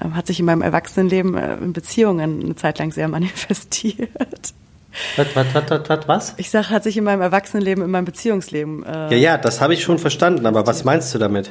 Ähm, 0.00 0.16
hat 0.16 0.26
sich 0.26 0.40
in 0.40 0.46
meinem 0.46 0.62
Erwachsenenleben 0.62 1.36
äh, 1.36 1.56
in 1.56 1.72
Beziehungen 1.72 2.42
eine 2.42 2.56
Zeit 2.56 2.78
lang 2.78 2.92
sehr 2.92 3.08
manifestiert. 3.16 4.10
Was, 5.16 5.34
was, 5.34 5.46
was, 5.54 5.88
was, 5.88 6.08
was? 6.08 6.34
Ich 6.36 6.50
sage, 6.50 6.70
hat 6.70 6.84
sich 6.84 6.96
in 6.96 7.04
meinem 7.04 7.20
Erwachsenenleben, 7.20 7.84
in 7.84 7.90
meinem 7.90 8.04
Beziehungsleben. 8.04 8.84
Äh, 8.84 9.10
ja, 9.10 9.16
ja, 9.16 9.38
das 9.38 9.60
habe 9.60 9.74
ich 9.74 9.82
schon 9.82 9.98
verstanden, 9.98 10.46
aber 10.46 10.66
was 10.66 10.84
meinst 10.84 11.14
du 11.14 11.18
damit? 11.18 11.50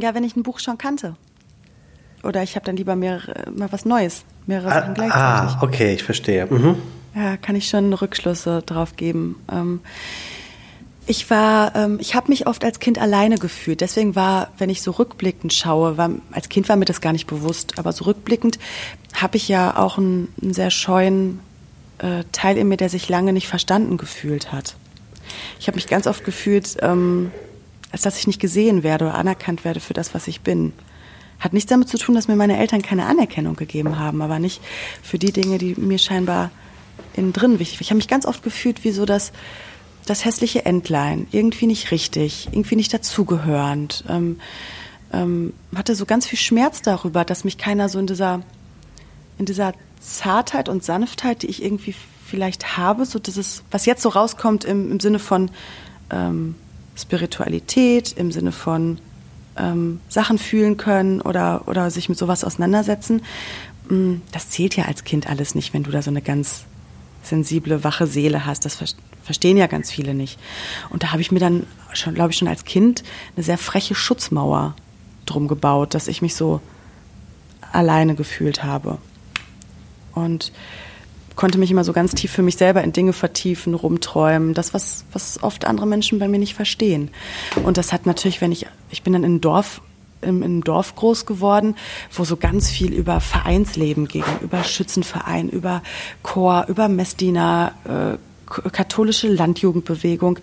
Ja, 0.00 0.14
wenn 0.14 0.24
ich 0.24 0.36
ein 0.36 0.42
Buch 0.42 0.58
schon 0.58 0.78
kannte. 0.78 1.14
Oder 2.22 2.42
ich 2.42 2.56
habe 2.56 2.66
dann 2.66 2.76
lieber 2.76 2.96
mehrere, 2.96 3.50
mal 3.50 3.70
was 3.70 3.84
Neues, 3.84 4.24
mehrere 4.46 4.70
ah, 4.70 4.80
Sachen 4.80 4.94
gleichzeitig. 4.94 5.56
Ah, 5.56 5.58
okay, 5.62 5.94
ich 5.94 6.02
verstehe. 6.02 6.46
Mhm. 6.46 6.76
Ja, 7.14 7.36
kann 7.36 7.56
ich 7.56 7.68
schon 7.68 7.92
Rückschlüsse 7.92 8.62
drauf 8.62 8.96
geben. 8.96 9.36
Ähm, 9.50 9.80
ich 11.06 11.30
war, 11.30 11.74
ähm, 11.76 11.98
ich 12.00 12.14
habe 12.14 12.28
mich 12.28 12.46
oft 12.46 12.64
als 12.64 12.80
Kind 12.80 12.98
alleine 13.00 13.36
gefühlt. 13.36 13.80
Deswegen 13.80 14.16
war, 14.16 14.50
wenn 14.58 14.70
ich 14.70 14.82
so 14.82 14.90
rückblickend 14.90 15.52
schaue, 15.52 15.96
war, 15.96 16.10
als 16.32 16.48
Kind 16.48 16.68
war 16.68 16.76
mir 16.76 16.84
das 16.84 17.00
gar 17.00 17.12
nicht 17.12 17.26
bewusst, 17.26 17.78
aber 17.78 17.92
so 17.92 18.04
rückblickend 18.04 18.58
habe 19.14 19.36
ich 19.36 19.48
ja 19.48 19.76
auch 19.76 19.98
einen, 19.98 20.28
einen 20.42 20.52
sehr 20.52 20.70
scheuen 20.70 21.40
äh, 21.98 22.24
Teil 22.32 22.58
in 22.58 22.68
mir, 22.68 22.76
der 22.76 22.88
sich 22.88 23.08
lange 23.08 23.32
nicht 23.32 23.48
verstanden 23.48 23.96
gefühlt 23.98 24.52
hat. 24.52 24.76
Ich 25.60 25.68
habe 25.68 25.76
mich 25.76 25.86
ganz 25.86 26.06
oft 26.06 26.24
gefühlt, 26.24 26.76
ähm, 26.82 27.30
als 27.92 28.02
dass 28.02 28.18
ich 28.18 28.26
nicht 28.26 28.40
gesehen 28.40 28.82
werde 28.82 29.06
oder 29.06 29.14
anerkannt 29.14 29.64
werde 29.64 29.80
für 29.80 29.94
das, 29.94 30.14
was 30.14 30.28
ich 30.28 30.40
bin. 30.40 30.72
Hat 31.38 31.52
nichts 31.52 31.68
damit 31.68 31.88
zu 31.88 31.98
tun, 31.98 32.14
dass 32.14 32.28
mir 32.28 32.36
meine 32.36 32.58
Eltern 32.58 32.82
keine 32.82 33.06
Anerkennung 33.06 33.56
gegeben 33.56 33.98
haben, 33.98 34.22
aber 34.22 34.38
nicht 34.38 34.60
für 35.02 35.18
die 35.18 35.32
Dinge, 35.32 35.58
die 35.58 35.74
mir 35.74 35.98
scheinbar 35.98 36.50
innen 37.14 37.32
drin 37.32 37.58
wichtig 37.58 37.78
sind. 37.78 37.86
Ich 37.86 37.90
habe 37.90 37.98
mich 37.98 38.08
ganz 38.08 38.26
oft 38.26 38.42
gefühlt 38.42 38.84
wie 38.84 38.90
so 38.90 39.04
das, 39.04 39.32
das 40.06 40.24
hässliche 40.24 40.64
Entlein, 40.64 41.26
irgendwie 41.32 41.66
nicht 41.66 41.90
richtig, 41.90 42.48
irgendwie 42.52 42.76
nicht 42.76 42.92
dazugehörend. 42.92 44.04
Ähm, 44.08 44.40
ähm, 45.12 45.52
hatte 45.74 45.94
so 45.94 46.06
ganz 46.06 46.26
viel 46.26 46.38
Schmerz 46.38 46.82
darüber, 46.82 47.24
dass 47.24 47.44
mich 47.44 47.58
keiner 47.58 47.88
so 47.88 47.98
in 47.98 48.06
dieser, 48.06 48.42
in 49.38 49.44
dieser 49.44 49.72
Zartheit 50.00 50.68
und 50.68 50.84
Sanftheit, 50.84 51.42
die 51.42 51.48
ich 51.48 51.62
irgendwie 51.62 51.94
vielleicht 52.26 52.76
habe, 52.76 53.04
so 53.04 53.18
dieses, 53.18 53.62
was 53.70 53.86
jetzt 53.86 54.02
so 54.02 54.08
rauskommt 54.08 54.64
im, 54.64 54.90
im 54.90 55.00
Sinne 55.00 55.18
von 55.18 55.50
ähm, 56.10 56.54
Spiritualität 56.96 58.12
im 58.16 58.32
Sinne 58.32 58.52
von 58.52 58.98
ähm, 59.56 60.00
Sachen 60.08 60.38
fühlen 60.38 60.76
können 60.76 61.20
oder, 61.20 61.62
oder 61.66 61.90
sich 61.90 62.08
mit 62.08 62.18
sowas 62.18 62.44
auseinandersetzen. 62.44 63.22
Mm, 63.88 64.16
das 64.32 64.50
zählt 64.50 64.76
ja 64.76 64.84
als 64.84 65.04
Kind 65.04 65.28
alles 65.28 65.54
nicht, 65.54 65.74
wenn 65.74 65.82
du 65.82 65.90
da 65.90 66.02
so 66.02 66.10
eine 66.10 66.22
ganz 66.22 66.64
sensible, 67.22 67.84
wache 67.84 68.06
Seele 68.06 68.46
hast. 68.46 68.64
Das 68.64 68.78
verstehen 69.22 69.56
ja 69.56 69.66
ganz 69.66 69.90
viele 69.90 70.14
nicht. 70.14 70.38
Und 70.90 71.02
da 71.02 71.12
habe 71.12 71.20
ich 71.20 71.32
mir 71.32 71.40
dann 71.40 71.66
schon, 71.92 72.14
glaube 72.14 72.30
ich, 72.30 72.38
schon 72.38 72.48
als 72.48 72.64
Kind 72.64 73.02
eine 73.34 73.44
sehr 73.44 73.58
freche 73.58 73.94
Schutzmauer 73.94 74.74
drum 75.24 75.48
gebaut, 75.48 75.94
dass 75.94 76.08
ich 76.08 76.22
mich 76.22 76.34
so 76.34 76.60
alleine 77.72 78.14
gefühlt 78.14 78.62
habe. 78.62 78.98
Und 80.14 80.52
konnte 81.36 81.58
mich 81.58 81.70
immer 81.70 81.84
so 81.84 81.92
ganz 81.92 82.14
tief 82.14 82.32
für 82.32 82.42
mich 82.42 82.56
selber 82.56 82.82
in 82.82 82.92
Dinge 82.92 83.12
vertiefen, 83.12 83.74
rumträumen. 83.74 84.54
Das, 84.54 84.74
was, 84.74 85.04
was 85.12 85.42
oft 85.42 85.66
andere 85.66 85.86
Menschen 85.86 86.18
bei 86.18 86.28
mir 86.28 86.38
nicht 86.38 86.54
verstehen. 86.54 87.10
Und 87.62 87.76
das 87.76 87.92
hat 87.92 88.06
natürlich, 88.06 88.40
wenn 88.40 88.52
ich, 88.52 88.66
ich 88.90 89.02
bin 89.02 89.12
dann 89.12 89.24
in 89.24 89.36
ein 89.36 89.40
Dorf 89.40 89.82
im, 90.22 90.42
im 90.42 90.64
Dorf 90.64 90.96
groß 90.96 91.26
geworden, 91.26 91.76
wo 92.10 92.24
so 92.24 92.36
ganz 92.36 92.70
viel 92.70 92.92
über 92.92 93.20
Vereinsleben 93.20 94.08
ging, 94.08 94.24
über 94.40 94.64
Schützenverein, 94.64 95.48
über 95.48 95.82
Chor, 96.22 96.66
über 96.68 96.88
Messdiener, 96.88 97.72
äh, 97.84 98.16
katholische 98.70 99.28
Landjugendbewegung. 99.28 100.38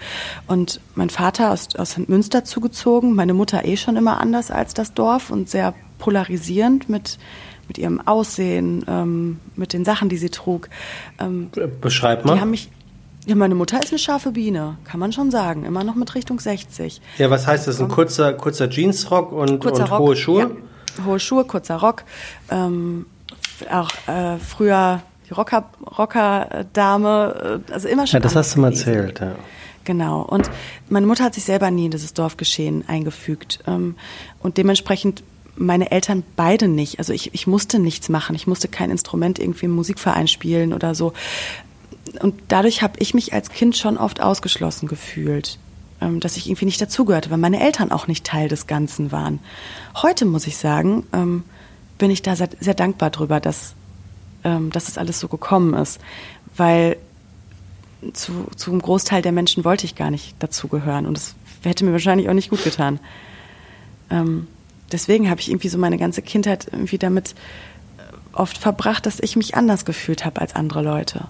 Und 0.47 0.79
mein 0.95 1.09
Vater 1.09 1.51
aus, 1.51 1.75
aus 1.75 1.97
Münster 1.97 2.45
zugezogen, 2.45 3.15
meine 3.15 3.33
Mutter 3.33 3.65
eh 3.65 3.77
schon 3.77 3.95
immer 3.95 4.19
anders 4.19 4.51
als 4.51 4.73
das 4.73 4.93
Dorf 4.93 5.31
und 5.31 5.49
sehr 5.49 5.73
polarisierend 5.99 6.89
mit 6.89 7.17
mit 7.67 7.77
ihrem 7.77 8.05
Aussehen, 8.05 8.83
ähm, 8.87 9.39
mit 9.55 9.73
den 9.73 9.85
Sachen, 9.85 10.09
die 10.09 10.17
sie 10.17 10.29
trug. 10.29 10.69
Ähm, 11.19 11.49
Beschreib 11.81 12.25
mal. 12.25 12.35
Die 12.35 12.41
haben 12.41 12.51
mich, 12.51 12.69
ja, 13.25 13.35
meine 13.35 13.55
Mutter 13.55 13.81
ist 13.81 13.91
eine 13.91 13.99
scharfe 13.99 14.31
Biene, 14.31 14.77
kann 14.83 14.99
man 14.99 15.11
schon 15.11 15.31
sagen. 15.31 15.65
Immer 15.65 15.83
noch 15.83 15.95
mit 15.95 16.13
Richtung 16.15 16.39
60. 16.39 17.01
Ja, 17.17 17.29
was 17.29 17.47
heißt 17.47 17.67
das? 17.67 17.79
Ein 17.79 17.87
kurzer, 17.87 18.33
kurzer 18.33 18.69
Jeansrock 18.69 19.31
und, 19.31 19.59
kurzer 19.59 19.83
und 19.83 19.91
Rock, 19.91 19.99
hohe 19.99 20.15
Schuhe? 20.15 20.51
Ja, 20.97 21.05
hohe 21.05 21.19
Schuhe, 21.19 21.45
kurzer 21.45 21.77
Rock. 21.77 22.03
Ähm, 22.49 23.05
auch 23.71 23.89
äh, 24.07 24.37
früher 24.39 25.01
die 25.29 25.33
Rocker, 25.33 25.69
Rocker-Dame, 25.97 27.61
äh, 27.67 27.71
also 27.73 27.87
immer 27.87 28.07
schon. 28.07 28.19
Ja, 28.19 28.23
das 28.23 28.35
hast 28.35 28.55
du 28.55 28.59
mal 28.59 28.71
erzählt, 28.71 29.19
ja. 29.19 29.35
Genau. 29.85 30.21
Und 30.21 30.49
meine 30.89 31.05
Mutter 31.05 31.25
hat 31.25 31.33
sich 31.33 31.43
selber 31.43 31.69
nie 31.71 31.85
in 31.85 31.91
dieses 31.91 32.13
Dorfgeschehen 32.13 32.87
eingefügt. 32.87 33.59
Ähm, 33.67 33.95
und 34.39 34.57
dementsprechend 34.57 35.23
meine 35.55 35.91
Eltern 35.91 36.23
beide 36.35 36.67
nicht. 36.67 36.99
Also 36.99 37.13
ich, 37.13 37.33
ich 37.33 37.47
musste 37.47 37.79
nichts 37.79 38.09
machen. 38.09 38.35
Ich 38.35 38.47
musste 38.47 38.67
kein 38.67 38.89
Instrument 38.89 39.39
irgendwie 39.39 39.65
im 39.65 39.71
Musikverein 39.71 40.27
spielen 40.27 40.73
oder 40.73 40.95
so. 40.95 41.13
Und 42.21 42.35
dadurch 42.47 42.81
habe 42.81 42.99
ich 42.99 43.13
mich 43.13 43.33
als 43.33 43.49
Kind 43.49 43.77
schon 43.77 43.97
oft 43.97 44.21
ausgeschlossen 44.21 44.87
gefühlt, 44.87 45.57
ähm, 46.01 46.19
dass 46.19 46.37
ich 46.37 46.47
irgendwie 46.47 46.65
nicht 46.65 46.81
dazugehörte, 46.81 47.29
weil 47.29 47.37
meine 47.37 47.61
Eltern 47.61 47.91
auch 47.91 48.07
nicht 48.07 48.25
Teil 48.25 48.49
des 48.49 48.67
Ganzen 48.67 49.11
waren. 49.11 49.39
Heute 49.95 50.25
muss 50.25 50.47
ich 50.47 50.57
sagen, 50.57 51.05
ähm, 51.13 51.43
bin 51.97 52.11
ich 52.11 52.21
da 52.21 52.35
sehr, 52.35 52.73
dankbar 52.73 53.11
drüber, 53.11 53.39
dass, 53.39 53.75
ähm, 54.43 54.71
dass 54.71 54.87
es 54.87 54.97
alles 54.97 55.19
so 55.19 55.27
gekommen 55.27 55.73
ist, 55.73 55.99
weil 56.57 56.97
zu, 58.13 58.47
zu 58.55 58.71
einem 58.71 58.81
Großteil 58.81 59.21
der 59.21 59.31
Menschen 59.31 59.63
wollte 59.63 59.85
ich 59.85 59.95
gar 59.95 60.11
nicht 60.11 60.35
dazugehören 60.39 61.05
und 61.05 61.17
es 61.17 61.35
hätte 61.63 61.85
mir 61.85 61.93
wahrscheinlich 61.93 62.27
auch 62.27 62.33
nicht 62.33 62.49
gut 62.49 62.63
getan. 62.63 62.99
Ähm, 64.09 64.47
deswegen 64.93 65.29
habe 65.29 65.41
ich 65.41 65.49
irgendwie 65.49 65.69
so 65.69 65.77
meine 65.77 65.97
ganze 65.97 66.21
Kindheit 66.21 66.67
irgendwie 66.71 66.97
damit 66.97 67.35
äh, 67.97 68.01
oft 68.33 68.57
verbracht, 68.57 69.05
dass 69.05 69.19
ich 69.19 69.35
mich 69.35 69.55
anders 69.55 69.85
gefühlt 69.85 70.23
habe 70.25 70.39
als 70.39 70.55
andere 70.55 70.81
Leute. 70.81 71.25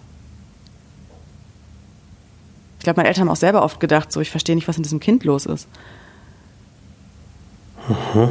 Ich 2.78 2.84
glaube, 2.84 2.98
meine 2.98 3.08
Eltern 3.08 3.22
haben 3.22 3.30
auch 3.30 3.38
selber 3.38 3.64
oft 3.64 3.80
gedacht, 3.80 4.12
so, 4.12 4.20
ich 4.20 4.30
verstehe 4.30 4.56
nicht, 4.56 4.68
was 4.68 4.76
in 4.76 4.84
diesem 4.84 5.00
Kind 5.00 5.24
los 5.24 5.46
ist. 5.46 5.70
Mhm. 7.88 8.30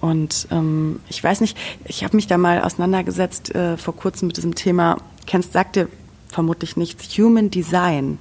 Und 0.00 0.48
ähm, 0.50 1.00
ich 1.08 1.24
weiß 1.24 1.40
nicht, 1.40 1.56
ich 1.86 2.04
habe 2.04 2.16
mich 2.16 2.26
da 2.26 2.36
mal 2.36 2.60
auseinandergesetzt 2.60 3.54
äh, 3.54 3.76
vor 3.78 3.96
kurzem 3.96 4.26
mit 4.26 4.36
diesem 4.36 4.54
Thema, 4.54 4.98
kennst, 5.26 5.52
sagt 5.52 5.76
dir 5.76 5.88
vermutlich 6.28 6.76
nichts, 6.76 7.16
Human 7.16 7.48
Design. 7.50 8.18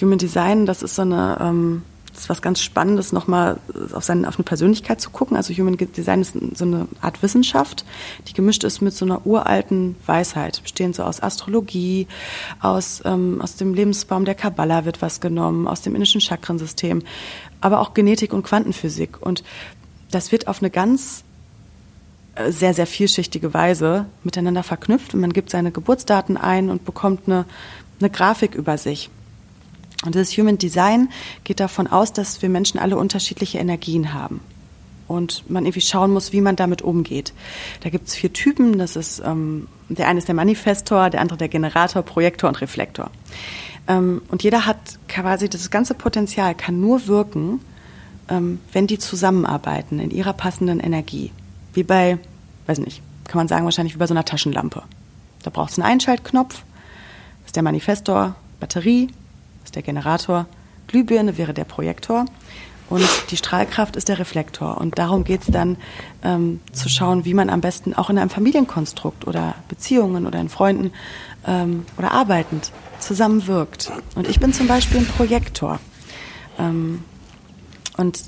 Human 0.00 0.18
Design, 0.18 0.66
das 0.66 0.82
ist 0.82 0.94
so 0.94 1.02
eine, 1.02 1.38
ähm, 1.40 1.82
das 2.18 2.24
ist 2.24 2.30
was 2.30 2.42
ganz 2.42 2.60
Spannendes, 2.60 3.12
nochmal 3.12 3.60
auf, 3.92 4.02
seine, 4.02 4.26
auf 4.26 4.36
eine 4.38 4.42
Persönlichkeit 4.42 5.00
zu 5.00 5.10
gucken. 5.10 5.36
Also 5.36 5.54
Human 5.54 5.76
Design 5.76 6.20
ist 6.20 6.36
so 6.54 6.64
eine 6.64 6.88
Art 7.00 7.22
Wissenschaft, 7.22 7.84
die 8.26 8.32
gemischt 8.32 8.64
ist 8.64 8.80
mit 8.80 8.92
so 8.92 9.04
einer 9.04 9.24
uralten 9.24 9.94
Weisheit, 10.04 10.60
bestehend 10.60 10.96
so 10.96 11.04
aus 11.04 11.22
Astrologie, 11.22 12.08
aus, 12.58 13.02
ähm, 13.04 13.40
aus 13.40 13.54
dem 13.54 13.72
Lebensbaum 13.72 14.24
der 14.24 14.34
Kabbala 14.34 14.84
wird 14.84 15.00
was 15.00 15.20
genommen, 15.20 15.68
aus 15.68 15.82
dem 15.82 15.94
indischen 15.94 16.20
Chakrensystem, 16.20 17.04
aber 17.60 17.78
auch 17.78 17.94
Genetik 17.94 18.32
und 18.32 18.42
Quantenphysik. 18.42 19.22
Und 19.24 19.44
das 20.10 20.32
wird 20.32 20.48
auf 20.48 20.60
eine 20.60 20.70
ganz 20.70 21.22
äh, 22.34 22.50
sehr, 22.50 22.74
sehr 22.74 22.88
vielschichtige 22.88 23.54
Weise 23.54 24.06
miteinander 24.24 24.64
verknüpft 24.64 25.14
und 25.14 25.20
man 25.20 25.32
gibt 25.32 25.50
seine 25.50 25.70
Geburtsdaten 25.70 26.36
ein 26.36 26.68
und 26.68 26.84
bekommt 26.84 27.28
eine, 27.28 27.44
eine 28.00 28.10
Grafik 28.10 28.56
über 28.56 28.76
sich. 28.76 29.08
Und 30.04 30.14
das 30.14 30.36
Human 30.36 30.58
Design 30.58 31.08
geht 31.44 31.60
davon 31.60 31.86
aus, 31.86 32.12
dass 32.12 32.40
wir 32.40 32.48
Menschen 32.48 32.78
alle 32.78 32.96
unterschiedliche 32.96 33.58
Energien 33.58 34.14
haben. 34.14 34.40
Und 35.08 35.48
man 35.50 35.64
irgendwie 35.64 35.80
schauen 35.80 36.12
muss, 36.12 36.32
wie 36.32 36.40
man 36.40 36.54
damit 36.54 36.82
umgeht. 36.82 37.32
Da 37.80 37.90
gibt 37.90 38.08
es 38.08 38.14
vier 38.14 38.32
Typen. 38.32 38.78
Das 38.78 38.94
ist 38.94 39.22
ähm, 39.24 39.66
der 39.88 40.08
eine 40.08 40.18
ist 40.18 40.28
der 40.28 40.34
Manifestor, 40.34 41.10
der 41.10 41.20
andere 41.20 41.38
der 41.38 41.48
Generator, 41.48 42.02
Projektor 42.02 42.48
und 42.48 42.60
Reflektor. 42.60 43.10
Ähm, 43.86 44.22
und 44.28 44.42
jeder 44.42 44.66
hat 44.66 44.76
quasi 45.08 45.48
das 45.48 45.70
ganze 45.70 45.94
Potenzial 45.94 46.54
kann 46.54 46.80
nur 46.80 47.06
wirken, 47.06 47.60
ähm, 48.28 48.60
wenn 48.72 48.86
die 48.86 48.98
zusammenarbeiten 48.98 49.98
in 49.98 50.10
ihrer 50.10 50.34
passenden 50.34 50.80
Energie. 50.80 51.32
Wie 51.72 51.82
bei, 51.82 52.18
weiß 52.66 52.78
nicht, 52.80 53.02
kann 53.24 53.38
man 53.38 53.48
sagen 53.48 53.64
wahrscheinlich 53.64 53.94
wie 53.94 53.98
bei 53.98 54.06
so 54.06 54.14
einer 54.14 54.24
Taschenlampe. 54.24 54.82
Da 55.42 55.50
braucht 55.50 55.70
es 55.70 55.78
einen 55.78 55.90
Einschaltknopf, 55.90 56.54
das 56.54 57.46
ist 57.46 57.56
der 57.56 57.62
Manifestor, 57.62 58.34
Batterie, 58.60 59.08
ist 59.68 59.76
der 59.76 59.82
Generator, 59.82 60.46
Glühbirne 60.86 61.36
wäre 61.36 61.52
der 61.52 61.64
Projektor 61.64 62.24
und 62.88 63.06
die 63.30 63.36
Strahlkraft 63.36 63.96
ist 63.96 64.08
der 64.08 64.18
Reflektor. 64.18 64.78
Und 64.78 64.98
darum 64.98 65.24
geht 65.24 65.42
es 65.42 65.48
dann 65.48 65.76
ähm, 66.24 66.60
zu 66.72 66.88
schauen, 66.88 67.26
wie 67.26 67.34
man 67.34 67.50
am 67.50 67.60
besten 67.60 67.92
auch 67.92 68.08
in 68.08 68.16
einem 68.16 68.30
Familienkonstrukt 68.30 69.26
oder 69.26 69.54
Beziehungen 69.68 70.26
oder 70.26 70.40
in 70.40 70.48
Freunden 70.48 70.92
ähm, 71.46 71.84
oder 71.98 72.12
arbeitend 72.12 72.72
zusammenwirkt. 72.98 73.92
Und 74.14 74.26
ich 74.26 74.40
bin 74.40 74.54
zum 74.54 74.66
Beispiel 74.68 75.00
ein 75.00 75.06
Projektor. 75.06 75.80
Ähm, 76.58 77.04
und 77.98 78.22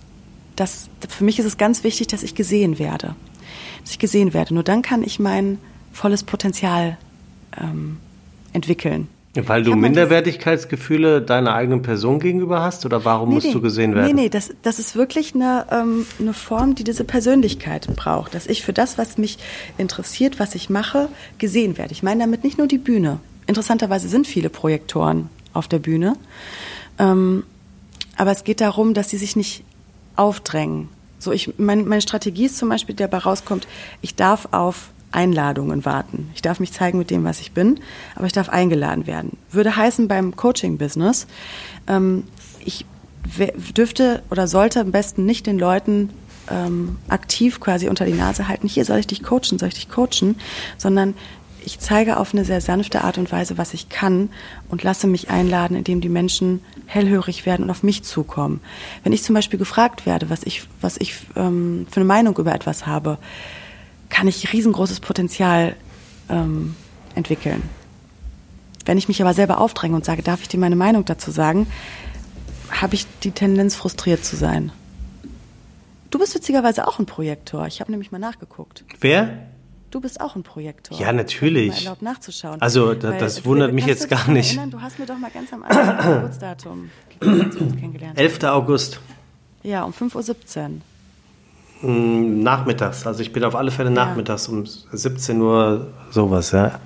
das, 0.56 0.90
für 1.08 1.24
mich 1.24 1.38
ist 1.38 1.46
es 1.46 1.56
ganz 1.56 1.82
wichtig, 1.84 2.08
dass 2.08 2.22
ich 2.22 2.34
gesehen 2.34 2.78
werde. 2.78 3.14
Dass 3.80 3.92
ich 3.92 3.98
gesehen 3.98 4.34
werde. 4.34 4.52
Nur 4.52 4.62
dann 4.62 4.82
kann 4.82 5.02
ich 5.02 5.18
mein 5.18 5.58
volles 5.90 6.22
Potenzial 6.22 6.98
ähm, 7.58 7.96
entwickeln. 8.52 9.08
Weil 9.34 9.62
du 9.62 9.76
Minderwertigkeitsgefühle 9.76 11.22
deiner 11.22 11.54
eigenen 11.54 11.82
Person 11.82 12.18
gegenüber 12.18 12.62
hast 12.62 12.84
oder 12.84 13.04
warum 13.04 13.28
nee, 13.28 13.36
musst 13.36 13.46
nee, 13.46 13.52
du 13.52 13.60
gesehen 13.60 13.94
werden? 13.94 14.06
Nee, 14.08 14.22
nee, 14.22 14.28
das, 14.28 14.52
das 14.62 14.80
ist 14.80 14.96
wirklich 14.96 15.36
eine, 15.36 15.66
ähm, 15.70 16.04
eine 16.18 16.32
Form, 16.32 16.74
die 16.74 16.82
diese 16.82 17.04
Persönlichkeit 17.04 17.88
braucht. 17.94 18.34
Dass 18.34 18.48
ich 18.48 18.64
für 18.64 18.72
das, 18.72 18.98
was 18.98 19.18
mich 19.18 19.38
interessiert, 19.78 20.40
was 20.40 20.56
ich 20.56 20.68
mache, 20.68 21.08
gesehen 21.38 21.78
werde. 21.78 21.92
Ich 21.92 22.02
meine 22.02 22.20
damit 22.24 22.42
nicht 22.42 22.58
nur 22.58 22.66
die 22.66 22.78
Bühne. 22.78 23.20
Interessanterweise 23.46 24.08
sind 24.08 24.26
viele 24.26 24.50
Projektoren 24.50 25.28
auf 25.52 25.68
der 25.68 25.78
Bühne. 25.78 26.16
Ähm, 26.98 27.44
aber 28.16 28.32
es 28.32 28.42
geht 28.42 28.60
darum, 28.60 28.94
dass 28.94 29.10
sie 29.10 29.16
sich 29.16 29.36
nicht 29.36 29.62
aufdrängen. 30.16 30.88
So 31.20 31.30
ich, 31.30 31.56
mein, 31.56 31.86
meine 31.86 32.02
Strategie 32.02 32.46
ist 32.46 32.58
zum 32.58 32.68
Beispiel, 32.68 32.96
der 32.96 33.06
dabei 33.06 33.22
rauskommt, 33.22 33.68
ich 34.02 34.16
darf 34.16 34.48
auf 34.50 34.90
Einladungen 35.12 35.84
warten. 35.84 36.30
Ich 36.34 36.42
darf 36.42 36.60
mich 36.60 36.72
zeigen 36.72 36.98
mit 36.98 37.10
dem, 37.10 37.24
was 37.24 37.40
ich 37.40 37.52
bin, 37.52 37.80
aber 38.14 38.26
ich 38.26 38.32
darf 38.32 38.48
eingeladen 38.48 39.06
werden. 39.06 39.36
Würde 39.50 39.76
heißen 39.76 40.08
beim 40.08 40.36
Coaching-Business, 40.36 41.26
ähm, 41.86 42.24
ich 42.64 42.84
dürfte 43.76 44.22
oder 44.30 44.46
sollte 44.46 44.80
am 44.80 44.92
besten 44.92 45.24
nicht 45.24 45.46
den 45.46 45.58
Leuten 45.58 46.10
ähm, 46.50 46.98
aktiv 47.08 47.60
quasi 47.60 47.88
unter 47.88 48.04
die 48.04 48.14
Nase 48.14 48.48
halten, 48.48 48.68
hier 48.68 48.84
soll 48.84 48.98
ich 48.98 49.06
dich 49.06 49.22
coachen, 49.22 49.58
soll 49.58 49.68
ich 49.68 49.74
dich 49.74 49.88
coachen, 49.88 50.36
sondern 50.78 51.14
ich 51.64 51.78
zeige 51.78 52.16
auf 52.16 52.32
eine 52.32 52.44
sehr 52.44 52.60
sanfte 52.60 53.04
Art 53.04 53.18
und 53.18 53.30
Weise, 53.32 53.58
was 53.58 53.74
ich 53.74 53.88
kann 53.88 54.30
und 54.70 54.82
lasse 54.82 55.06
mich 55.06 55.30
einladen, 55.30 55.76
indem 55.76 56.00
die 56.00 56.08
Menschen 56.08 56.62
hellhörig 56.86 57.46
werden 57.46 57.64
und 57.64 57.70
auf 57.70 57.82
mich 57.82 58.02
zukommen. 58.02 58.60
Wenn 59.04 59.12
ich 59.12 59.22
zum 59.22 59.34
Beispiel 59.34 59.58
gefragt 59.58 60.06
werde, 60.06 60.30
was 60.30 60.42
ich, 60.42 60.62
was 60.80 60.96
ich 60.96 61.14
ähm, 61.36 61.86
für 61.90 61.96
eine 61.96 62.06
Meinung 62.06 62.36
über 62.38 62.54
etwas 62.54 62.86
habe, 62.86 63.18
kann 64.10 64.28
ich 64.28 64.52
riesengroßes 64.52 65.00
Potenzial 65.00 65.76
ähm, 66.28 66.76
entwickeln. 67.14 67.62
Wenn 68.84 68.98
ich 68.98 69.08
mich 69.08 69.22
aber 69.22 69.34
selber 69.34 69.58
aufdränge 69.58 69.96
und 69.96 70.04
sage, 70.04 70.22
darf 70.22 70.42
ich 70.42 70.48
dir 70.48 70.58
meine 70.58 70.76
Meinung 70.76 71.04
dazu 71.04 71.30
sagen, 71.30 71.66
habe 72.70 72.94
ich 72.94 73.06
die 73.22 73.30
Tendenz, 73.30 73.74
frustriert 73.74 74.24
zu 74.24 74.36
sein. 74.36 74.72
Du 76.10 76.18
bist 76.18 76.34
witzigerweise 76.34 76.86
auch 76.86 76.98
ein 76.98 77.06
Projektor. 77.06 77.66
Ich 77.66 77.80
habe 77.80 77.90
nämlich 77.90 78.10
mal 78.10 78.18
nachgeguckt. 78.18 78.84
Wer? 79.00 79.46
Du 79.90 80.00
bist 80.00 80.20
auch 80.20 80.36
ein 80.36 80.42
Projektor. 80.42 80.98
Ja, 80.98 81.12
natürlich. 81.12 81.78
Ich 81.78 81.84
erlaubt 81.84 82.02
nachzuschauen. 82.02 82.60
Also, 82.62 82.94
da, 82.94 83.12
das 83.12 83.44
wundert 83.44 83.72
mich 83.72 83.86
jetzt 83.86 84.08
gar 84.08 84.28
nicht. 84.28 84.50
Erinnern? 84.50 84.70
Du 84.70 84.80
hast 84.80 84.98
mir 84.98 85.06
doch 85.06 85.18
mal 85.18 85.30
ganz 85.30 85.52
am 85.52 85.64
Anfang 85.64 86.14
Geburtsdatum 86.14 86.90
kennengelernt. 87.20 88.18
11. 88.18 88.44
August. 88.44 89.00
Ja, 89.62 89.82
um 89.82 89.92
5.17 89.92 90.14
Uhr. 90.58 90.70
Hm, 91.80 92.42
nachmittags, 92.42 93.06
also 93.06 93.20
ich 93.20 93.32
bin 93.32 93.42
auf 93.44 93.54
alle 93.54 93.70
Fälle 93.70 93.90
ja. 93.90 93.94
nachmittags 93.94 94.48
um 94.48 94.66
17 94.66 95.40
Uhr 95.40 95.86
sowas, 96.10 96.52
ja. 96.52 96.78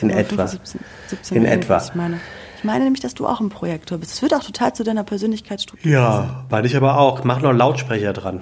In 0.00 0.10
etwa. 0.10 0.46
17, 0.46 0.80
17 1.08 1.36
in 1.36 1.44
etwa. 1.44 1.82
Ich 1.84 1.94
meine. 1.94 2.20
ich 2.56 2.64
meine 2.64 2.84
nämlich, 2.84 3.02
dass 3.02 3.14
du 3.14 3.26
auch 3.26 3.40
ein 3.40 3.50
Projektor 3.50 3.98
bist. 3.98 4.12
Es 4.12 4.22
wird 4.22 4.34
auch 4.34 4.42
total 4.42 4.74
zu 4.74 4.84
deiner 4.84 5.04
Persönlichkeitsstruktur. 5.04 5.90
Ja, 5.90 6.44
weil 6.48 6.64
ich 6.64 6.76
aber 6.76 6.98
auch. 6.98 7.24
Mach 7.24 7.40
noch 7.40 7.52
Lautsprecher 7.52 8.12
dran. 8.12 8.40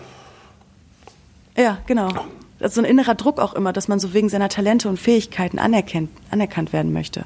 Ja, 1.57 1.79
genau. 1.87 2.09
Das 2.61 2.70
ist 2.70 2.74
so 2.76 2.83
ein 2.83 2.85
innerer 2.85 3.14
Druck 3.14 3.40
auch 3.40 3.55
immer, 3.55 3.72
dass 3.72 3.88
man 3.88 3.98
so 3.98 4.14
wegen 4.14 4.29
seiner 4.29 4.48
Talente 4.48 4.88
und 4.88 4.98
Fähigkeiten 4.98 5.59
anerkennt, 5.59 6.11
anerkannt 6.31 6.72
werden 6.72 6.92
möchte. 6.92 7.24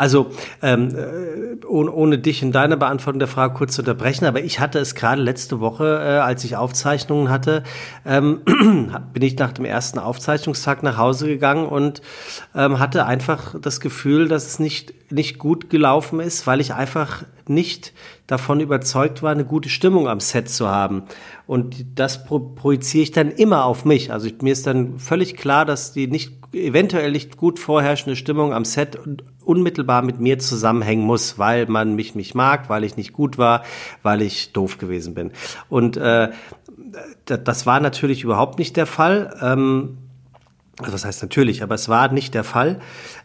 Also 0.00 0.30
ähm, 0.62 0.96
äh, 0.96 1.66
ohne, 1.66 1.92
ohne 1.92 2.18
dich 2.18 2.42
in 2.42 2.52
deiner 2.52 2.78
Beantwortung 2.78 3.18
der 3.18 3.28
Frage 3.28 3.52
kurz 3.52 3.74
zu 3.74 3.82
unterbrechen, 3.82 4.24
aber 4.24 4.42
ich 4.42 4.58
hatte 4.58 4.78
es 4.78 4.94
gerade 4.94 5.20
letzte 5.20 5.60
Woche, 5.60 5.84
äh, 5.84 6.20
als 6.20 6.42
ich 6.42 6.56
Aufzeichnungen 6.56 7.28
hatte, 7.28 7.64
ähm, 8.06 8.40
bin 9.12 9.22
ich 9.22 9.36
nach 9.36 9.52
dem 9.52 9.66
ersten 9.66 9.98
Aufzeichnungstag 9.98 10.82
nach 10.82 10.96
Hause 10.96 11.26
gegangen 11.26 11.66
und 11.66 12.00
ähm, 12.54 12.78
hatte 12.78 13.04
einfach 13.04 13.54
das 13.60 13.78
Gefühl, 13.80 14.26
dass 14.28 14.46
es 14.46 14.58
nicht 14.58 14.94
nicht 15.10 15.38
gut 15.38 15.70
gelaufen 15.70 16.20
ist, 16.20 16.46
weil 16.46 16.60
ich 16.60 16.72
einfach 16.72 17.24
nicht 17.48 17.92
davon 18.26 18.60
überzeugt 18.60 19.22
war, 19.22 19.32
eine 19.32 19.44
gute 19.44 19.68
Stimmung 19.68 20.08
am 20.08 20.20
Set 20.20 20.48
zu 20.48 20.68
haben. 20.68 21.02
Und 21.46 21.84
das 21.96 22.24
pro 22.24 22.38
projiziere 22.38 23.02
ich 23.02 23.10
dann 23.10 23.30
immer 23.30 23.64
auf 23.64 23.84
mich. 23.84 24.12
Also 24.12 24.28
ich, 24.28 24.40
mir 24.40 24.52
ist 24.52 24.66
dann 24.66 24.98
völlig 24.98 25.36
klar, 25.36 25.64
dass 25.64 25.92
die 25.92 26.06
nicht 26.06 26.39
eventuell 26.52 27.12
nicht 27.12 27.36
gut 27.36 27.58
vorherrschende 27.58 28.16
Stimmung 28.16 28.52
am 28.52 28.64
Set 28.64 28.98
unmittelbar 29.44 30.02
mit 30.02 30.20
mir 30.20 30.38
zusammenhängen 30.38 31.04
muss, 31.04 31.38
weil 31.38 31.66
man 31.66 31.94
mich 31.94 32.14
nicht 32.14 32.34
mag, 32.34 32.68
weil 32.68 32.84
ich 32.84 32.96
nicht 32.96 33.12
gut 33.12 33.38
war, 33.38 33.62
weil 34.02 34.22
ich 34.22 34.52
doof 34.52 34.78
gewesen 34.78 35.14
bin. 35.14 35.32
Und 35.68 35.96
äh, 35.96 36.30
das 37.24 37.66
war 37.66 37.80
natürlich 37.80 38.24
überhaupt 38.24 38.58
nicht 38.58 38.76
der 38.76 38.86
Fall. 38.86 39.36
Ähm, 39.40 39.98
also 40.78 40.94
was 40.94 41.04
heißt 41.04 41.22
natürlich, 41.22 41.62
aber 41.62 41.74
es 41.74 41.88
war 41.88 42.10
nicht 42.12 42.34
der 42.34 42.44
Fall. 42.44 42.80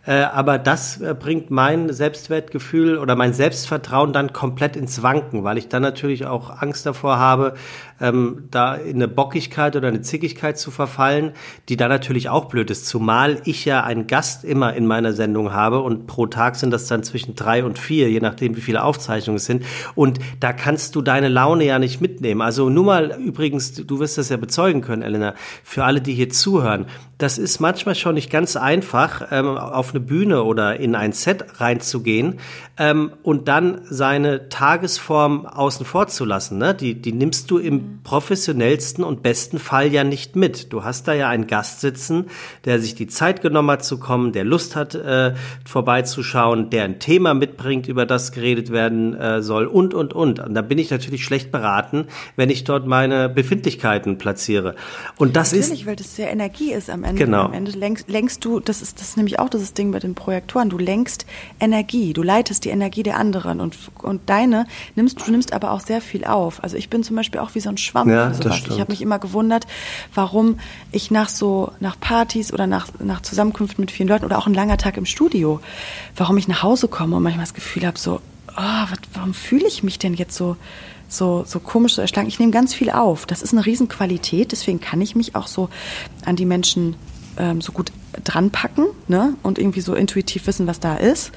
Äh, 0.06 0.22
aber 0.22 0.60
das 0.60 1.02
äh, 1.02 1.16
bringt 1.18 1.50
mein 1.50 1.92
Selbstwertgefühl 1.92 2.98
oder 2.98 3.16
mein 3.16 3.34
Selbstvertrauen 3.34 4.14
dann 4.14 4.34
komplett 4.34 4.76
ins 4.76 5.02
Wanken, 5.02 5.44
weil 5.44 5.58
ich 5.58 5.68
dann 5.68 5.82
natürlich 5.82 6.26
auch 6.26 6.62
Angst 6.62 6.86
davor 6.86 7.18
habe, 7.18 7.56
ähm, 8.00 8.44
da 8.52 8.76
in 8.76 8.98
eine 8.98 9.08
Bockigkeit 9.08 9.76
oder 9.76 9.88
eine 9.88 10.02
Zickigkeit 10.02 10.60
zu 10.60 10.70
verfallen, 10.70 11.32
die 11.70 11.78
dann 11.78 11.90
natürlich 11.90 12.30
auch 12.30 12.46
blöd 12.46 12.70
ist. 12.70 12.88
Zumal 12.88 13.42
ich 13.46 13.66
ja 13.66 13.84
einen 13.84 14.06
Gast 14.08 14.44
immer 14.44 14.74
in 14.74 14.86
meiner 14.86 15.14
Sendung 15.14 15.54
habe 15.54 15.80
und 15.80 16.06
pro 16.06 16.28
Tag 16.28 16.56
sind 16.56 16.72
das 16.72 16.88
dann 16.88 17.04
zwischen 17.04 17.36
drei 17.36 17.64
und 17.64 17.80
vier, 17.80 18.10
je 18.10 18.20
nachdem, 18.20 18.56
wie 18.56 18.62
viele 18.62 18.84
Aufzeichnungen 18.84 19.38
es 19.38 19.46
sind. 19.46 19.66
Und 19.96 20.20
da 20.40 20.54
kannst 20.54 20.96
du 20.96 21.02
deine 21.02 21.30
Laune 21.30 21.66
ja 21.66 21.80
nicht 21.80 22.02
mitnehmen. 22.02 22.42
Also 22.42 22.70
nur 22.70 22.84
mal 22.84 23.18
übrigens, 23.20 23.74
du 23.74 24.00
wirst 24.00 24.18
das 24.18 24.30
ja 24.30 24.38
bezeugen 24.38 24.82
können, 24.82 25.02
Elena, 25.02 25.34
für 25.64 25.84
alle, 25.84 26.02
die 26.02 26.14
hier 26.14 26.30
zuhören. 26.30 26.86
das 27.18 27.38
ist 27.38 27.60
manchmal 27.62 27.96
schon 27.96 28.16
nicht 28.16 28.30
ganz 28.30 28.58
einfach, 28.58 29.28
ähm, 29.32 29.58
auf 29.58 29.95
eine 29.96 30.06
Bühne 30.06 30.44
oder 30.44 30.80
in 30.80 30.96
ein 30.96 31.14
Set 31.14 31.60
reinzugehen 31.60 32.40
ähm, 32.78 33.12
und 33.24 33.48
dann 33.48 33.82
seine 33.90 34.50
Tagesform 34.50 35.46
außen 35.46 35.86
vor 35.86 36.08
zu 36.08 36.26
lassen. 36.26 36.58
Ne? 36.58 36.76
Die, 36.76 37.02
die 37.02 37.14
nimmst 37.14 37.50
du 37.50 37.58
im 37.58 38.02
professionellsten 38.04 39.04
und 39.04 39.24
besten 39.24 39.60
Fall 39.60 39.92
ja 39.92 40.04
nicht 40.04 40.36
mit. 40.36 40.74
Du 40.74 40.84
hast 40.84 41.08
da 41.08 41.14
ja 41.14 41.30
einen 41.30 41.48
Gast 41.48 41.82
sitzen, 41.82 42.26
der 42.66 42.80
sich 42.80 42.96
die 42.96 43.08
Zeit 43.08 43.42
genommen 43.42 43.72
hat 43.72 43.86
zu 43.86 44.00
kommen, 44.00 44.34
der 44.34 44.44
Lust 44.44 44.76
hat, 44.76 44.96
äh, 44.96 45.34
vorbeizuschauen, 45.66 46.70
der 46.70 46.84
ein 46.84 47.00
Thema 47.00 47.34
mitbringt, 47.34 47.88
über 47.88 48.06
das 48.06 48.32
geredet 48.32 48.72
werden 48.72 49.14
äh, 49.16 49.42
soll 49.42 49.66
und, 49.66 49.94
und, 49.94 50.14
und. 50.14 50.40
Und 50.40 50.54
da 50.54 50.62
bin 50.62 50.78
ich 50.78 50.92
natürlich 50.92 51.24
schlecht 51.24 51.52
beraten, 51.52 52.08
wenn 52.36 52.50
ich 52.50 52.66
dort 52.66 52.86
meine 52.86 53.30
Befindlichkeiten 53.30 54.18
platziere. 54.18 54.76
Und 55.18 55.36
das 55.36 55.54
natürlich, 55.54 55.82
ist... 55.82 55.88
weil 55.88 55.96
das 55.96 56.16
sehr 56.16 56.30
Energie 56.30 56.74
ist 56.74 56.90
am 56.90 57.04
Ende. 57.04 57.24
Genau. 57.24 57.44
Am 57.44 57.54
Ende 57.54 57.72
lenkst, 57.72 58.10
lenkst 58.10 58.44
du, 58.44 58.60
das 58.60 58.82
ist, 58.82 59.00
das 59.00 59.10
ist 59.10 59.18
nämlich 59.18 59.40
auch 59.40 59.50
das 59.50 59.74
Ding 59.74 59.85
bei 59.92 60.00
den 60.00 60.16
Projektoren, 60.16 60.70
du 60.70 60.78
lenkst 60.78 61.26
Energie, 61.60 62.14
du 62.14 62.24
leitest 62.24 62.66
die 62.66 62.70
Energie 62.70 63.04
der 63.04 63.18
anderen 63.18 63.60
und, 63.60 63.78
und 64.02 64.30
deine 64.30 64.66
nimmst, 64.96 65.26
du 65.26 65.32
nimmst 65.32 65.54
aber 65.54 65.72
auch 65.72 65.80
sehr 65.80 66.02
viel 66.02 66.26
auf. 66.26 66.64
Also 66.64 66.78
ich 66.78 66.90
bin 66.90 67.04
zum 67.04 67.16
Beispiel 67.16 67.40
auch 67.40 67.56
wie 67.56 67.60
so 67.60 67.70
ein 67.70 67.78
Schwamm 67.78 68.10
Ja, 68.10 68.32
für 68.32 68.44
sowas. 68.44 68.64
Ich 68.70 68.80
habe 68.80 68.92
mich 68.92 69.02
immer 69.02 69.20
gewundert, 69.20 69.68
warum 70.14 70.60
ich 70.92 71.12
nach 71.12 71.30
so, 71.30 71.72
nach 71.80 72.00
Partys 72.00 72.54
oder 72.54 72.68
nach, 72.68 72.88
nach 73.00 73.22
Zusammenkünften 73.22 73.82
mit 73.82 73.92
vielen 73.92 74.10
Leuten 74.10 74.26
oder 74.26 74.38
auch 74.38 74.48
ein 74.48 74.54
langer 74.54 74.78
Tag 74.78 74.98
im 74.98 75.06
Studio, 75.06 75.60
warum 76.16 76.38
ich 76.38 76.48
nach 76.48 76.64
Hause 76.64 76.88
komme 76.88 77.16
und 77.16 77.24
manchmal 77.24 77.46
das 77.46 77.54
Gefühl 77.54 77.86
habe, 77.86 77.98
so, 77.98 78.22
oh, 78.58 78.84
was, 78.90 79.00
warum 79.14 79.34
fühle 79.34 79.68
ich 79.68 79.84
mich 79.84 80.00
denn 80.00 80.14
jetzt 80.14 80.36
so, 80.36 80.58
so, 81.08 81.44
so 81.46 81.60
komisch, 81.60 81.96
so 81.96 82.02
erschlagen? 82.02 82.28
Ich 82.28 82.40
nehme 82.40 82.52
ganz 82.52 82.74
viel 82.74 82.90
auf. 82.90 83.26
Das 83.26 83.42
ist 83.42 83.54
eine 83.54 83.66
Riesenqualität, 83.66 84.52
deswegen 84.52 84.80
kann 84.80 85.02
ich 85.02 85.16
mich 85.16 85.36
auch 85.36 85.48
so 85.48 85.70
an 86.26 86.36
die 86.36 86.46
Menschen 86.46 86.96
ähm, 87.38 87.62
so 87.62 87.72
gut 87.72 87.92
dran 88.24 88.52
packen 88.52 88.86
ne? 89.08 89.36
und 89.44 89.60
irgendwie 89.60 89.82
so 89.82 89.94
intuitiv 89.94 90.48
wissen, 90.48 90.68
was 90.68 90.80
da 90.80 90.96
ist. 90.96 91.32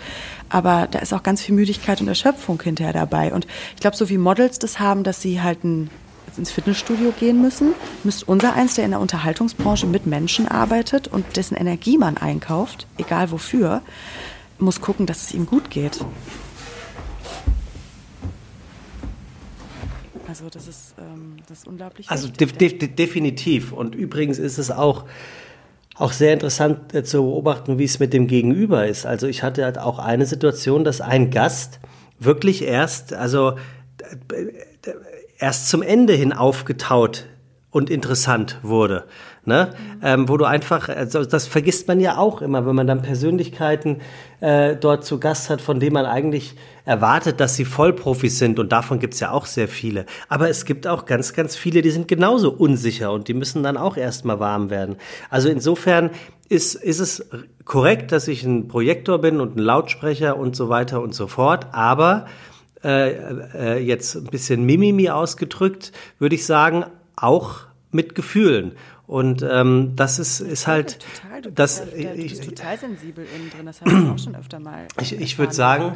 Aber 0.49 0.89
da 0.91 1.01
ist 1.01 1.13
auch 1.13 1.23
ganz 1.23 1.43
viel 1.43 1.55
Müdigkeit 1.55 2.01
und 2.01 2.09
Erschöpfung 2.09 2.61
hinterher 2.63 2.93
dabei. 2.93 3.33
Und 3.33 3.47
ich 3.75 3.81
glaube, 3.81 3.97
so 3.97 4.09
wie 4.09 4.19
Models 4.19 4.59
das 4.59 4.79
haben, 4.79 5.05
dass 5.05 5.21
sie 5.21 5.43
halt 5.43 5.65
ein, 5.65 5.91
ins 6.37 6.51
Fitnessstudio 6.51 7.13
gehen 7.19 7.43
müssen, 7.43 7.75
müsste 8.05 8.25
unser 8.27 8.55
eins, 8.55 8.77
der 8.77 8.85
in 8.85 8.93
der 8.93 9.01
Unterhaltungsbranche 9.01 9.87
mit 9.87 10.07
Menschen 10.07 10.47
arbeitet 10.47 11.09
und 11.09 11.37
dessen 11.37 11.57
Energie 11.57 11.99
man 11.99 12.17
einkauft, 12.17 12.87
egal 12.97 13.31
wofür, 13.31 13.83
muss 14.59 14.81
gucken, 14.81 15.07
dass 15.07 15.25
es 15.25 15.35
ihm 15.35 15.47
gut 15.47 15.71
geht. 15.71 16.01
Also 20.29 20.51
das 20.51 20.69
ist, 20.69 20.95
ähm, 20.99 21.37
das 21.49 21.61
ist 21.61 21.67
unglaublich 21.67 22.09
Also 22.11 22.29
de 22.29 22.47
de 22.47 22.89
definitiv. 22.89 23.73
Und 23.73 23.95
übrigens 23.95 24.39
ist 24.39 24.59
es 24.59 24.71
auch, 24.71 25.07
auch 25.99 26.13
sehr 26.13 26.33
interessant 26.33 26.95
äh, 26.95 27.03
zu 27.03 27.23
beobachten, 27.23 27.79
wie 27.79 27.85
es 27.85 27.99
mit 27.99 28.13
dem 28.13 28.27
Gegenüber 28.27 28.87
ist. 28.87 29.05
Also 29.05 29.27
ich 29.27 29.43
hatte 29.43 29.65
halt 29.65 29.79
auch 29.79 29.99
eine 29.99 30.27
Situation, 30.27 30.85
dass 30.85 31.01
ein 31.01 31.31
Gast 31.31 31.81
wirklich 32.19 32.63
erst, 32.63 33.13
also 33.13 33.57
erst 35.39 35.69
zum 35.69 35.83
Ende 35.83 36.15
hin 36.15 36.33
aufgetaut 36.33 37.27
und 37.71 37.91
interessant 37.91 38.59
wurde. 38.63 39.05
Ne? 39.49 39.71
Ähm, 40.03 40.29
wo 40.29 40.37
du 40.37 40.45
einfach, 40.45 40.91
also 40.91 41.25
das 41.25 41.47
vergisst 41.47 41.89
man 41.89 42.01
ja 42.01 42.19
auch 42.19 42.43
immer, 42.43 42.67
wenn 42.67 42.75
man 42.75 42.87
dann 42.87 43.01
Persönlichkeiten 43.01 44.03
äh, 44.41 44.77
dort 44.77 45.07
zu 45.07 45.19
Gast 45.19 45.49
hat, 45.49 45.63
von 45.63 45.81
denen 45.81 45.95
man 45.95 46.05
eigentlich 46.05 46.55
erwartet, 46.85 47.41
dass 47.41 47.57
sie 47.57 47.65
Vollprofis 47.65 48.39
sind 48.39 48.59
und 48.59 48.71
davon 48.71 48.99
gibt's 48.99 49.21
ja 49.21 49.31
auch 49.31 49.47
sehr 49.47 49.67
viele. 49.67 50.05
Aber 50.29 50.51
es 50.51 50.67
gibt 50.67 50.87
auch 50.87 51.07
ganz, 51.07 51.33
ganz 51.33 51.57
viele, 51.57 51.81
die 51.81 51.91
sind 51.91 52.09
genauso 52.09 52.53
unsicher 52.53 53.11
und 53.11 53.27
die 53.27 53.35
müssen 53.35 53.63
dann 53.63 53.79
auch 53.79 53.97
erstmal 53.97 54.39
warm 54.39 54.69
werden. 54.69 54.97
Also 55.31 55.49
insofern 55.49 56.11
ist, 56.51 56.75
ist 56.75 57.01
es 57.01 57.27
korrekt, 57.65 58.13
dass 58.13 58.29
ich 58.29 58.45
ein 58.45 58.69
Projektor 58.69 59.19
bin 59.19 59.41
und 59.41 59.57
ein 59.57 59.61
Lautsprecher 59.61 60.37
und 60.37 60.57
so 60.57 60.69
weiter 60.69 61.01
und 61.01 61.15
so 61.15 61.27
fort, 61.27 61.69
aber 61.73 62.27
äh, 62.85 63.13
äh, 63.55 63.79
jetzt 63.79 64.15
ein 64.15 64.25
bisschen 64.25 64.65
Mimimi 64.65 65.09
ausgedrückt, 65.09 65.93
würde 66.19 66.35
ich 66.35 66.45
sagen, 66.45 66.85
auch 67.17 67.61
mit 67.91 68.15
Gefühlen. 68.15 68.73
Und 69.09 69.43
ähm, 69.43 69.93
das 69.97 70.19
ist, 70.19 70.41
ist 70.41 70.67
halt, 70.67 70.99
total, 71.01 71.41
du, 71.41 71.51
das, 71.51 71.81
bist, 71.81 71.97
ja- 71.97 72.13
du 72.13 72.21
ich, 72.21 72.29
bist 72.39 72.45
total 72.45 72.79
sensibel 72.79 73.27
innen 73.35 73.49
drin, 73.51 73.65
das 73.65 73.81
habe 73.81 73.91
ich 73.91 74.07
auch 74.11 74.19
schon 74.23 74.35
öfter 74.37 74.61
mal. 74.61 74.87
ich, 75.01 75.19
ich 75.19 75.39
würde 75.39 75.55
sagen, 75.55 75.95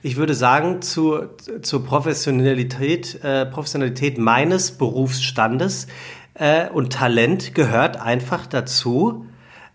ich 0.00 0.16
würde 0.16 0.34
sagen, 0.34 0.80
zu, 0.80 1.24
zur 1.60 1.84
Professionalität, 1.84 3.22
äh, 3.22 3.44
Professionalität 3.44 4.16
meines 4.16 4.72
Berufsstandes 4.72 5.88
äh, 6.32 6.70
und 6.70 6.90
Talent 6.90 7.54
gehört 7.54 8.00
einfach 8.00 8.46
dazu, 8.46 9.26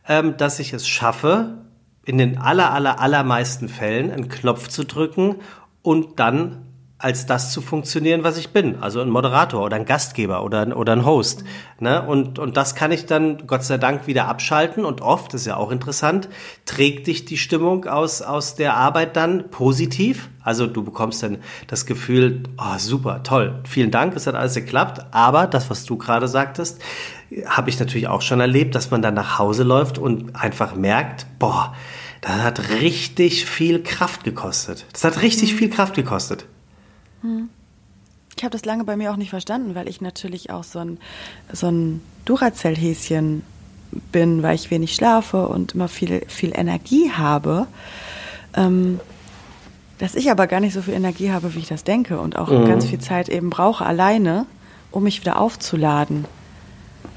ähm, 0.08 0.36
dass 0.38 0.60
ich 0.60 0.74
es 0.74 0.88
schaffe, 0.88 1.60
in 2.06 2.18
den 2.18 2.40
aller, 2.40 2.74
aller, 2.74 3.00
allermeisten 3.00 3.70
Fällen 3.70 4.10
einen 4.10 4.30
Knopf 4.30 4.68
zu 4.68 4.84
drücken 4.84 5.36
und 5.84 6.20
dann 6.20 6.66
als 7.02 7.26
das 7.26 7.54
zu 7.54 7.62
funktionieren, 7.62 8.26
was 8.26 8.38
ich 8.38 8.50
bin. 8.50 8.82
Also 8.82 9.00
ein 9.00 9.10
Moderator 9.10 9.64
oder 9.64 9.78
ein 9.78 9.86
Gastgeber 9.86 10.44
oder, 10.44 10.60
ein- 10.60 10.74
oder 10.74 10.92
ein 10.92 11.06
Host. 11.06 11.46
Ne? 11.80 12.06
Und, 12.06 12.40
und 12.40 12.58
das 12.58 12.76
kann 12.76 12.92
ich 12.92 13.06
dann 13.06 13.48
Gott 13.48 13.64
sei 13.64 13.78
Dank 13.78 14.06
wieder 14.06 14.28
abschalten. 14.28 14.84
Und 14.84 15.00
oft, 15.00 15.34
das 15.34 15.42
ist 15.42 15.48
ja 15.48 15.56
auch 15.56 15.72
interessant, 15.72 16.28
trägt 16.66 17.08
dich 17.08 17.24
die 17.24 17.38
Stimmung 17.38 17.86
aus, 17.86 18.22
aus 18.22 18.56
der 18.56 18.76
Arbeit 18.76 19.16
dann 19.16 19.50
positiv. 19.50 20.30
Also 20.44 20.68
du 20.68 20.84
bekommst 20.84 21.24
dann 21.24 21.38
das 21.68 21.86
Gefühl, 21.86 22.44
oh, 22.58 22.78
super, 22.78 23.24
toll, 23.24 23.62
vielen 23.64 23.92
Dank, 23.92 24.14
es 24.18 24.28
hat 24.28 24.36
alles 24.36 24.56
geklappt. 24.56 25.06
Aber 25.12 25.48
das, 25.48 25.70
was 25.70 25.86
du 25.86 25.98
gerade 25.98 26.28
sagtest, 26.28 26.82
habe 27.46 27.70
ich 27.70 27.80
natürlich 27.80 28.10
auch 28.10 28.22
schon 28.22 28.42
erlebt, 28.42 28.76
dass 28.76 28.92
man 28.92 29.02
dann 29.02 29.14
nach 29.14 29.40
Hause 29.40 29.64
läuft 29.64 30.00
und 30.00 30.36
einfach 30.36 30.76
merkt, 30.76 31.28
boah, 31.40 31.74
das 32.20 32.34
hat 32.44 32.70
richtig 32.82 33.46
viel 33.46 33.82
Kraft 33.84 34.26
gekostet. 34.26 34.86
Das 34.92 35.06
hat 35.06 35.22
richtig 35.22 35.56
viel 35.56 35.70
Kraft 35.70 35.94
gekostet. 35.94 36.46
Ich 38.36 38.44
habe 38.44 38.52
das 38.52 38.66
lange 38.66 38.84
bei 38.84 38.96
mir 38.96 39.12
auch 39.12 39.18
nicht 39.18 39.30
verstanden, 39.30 39.76
weil 39.76 39.90
ich 39.90 40.02
natürlich 40.02 40.50
auch 40.50 40.64
so 40.64 40.80
ein, 40.80 40.98
so 41.52 41.68
ein 41.68 42.02
Duracell-Häschen 42.26 43.44
bin, 44.12 44.44
weil 44.44 44.56
ich 44.56 44.72
wenig 44.72 44.96
schlafe 44.96 45.48
und 45.48 45.74
immer 45.74 45.88
viel, 45.88 46.24
viel 46.28 46.54
Energie 46.56 47.12
habe. 47.12 47.68
Ähm, 48.56 49.00
dass 49.98 50.16
ich 50.16 50.32
aber 50.32 50.48
gar 50.48 50.62
nicht 50.62 50.74
so 50.74 50.82
viel 50.82 50.94
Energie 50.94 51.32
habe, 51.32 51.54
wie 51.56 51.60
ich 51.60 51.68
das 51.68 51.84
denke 51.84 52.20
und 52.20 52.38
auch 52.38 52.50
ganz 52.66 52.86
viel 52.86 53.00
Zeit 53.00 53.28
eben 53.28 53.50
brauche 53.50 53.86
alleine, 53.86 54.46
um 54.92 55.04
mich 55.04 55.20
wieder 55.20 55.40
aufzuladen. 55.40 56.24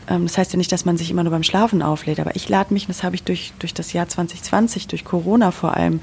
Ähm, 0.09 0.27
das 0.27 0.37
heißt 0.37 0.53
ja 0.53 0.57
nicht, 0.57 0.73
dass 0.73 0.85
man 0.85 0.97
sich 0.97 1.11
immer 1.11 1.23
nur 1.23 1.31
beim 1.33 1.43
Schlafen 1.45 1.81
auflädt, 1.83 2.19
aber 2.21 2.35
ich 2.35 2.49
lade 2.49 2.75
mich, 2.75 2.85
und 2.85 2.89
das 2.91 3.03
habe 3.03 3.15
ich 3.15 3.23
durch, 3.23 3.53
durch 3.61 3.73
das 3.73 3.93
Jahr 3.93 4.09
2020, 4.09 4.89
durch 4.89 5.05
Corona 5.05 5.51
vor 5.53 5.77
allem 5.77 6.01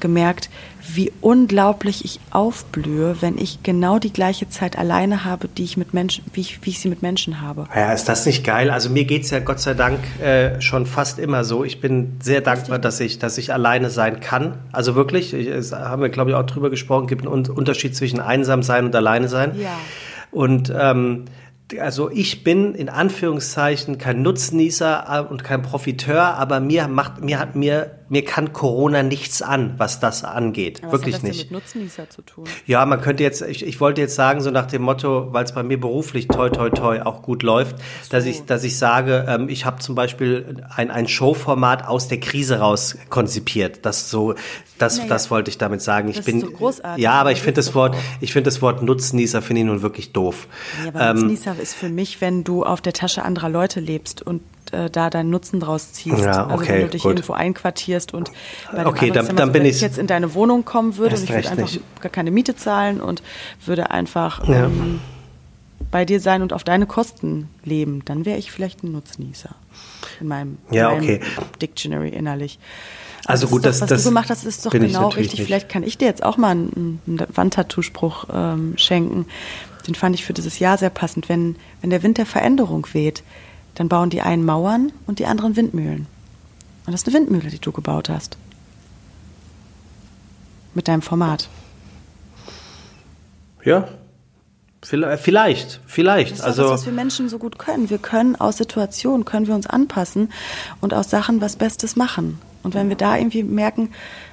gemerkt, 0.00 0.48
wie 0.94 1.12
unglaublich 1.20 2.04
ich 2.04 2.18
aufblühe, 2.30 3.16
wenn 3.20 3.38
ich 3.38 3.62
genau 3.62 3.98
die 3.98 4.12
gleiche 4.12 4.48
Zeit 4.48 4.76
alleine 4.76 5.24
habe, 5.24 5.48
die 5.48 5.62
ich 5.64 5.76
mit 5.76 5.94
Menschen, 5.94 6.24
wie 6.32 6.40
ich, 6.40 6.58
wie 6.64 6.70
ich 6.70 6.80
sie 6.80 6.88
mit 6.88 7.02
Menschen 7.02 7.40
habe. 7.40 7.66
Ja, 7.74 7.92
ist 7.92 8.08
das 8.08 8.26
nicht 8.26 8.42
geil? 8.44 8.70
Also 8.70 8.90
mir 8.90 9.04
geht's 9.04 9.30
ja 9.30 9.38
Gott 9.38 9.60
sei 9.60 9.74
Dank 9.74 10.00
äh, 10.20 10.60
schon 10.60 10.86
fast 10.86 11.18
immer 11.18 11.44
so. 11.44 11.62
Ich 11.64 11.80
bin 11.80 12.16
sehr 12.20 12.40
dankbar, 12.40 12.78
dass 12.78 12.98
ich, 13.00 13.18
dass 13.18 13.38
ich 13.38 13.52
alleine 13.52 13.90
sein 13.90 14.20
kann. 14.20 14.54
Also 14.72 14.94
wirklich, 14.94 15.34
ich, 15.34 15.46
es 15.46 15.72
haben 15.72 16.02
wir, 16.02 16.08
glaube 16.08 16.30
ich, 16.30 16.36
auch 16.36 16.46
drüber 16.46 16.68
gesprochen, 16.70 17.06
gibt 17.06 17.22
einen 17.26 17.32
Un- 17.32 17.48
Unterschied 17.50 17.94
zwischen 17.94 18.18
einsam 18.18 18.62
sein 18.62 18.84
und 18.86 18.94
alleine 18.96 19.28
sein. 19.28 19.52
Ja. 19.60 19.78
Und 20.32 20.72
ähm, 20.76 21.26
also 21.80 22.10
ich 22.10 22.44
bin 22.44 22.74
in 22.74 22.88
Anführungszeichen 22.88 23.98
kein 23.98 24.22
Nutznießer 24.22 25.06
äh, 25.08 25.30
und 25.30 25.44
kein 25.44 25.62
Profiteur, 25.62 26.22
aber 26.22 26.60
mir 26.60 26.88
macht 26.88 27.22
mir 27.22 27.38
hat 27.38 27.56
mir 27.56 28.01
mir 28.12 28.24
kann 28.26 28.52
Corona 28.52 29.02
nichts 29.02 29.40
an, 29.40 29.74
was 29.78 29.98
das 29.98 30.22
angeht. 30.22 30.82
Aber 30.82 30.92
Wirklich 30.92 31.14
was 31.14 31.22
hat 31.22 31.28
das 31.30 31.36
nicht. 31.36 31.50
denn 31.50 31.56
mit 31.56 31.64
Nutznießer 31.64 32.10
zu 32.10 32.20
tun? 32.22 32.44
Ja, 32.66 32.84
man 32.84 33.00
könnte 33.00 33.22
jetzt, 33.22 33.40
ich, 33.40 33.66
ich 33.66 33.80
wollte 33.80 34.02
jetzt 34.02 34.14
sagen, 34.14 34.42
so 34.42 34.50
nach 34.50 34.66
dem 34.66 34.82
Motto, 34.82 35.28
weil 35.32 35.44
es 35.44 35.52
bei 35.52 35.62
mir 35.62 35.80
beruflich 35.80 36.28
toi 36.28 36.50
toi 36.50 36.68
toi 36.68 37.00
auch 37.00 37.22
gut 37.22 37.42
läuft, 37.42 37.76
dass 38.10 38.26
ich, 38.26 38.44
dass 38.44 38.64
ich 38.64 38.76
sage, 38.76 39.24
ähm, 39.26 39.48
ich 39.48 39.64
habe 39.64 39.78
zum 39.80 39.94
Beispiel 39.94 40.62
ein, 40.76 40.90
ein 40.90 41.08
Showformat 41.08 41.88
aus 41.88 42.08
der 42.08 42.20
Krise 42.20 42.58
raus 42.58 42.98
konzipiert. 43.08 43.86
Das 43.86 44.10
so, 44.10 44.34
das, 44.78 44.98
Naja. 44.98 45.08
das 45.08 45.30
wollte 45.30 45.48
ich 45.50 45.56
damit 45.56 45.80
sagen. 45.80 46.08
Ich 46.08 46.16
Das 46.16 46.26
bin, 46.26 46.38
ist 46.42 46.46
doch 46.46 46.52
großartig. 46.52 47.02
ja, 47.02 47.12
aber 47.12 47.32
ich 47.32 47.38
Da 47.38 47.44
finde 47.44 47.60
das 47.60 47.74
Wort, 47.74 47.96
ich 48.20 48.32
finde 48.34 48.48
das 48.50 48.60
Wort 48.60 48.82
Nutznießer 48.82 49.40
finde 49.40 49.60
ich 49.62 49.66
nun 49.66 49.80
wirklich 49.80 50.12
doof. 50.12 50.48
Ja, 50.84 50.88
aber 50.90 51.00
Ähm, 51.10 51.16
Nutznießer 51.16 51.56
ist 51.58 51.74
für 51.74 51.88
mich, 51.88 52.20
wenn 52.20 52.44
du 52.44 52.62
auf 52.64 52.82
der 52.82 52.92
Tasche 52.92 53.24
anderer 53.24 53.48
Leute 53.48 53.80
lebst 53.80 54.20
und 54.20 54.42
äh, 54.72 54.90
da 54.90 55.10
deinen 55.10 55.30
Nutzen 55.30 55.60
draus 55.60 55.92
ziehst. 55.92 56.18
Ja, 56.20 56.44
also 56.46 56.54
okay, 56.54 56.68
wenn 56.74 56.80
du 56.82 56.88
dich 56.88 57.02
gut. 57.02 57.12
irgendwo 57.12 57.32
einquartierst 57.34 58.01
und 58.14 58.30
bei 58.72 58.78
dem 58.78 58.86
Okay, 58.88 59.08
anderen 59.10 59.26
dann- 59.28 59.36
dann 59.36 59.52
bin 59.52 59.62
wenn 59.62 59.70
ich- 59.70 59.80
jetzt 59.80 59.98
in 59.98 60.06
deine 60.08 60.34
Wohnung 60.34 60.64
kommen 60.64 60.96
würde 60.96 61.14
und 61.16 61.22
ich 61.24 61.30
würde 61.30 61.48
einfach 61.50 61.62
nicht. 61.72 62.00
gar 62.00 62.10
keine 62.10 62.30
Miete 62.32 62.56
zahlen 62.56 63.00
und 63.00 63.22
würde 63.64 63.90
einfach 63.92 64.46
Ja. 64.48 64.64
ähm, 64.64 65.00
bei 65.90 66.04
dir 66.04 66.20
sein 66.20 66.42
und 66.42 66.52
auf 66.52 66.64
deine 66.64 66.86
Kosten 66.86 67.48
leben, 67.64 68.02
dann 68.04 68.24
wäre 68.24 68.38
ich 68.38 68.50
vielleicht 68.50 68.82
ein 68.82 68.92
Nutznießer 68.92 69.54
in 70.20 70.26
meinem, 70.28 70.58
Ja, 70.70 70.90
in 70.90 70.96
meinem 70.98 71.04
okay. 71.04 71.20
Dictionary 71.60 72.08
innerlich. 72.08 72.58
Also 73.24 73.42
das 73.42 73.50
gut, 73.52 73.60
doch, 73.60 73.68
das- 73.70 73.80
was 73.82 73.88
das 73.88 74.02
du 74.02 74.08
gemacht 74.08 74.30
hast, 74.30 74.44
ist 74.44 74.66
doch 74.66 74.72
genau 74.72 75.08
richtig. 75.08 75.38
nicht. 75.38 75.46
Vielleicht 75.46 75.68
kann 75.68 75.84
ich 75.84 75.96
dir 75.98 76.06
jetzt 76.06 76.24
auch 76.24 76.36
mal 76.38 76.50
einen, 76.50 77.00
einen 77.06 77.22
Wandtattoo-Spruch 77.32 78.26
ähm, 78.32 78.74
schenken. 78.76 79.26
Den 79.86 79.94
fand 79.94 80.14
ich 80.14 80.24
für 80.24 80.32
dieses 80.32 80.58
Jahr 80.58 80.76
sehr 80.78 80.90
passend. 80.90 81.28
Wenn, 81.28 81.56
wenn 81.80 81.90
der 81.90 82.02
Wind 82.02 82.18
der 82.18 82.26
Veränderung 82.26 82.86
weht, 82.92 83.22
dann 83.74 83.88
bauen 83.88 84.10
die 84.10 84.22
einen 84.22 84.44
Mauern 84.44 84.92
und 85.06 85.18
die 85.18 85.26
anderen 85.26 85.56
Windmühlen. 85.56 86.06
Und 86.86 86.92
das 86.92 87.02
ist 87.02 87.08
eine 87.08 87.16
Windmühle, 87.16 87.50
die 87.50 87.58
du 87.58 87.72
gebaut 87.72 88.08
hast. 88.08 88.36
Mit 90.74 90.88
deinem 90.88 91.02
Format. 91.02 91.48
Ja, 93.64 93.88
Vielleicht, 94.84 95.80
vielleicht. 95.86 96.32
Das 96.32 96.38
ist 96.40 96.44
also 96.44 96.62
das, 96.62 96.72
was 96.72 96.86
wir 96.86 96.92
Menschen 96.92 97.28
so 97.28 97.38
gut 97.38 97.56
können. 97.56 97.88
Wir 97.88 97.98
können 97.98 98.34
aus 98.34 98.56
Situationen, 98.56 99.24
können 99.24 99.46
wir 99.46 99.54
uns 99.54 99.68
anpassen 99.68 100.32
und 100.80 100.92
aus 100.92 101.08
Sachen 101.08 101.40
was 101.40 101.54
Bestes 101.54 101.94
machen. 101.94 102.40
Und 102.64 102.74
wenn 102.74 102.88
wir 102.88 102.96
da 102.96 103.16
irgendwie 103.16 103.44
merken, 103.44 103.92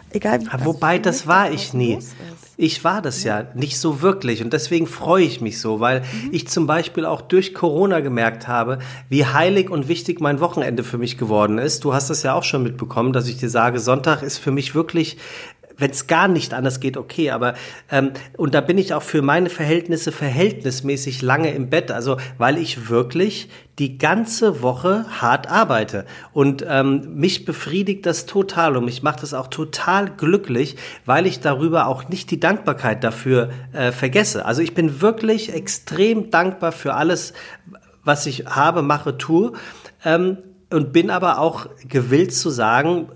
egal 0.09 0.41
wie. 0.41 0.65
Wobei, 0.65 0.97
das 0.97 1.27
war 1.27 1.51
ich 1.51 1.73
nie. 1.73 1.99
Ich 2.61 2.83
war 2.83 3.01
das 3.01 3.23
ja. 3.23 3.45
nicht 3.53 3.79
so 3.79 4.01
wirklich 4.01 4.43
und 4.43 4.51
deswegen 4.51 4.85
freue 4.85 5.23
ich 5.23 5.39
mich 5.39 5.61
so, 5.61 5.79
weil 5.79 6.01
mhm. 6.01 6.33
ich 6.33 6.49
zum 6.49 6.67
Beispiel 6.67 7.05
auch 7.05 7.21
durch 7.21 7.53
Corona 7.53 8.01
gemerkt 8.01 8.49
habe, 8.49 8.79
wie 9.07 9.25
heilig 9.25 9.69
und 9.69 9.87
wichtig 9.87 10.19
mein 10.19 10.41
Wochenende 10.41 10.83
für 10.83 10.97
mich 10.97 11.17
geworden 11.17 11.57
ist. 11.57 11.85
Du 11.85 11.93
hast 11.93 12.09
das 12.09 12.21
ja 12.23 12.33
auch 12.33 12.43
schon 12.43 12.63
mitbekommen, 12.63 13.13
dass 13.13 13.29
ich 13.29 13.37
dir 13.37 13.49
sage, 13.49 13.79
Sonntag 13.79 14.23
ist 14.23 14.39
für 14.39 14.51
mich 14.51 14.75
wirklich 14.75 15.15
wenn 15.79 15.91
es 15.91 16.07
gar 16.07 16.27
nicht 16.27 16.53
anders 16.53 16.79
geht, 16.79 16.97
okay, 16.97 17.31
aber 17.31 17.55
ähm, 17.89 18.11
und 18.37 18.53
da 18.53 18.61
bin 18.61 18.77
ich 18.77 18.93
auch 18.93 19.01
für 19.01 19.21
meine 19.21 19.49
Verhältnisse 19.49 20.11
verhältnismäßig 20.11 21.21
lange 21.21 21.53
im 21.53 21.69
Bett, 21.69 21.91
also 21.91 22.17
weil 22.37 22.57
ich 22.57 22.89
wirklich 22.89 23.49
die 23.79 23.97
ganze 23.97 24.61
Woche 24.61 25.05
hart 25.21 25.49
arbeite 25.49 26.05
und 26.33 26.65
ähm, 26.67 27.15
mich 27.15 27.45
befriedigt 27.45 28.05
das 28.05 28.25
total 28.25 28.75
und 28.75 28.85
mich 28.85 29.03
macht 29.03 29.23
das 29.23 29.33
auch 29.33 29.47
total 29.47 30.09
glücklich, 30.09 30.75
weil 31.05 31.25
ich 31.25 31.39
darüber 31.39 31.87
auch 31.87 32.09
nicht 32.09 32.29
die 32.29 32.39
Dankbarkeit 32.39 33.03
dafür 33.03 33.49
äh, 33.71 33.91
vergesse. 33.91 34.45
Also 34.45 34.61
ich 34.61 34.73
bin 34.73 35.01
wirklich 35.01 35.53
extrem 35.53 36.29
dankbar 36.29 36.73
für 36.73 36.93
alles, 36.93 37.33
was 38.03 38.25
ich 38.25 38.45
habe, 38.47 38.81
mache, 38.81 39.17
tue. 39.17 39.53
Ähm, 40.03 40.37
und 40.71 40.93
bin 40.93 41.09
aber 41.09 41.39
auch 41.39 41.67
gewillt 41.87 42.33
zu 42.33 42.49
sagen, 42.49 43.09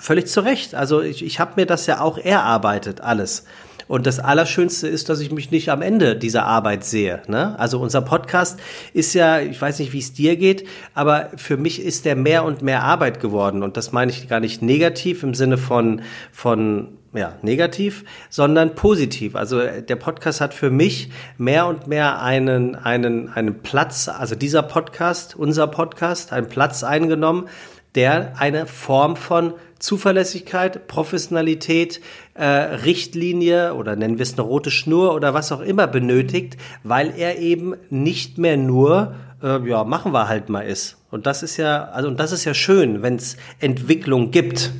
völlig 0.00 0.26
zu 0.26 0.40
Recht. 0.40 0.74
Also 0.74 1.00
ich, 1.02 1.24
ich 1.24 1.38
habe 1.38 1.52
mir 1.56 1.66
das 1.66 1.86
ja 1.86 2.00
auch 2.00 2.18
erarbeitet, 2.18 3.00
alles. 3.00 3.44
Und 3.86 4.06
das 4.06 4.20
Allerschönste 4.20 4.86
ist, 4.86 5.08
dass 5.08 5.18
ich 5.18 5.32
mich 5.32 5.50
nicht 5.50 5.68
am 5.68 5.82
Ende 5.82 6.14
dieser 6.14 6.46
Arbeit 6.46 6.84
sehe. 6.84 7.22
Ne? 7.26 7.58
Also 7.58 7.80
unser 7.80 8.02
Podcast 8.02 8.60
ist 8.92 9.14
ja, 9.14 9.40
ich 9.40 9.60
weiß 9.60 9.80
nicht, 9.80 9.92
wie 9.92 9.98
es 9.98 10.12
dir 10.12 10.36
geht, 10.36 10.64
aber 10.94 11.30
für 11.34 11.56
mich 11.56 11.82
ist 11.82 12.04
der 12.04 12.14
mehr 12.14 12.44
und 12.44 12.62
mehr 12.62 12.84
Arbeit 12.84 13.18
geworden. 13.18 13.64
Und 13.64 13.76
das 13.76 13.90
meine 13.90 14.12
ich 14.12 14.28
gar 14.28 14.38
nicht 14.38 14.62
negativ 14.62 15.24
im 15.24 15.34
Sinne 15.34 15.58
von, 15.58 16.02
von 16.30 16.98
ja, 17.12 17.34
negativ, 17.42 18.04
sondern 18.28 18.76
positiv. 18.76 19.34
Also 19.34 19.60
der 19.60 19.96
Podcast 19.96 20.40
hat 20.40 20.54
für 20.54 20.70
mich 20.70 21.10
mehr 21.36 21.66
und 21.66 21.88
mehr 21.88 22.22
einen, 22.22 22.76
einen, 22.76 23.28
einen 23.28 23.60
Platz, 23.62 24.08
also 24.08 24.36
dieser 24.36 24.62
Podcast, 24.62 25.34
unser 25.34 25.66
Podcast, 25.66 26.32
einen 26.32 26.48
Platz 26.48 26.84
eingenommen, 26.84 27.48
der 27.96 28.34
eine 28.38 28.66
Form 28.66 29.16
von 29.16 29.54
Zuverlässigkeit, 29.80 30.86
Professionalität, 30.86 32.00
äh, 32.34 32.44
Richtlinie 32.44 33.74
oder 33.74 33.96
nennen 33.96 34.18
wir 34.18 34.22
es 34.22 34.34
eine 34.34 34.42
rote 34.42 34.70
Schnur 34.70 35.14
oder 35.14 35.34
was 35.34 35.50
auch 35.50 35.60
immer 35.60 35.86
benötigt, 35.86 36.56
weil 36.84 37.12
er 37.16 37.38
eben 37.38 37.74
nicht 37.88 38.38
mehr 38.38 38.56
nur 38.56 39.14
äh, 39.42 39.58
ja 39.68 39.82
machen 39.84 40.12
wir 40.12 40.28
halt 40.28 40.48
mal 40.48 40.60
ist. 40.60 40.98
Und 41.10 41.26
das 41.26 41.42
ist 41.42 41.56
ja 41.56 41.84
also 41.84 42.08
und 42.08 42.20
das 42.20 42.30
ist 42.30 42.44
ja 42.44 42.54
schön, 42.54 43.02
wenn 43.02 43.16
es 43.16 43.36
Entwicklung 43.58 44.30
gibt. 44.30 44.70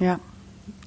Ja. 0.00 0.18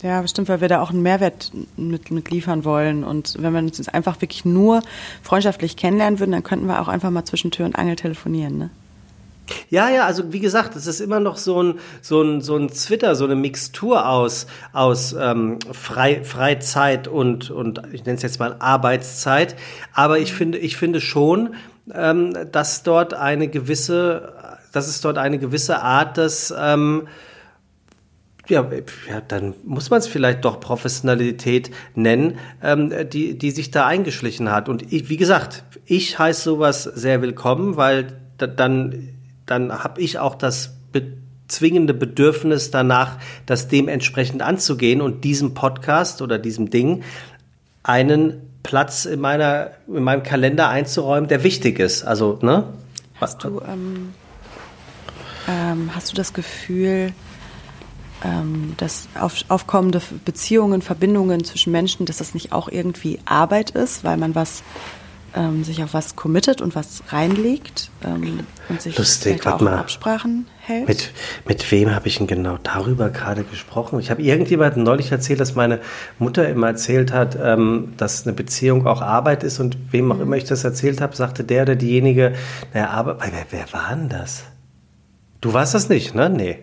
Ja, 0.03 0.21
bestimmt, 0.21 0.47
weil 0.47 0.61
wir 0.61 0.67
da 0.67 0.81
auch 0.81 0.91
einen 0.91 1.01
Mehrwert 1.01 1.51
mit, 1.75 2.11
mit 2.11 2.29
liefern 2.29 2.65
wollen. 2.65 3.03
Und 3.03 3.35
wenn 3.39 3.53
wir 3.53 3.59
uns 3.59 3.79
jetzt 3.79 3.91
einfach 3.95 4.21
wirklich 4.21 4.45
nur 4.45 4.83
freundschaftlich 5.23 5.75
kennenlernen 5.75 6.19
würden, 6.19 6.33
dann 6.33 6.43
könnten 6.43 6.67
wir 6.67 6.79
auch 6.79 6.87
einfach 6.87 7.09
mal 7.09 7.25
zwischen 7.25 7.49
Tür 7.49 7.65
und 7.65 7.75
Angel 7.75 7.95
telefonieren, 7.95 8.59
ne? 8.59 8.69
Ja, 9.69 9.89
ja, 9.89 10.05
also 10.05 10.33
wie 10.33 10.39
gesagt, 10.39 10.75
es 10.75 10.87
ist 10.87 10.99
immer 10.99 11.19
noch 11.19 11.37
so 11.37 11.61
ein, 11.61 11.79
so 12.01 12.21
ein, 12.21 12.41
so 12.41 12.55
ein 12.55 12.69
Twitter, 12.69 13.15
so 13.15 13.25
eine 13.25 13.35
Mixtur 13.35 14.07
aus, 14.07 14.47
aus 14.73 15.15
ähm, 15.17 15.59
Frei, 15.71 16.23
Freizeit 16.23 17.07
und, 17.07 17.51
und 17.51 17.81
ich 17.93 18.05
nenne 18.05 18.17
es 18.17 18.23
jetzt 18.23 18.39
mal 18.39 18.55
Arbeitszeit. 18.59 19.55
Aber 19.93 20.19
ich 20.19 20.33
finde, 20.33 20.57
ich 20.57 20.77
finde 20.77 21.01
schon, 21.01 21.55
ähm, 21.93 22.33
dass 22.51 22.83
dort 22.83 23.13
eine 23.13 23.47
gewisse, 23.47 24.33
dass 24.73 24.87
es 24.87 25.01
dort 25.01 25.17
eine 25.17 25.39
gewisse 25.39 25.81
Art 25.81 26.17
des 26.17 26.53
ähm, 26.57 27.07
ja, 28.49 28.65
ja, 29.09 29.21
dann 29.27 29.53
muss 29.65 29.89
man 29.89 29.99
es 29.99 30.07
vielleicht 30.07 30.45
doch 30.45 30.61
Professionalität 30.61 31.69
nennen, 31.95 32.37
ähm, 32.63 32.93
die, 33.09 33.37
die 33.37 33.51
sich 33.51 33.71
da 33.71 33.85
eingeschlichen 33.85 34.51
hat. 34.51 34.69
Und 34.69 34.93
ich, 34.93 35.09
wie 35.09 35.17
gesagt, 35.17 35.65
ich 35.85 36.17
heiße 36.17 36.43
sowas 36.43 36.83
sehr 36.83 37.21
willkommen, 37.21 37.75
weil 37.75 38.17
da, 38.37 38.47
dann 38.47 39.16
dann 39.47 39.83
habe 39.83 39.99
ich 40.01 40.19
auch 40.19 40.35
das 40.35 40.75
zwingende 41.47 41.93
Bedürfnis 41.93 42.71
danach, 42.71 43.17
das 43.45 43.67
dementsprechend 43.67 44.41
anzugehen 44.41 45.01
und 45.01 45.23
diesem 45.23 45.53
Podcast 45.53 46.21
oder 46.21 46.37
diesem 46.37 46.69
Ding 46.69 47.03
einen 47.83 48.41
Platz 48.63 49.05
in 49.05 49.19
meiner 49.19 49.71
in 49.87 50.03
meinem 50.03 50.23
Kalender 50.23 50.69
einzuräumen, 50.69 51.29
der 51.29 51.43
wichtig 51.43 51.79
ist. 51.79 52.03
Also 52.03 52.37
ne? 52.41 52.65
Hast 53.19 53.43
du 53.43 53.61
ähm, 53.61 54.13
ähm, 55.47 55.91
hast 55.95 56.11
du 56.11 56.15
das 56.15 56.33
Gefühl, 56.33 57.13
ähm, 58.23 58.73
dass 58.77 59.07
auf, 59.19 59.35
aufkommende 59.47 60.01
Beziehungen, 60.25 60.81
Verbindungen 60.81 61.43
zwischen 61.45 61.71
Menschen, 61.71 62.05
dass 62.05 62.17
das 62.17 62.33
nicht 62.33 62.51
auch 62.51 62.67
irgendwie 62.67 63.19
Arbeit 63.25 63.69
ist, 63.69 64.03
weil 64.03 64.17
man 64.17 64.35
was 64.35 64.63
ähm, 65.35 65.63
sich 65.63 65.83
auf 65.83 65.93
was 65.93 66.15
committet 66.15 66.61
und 66.61 66.75
was 66.75 67.03
reinlegt 67.09 67.89
ähm, 68.03 68.39
und 68.69 68.81
sich 68.81 68.97
Lustig, 68.97 69.45
auch 69.45 69.61
mal. 69.61 69.75
Absprachen 69.75 70.47
hält. 70.59 70.87
Mit, 70.87 71.11
mit 71.47 71.71
wem 71.71 71.93
habe 71.93 72.07
ich 72.07 72.17
denn 72.17 72.27
genau 72.27 72.57
darüber 72.63 73.09
gerade 73.09 73.43
gesprochen? 73.43 73.99
Ich 73.99 74.09
habe 74.09 74.21
irgendjemandem 74.21 74.83
neulich 74.83 75.11
erzählt, 75.11 75.39
dass 75.39 75.55
meine 75.55 75.79
Mutter 76.19 76.47
immer 76.47 76.67
erzählt 76.67 77.11
hat, 77.11 77.37
ähm, 77.41 77.93
dass 77.97 78.25
eine 78.25 78.33
Beziehung 78.33 78.87
auch 78.87 79.01
Arbeit 79.01 79.43
ist 79.43 79.59
und 79.59 79.77
wem 79.91 80.11
auch 80.11 80.17
mhm. 80.17 80.23
immer 80.23 80.37
ich 80.37 80.45
das 80.45 80.63
erzählt 80.63 81.01
habe, 81.01 81.15
sagte 81.15 81.43
der 81.43 81.63
oder 81.63 81.75
diejenige, 81.75 82.33
naja, 82.73 82.89
aber 82.89 83.17
wer, 83.19 83.45
wer 83.51 83.73
war 83.73 83.95
denn 83.95 84.09
das? 84.09 84.43
Du 85.41 85.53
warst 85.53 85.73
das 85.73 85.89
nicht, 85.89 86.15
ne? 86.15 86.29
Nee. 86.29 86.59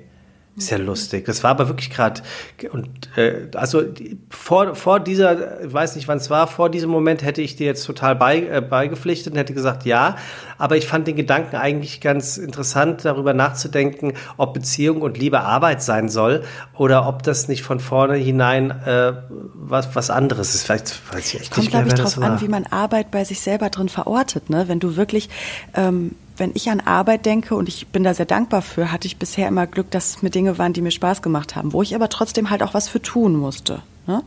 Ist 0.57 0.70
ja 0.70 0.76
lustig. 0.76 1.24
Das 1.24 1.42
war 1.42 1.50
aber 1.50 1.66
wirklich 1.66 1.90
gerade 1.90 2.22
und 2.70 2.88
äh, 3.16 3.48
also 3.57 3.82
vor 4.30 4.76
vor 4.76 5.00
dieser, 5.00 5.64
ich 5.64 5.72
weiß 5.72 5.96
nicht, 5.96 6.07
wann 6.07 6.18
es 6.18 6.30
war, 6.30 6.46
vor 6.46 6.70
diesem 6.70 6.90
Moment 6.90 7.24
hätte 7.24 7.42
ich 7.42 7.57
dir 7.57 7.66
jetzt 7.66 7.84
total 7.84 8.14
bei, 8.14 8.38
äh, 8.38 8.61
beigepflichtet 8.61 9.32
und 9.32 9.38
hätte 9.38 9.52
gesagt 9.52 9.84
ja. 9.84 10.16
Aber 10.57 10.76
ich 10.76 10.86
fand 10.86 11.09
den 11.09 11.16
Gedanken 11.16 11.57
eigentlich 11.57 12.00
ganz 12.00 12.36
interessant, 12.36 13.05
darüber 13.05 13.34
nachzudenken, 13.34 14.12
ob 14.36 14.55
Beziehung 14.55 15.02
und 15.02 15.18
Liebe 15.18 15.40
Arbeit 15.40 15.82
sein 15.82 16.09
soll 16.09 16.44
oder 16.78 17.09
ob 17.09 17.24
das 17.24 17.48
nicht 17.48 17.64
von 17.64 17.80
vorne 17.80 18.14
hinein 18.14 18.70
äh, 18.70 19.12
was 19.55 19.96
was 19.96 20.09
anderes 20.09 20.55
ist. 20.55 20.66
Vielleicht 20.66 21.00
weiß 21.12 21.34
ich 21.34 21.40
echt 21.40 21.50
Kommt, 21.50 21.70
glaube 21.70 21.88
ich, 21.88 21.94
darauf 21.94 22.16
an, 22.18 22.40
wie 22.40 22.48
man 22.48 22.64
Arbeit 22.66 23.11
bei 23.11 23.24
sich 23.24 23.40
selber 23.40 23.70
drin 23.70 23.88
verortet. 23.88 24.50
Ne? 24.50 24.68
Wenn 24.68 24.78
du 24.78 24.94
wirklich 24.94 25.30
ähm, 25.74 26.12
wenn 26.37 26.53
ich 26.55 26.68
an 26.70 26.80
Arbeit 26.80 27.26
denke, 27.26 27.55
und 27.55 27.68
ich 27.68 27.89
bin 27.89 28.03
da 28.03 28.12
sehr 28.12 28.26
dankbar 28.26 28.62
für, 28.62 28.91
hatte 28.91 29.07
ich 29.07 29.18
bisher 29.18 29.49
immer 29.49 29.66
Glück, 29.66 29.91
dass 29.91 30.16
es 30.16 30.22
mir 30.22 30.30
Dinge 30.30 30.59
waren, 30.59 30.72
die 30.72 30.82
mir 30.82 30.91
Spaß 30.91 31.22
gemacht 31.22 31.55
haben, 31.55 31.72
wo 31.72 31.82
ich 31.82 31.95
aber 31.95 32.09
trotzdem 32.09 32.51
halt 32.51 32.62
auch 32.62 32.74
was 32.74 32.89
für 32.89 33.01
tun 33.01 33.37
musste. 33.37 33.82
Ne? 34.07 34.22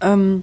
Ähm, 0.00 0.42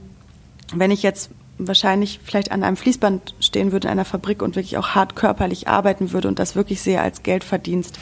wenn 0.73 0.91
ich 0.91 1.01
jetzt 1.01 1.29
wahrscheinlich 1.57 2.19
vielleicht 2.23 2.51
an 2.51 2.63
einem 2.63 2.77
Fließband 2.77 3.35
stehen 3.39 3.71
würde 3.71 3.87
in 3.87 3.91
einer 3.91 4.05
Fabrik 4.05 4.41
und 4.41 4.55
wirklich 4.55 4.77
auch 4.77 4.89
hart 4.89 5.15
körperlich 5.15 5.67
arbeiten 5.67 6.11
würde 6.11 6.27
und 6.27 6.39
das 6.39 6.55
wirklich 6.55 6.81
sehe 6.81 7.01
als 7.01 7.23
Geldverdienst, 7.23 7.99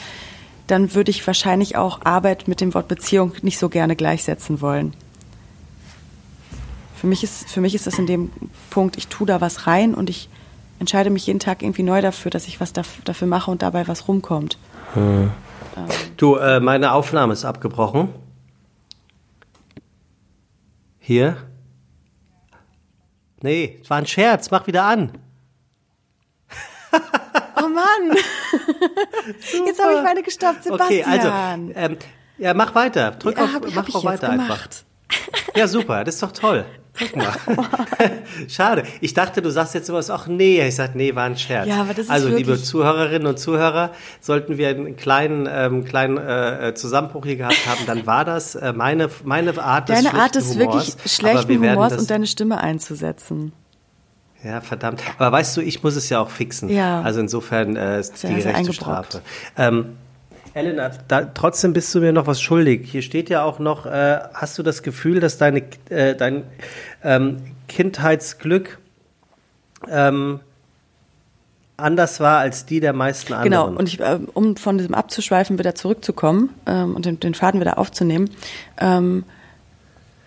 dann 0.67 0.93
würde 0.93 1.11
ich 1.11 1.25
wahrscheinlich 1.25 1.75
auch 1.75 2.01
Arbeit 2.03 2.47
mit 2.47 2.61
dem 2.61 2.73
Wort 2.73 2.87
Beziehung 2.87 3.33
nicht 3.41 3.57
so 3.57 3.69
gerne 3.69 3.95
gleichsetzen 3.95 4.61
wollen. 4.61 4.93
Für 6.95 7.07
mich 7.07 7.23
ist, 7.23 7.49
für 7.49 7.61
mich 7.61 7.73
ist 7.73 7.87
das 7.87 7.99
in 7.99 8.05
dem 8.05 8.31
Punkt, 8.69 8.97
ich 8.97 9.07
tue 9.07 9.27
da 9.27 9.39
was 9.39 9.67
rein 9.67 9.93
und 9.93 10.09
ich 10.09 10.29
entscheide 10.79 11.09
mich 11.09 11.27
jeden 11.27 11.39
Tag 11.39 11.61
irgendwie 11.61 11.83
neu 11.83 12.01
dafür, 12.01 12.31
dass 12.31 12.47
ich 12.47 12.59
was 12.59 12.73
dafür 12.73 13.27
mache 13.27 13.51
und 13.51 13.61
dabei 13.61 13.87
was 13.87 14.07
rumkommt. 14.07 14.57
Hm. 14.93 15.31
Ähm. 15.75 15.85
Du, 16.17 16.35
äh, 16.35 16.59
meine 16.59 16.91
Aufnahme 16.91 17.33
ist 17.33 17.45
abgebrochen. 17.45 18.09
Hier? 20.99 21.37
Nee, 23.41 23.79
es 23.81 23.89
war 23.89 23.97
ein 23.97 24.07
Scherz. 24.07 24.51
Mach 24.51 24.67
wieder 24.67 24.83
an. 24.83 25.11
oh 26.91 27.67
Mann. 27.67 28.17
Jetzt 29.65 29.81
habe 29.81 29.93
ich 29.93 30.03
meine 30.03 30.23
gestoppt, 30.23 30.63
Sebastian. 30.63 31.01
Okay, 31.01 31.03
also, 31.03 31.73
ähm, 31.75 31.97
ja, 32.37 32.53
mach 32.53 32.75
weiter. 32.75 33.11
Drück 33.11 33.37
ja, 33.37 33.45
auf, 33.45 33.53
hab, 33.53 33.63
mach 33.63 33.87
hab 33.87 33.95
auch 33.95 34.03
weiter 34.03 34.29
einfach. 34.29 34.67
Ja, 35.55 35.67
super, 35.67 36.03
das 36.03 36.15
ist 36.15 36.23
doch 36.23 36.31
toll. 36.31 36.65
Guck 36.99 37.15
mal. 37.15 37.33
Schade. 38.47 38.83
Ich 39.01 39.13
dachte, 39.13 39.41
du 39.41 39.49
sagst 39.49 39.73
jetzt 39.73 39.87
sowas, 39.87 40.09
ach 40.09 40.27
nee. 40.27 40.65
Ich 40.65 40.75
sag, 40.75 40.95
nee, 40.95 41.13
war 41.15 41.25
ein 41.25 41.37
Scherz. 41.37 41.67
Ja, 41.67 41.81
aber 41.81 41.93
das 41.93 42.05
ist 42.05 42.09
also, 42.09 42.29
liebe 42.29 42.61
Zuhörerinnen 42.61 43.27
und 43.27 43.39
Zuhörer, 43.39 43.91
sollten 44.19 44.57
wir 44.57 44.69
einen 44.69 44.95
kleinen, 44.95 45.47
ähm, 45.51 45.85
kleinen 45.85 46.17
äh, 46.17 46.73
Zusammenbruch 46.75 47.25
hier 47.25 47.37
gehabt 47.37 47.67
haben, 47.67 47.85
dann 47.85 48.05
war 48.05 48.25
das 48.25 48.55
äh, 48.55 48.73
meine, 48.73 49.09
meine 49.23 49.57
Art 49.61 49.89
des 49.89 50.03
Deine 50.03 50.19
Art 50.19 50.35
ist 50.35 50.57
wirklich 50.57 50.95
schlechten 51.05 51.59
Humors 51.59 51.97
und 51.97 52.09
deine 52.09 52.27
Stimme 52.27 52.59
einzusetzen. 52.59 53.53
Ja, 54.43 54.61
verdammt. 54.61 55.01
Aber 55.17 55.31
weißt 55.31 55.57
du, 55.57 55.61
ich 55.61 55.83
muss 55.83 55.95
es 55.95 56.09
ja 56.09 56.19
auch 56.19 56.29
fixen. 56.29 56.69
Ja. 56.69 57.01
Also 57.01 57.19
insofern 57.19 57.75
äh, 57.75 57.99
ist 57.99 58.21
die 58.23 58.35
gerechte 58.35 58.71
Strafe. 58.71 59.21
Ähm, 59.57 59.97
Elena, 60.57 60.89
da, 61.07 61.25
trotzdem 61.25 61.73
bist 61.73 61.93
du 61.93 61.99
mir 61.99 62.11
noch 62.11 62.25
was 62.25 62.41
schuldig. 62.41 62.89
Hier 62.89 63.03
steht 63.03 63.29
ja 63.29 63.43
auch 63.43 63.59
noch, 63.59 63.85
äh, 63.85 64.19
hast 64.33 64.57
du 64.57 64.63
das 64.63 64.81
Gefühl, 64.81 65.19
dass 65.19 65.37
deine, 65.37 65.63
äh, 65.89 66.15
dein 66.15 66.43
ähm, 67.03 67.37
Kindheitsglück 67.67 68.79
ähm, 69.87 70.39
anders 71.77 72.19
war 72.19 72.39
als 72.39 72.65
die 72.65 72.79
der 72.79 72.93
meisten 72.93 73.27
genau, 73.27 73.67
anderen. 73.67 73.67
Genau, 73.67 73.79
und 73.79 73.87
ich, 73.87 73.99
äh, 73.99 74.19
um 74.33 74.57
von 74.57 74.79
diesem 74.79 74.95
abzuschweifen, 74.95 75.59
wieder 75.59 75.75
zurückzukommen 75.75 76.49
ähm, 76.65 76.95
und 76.95 77.05
den, 77.05 77.19
den, 77.19 77.35
Faden 77.35 77.61
wieder 77.61 77.77
aufzunehmen, 77.77 78.31
ähm, 78.79 79.25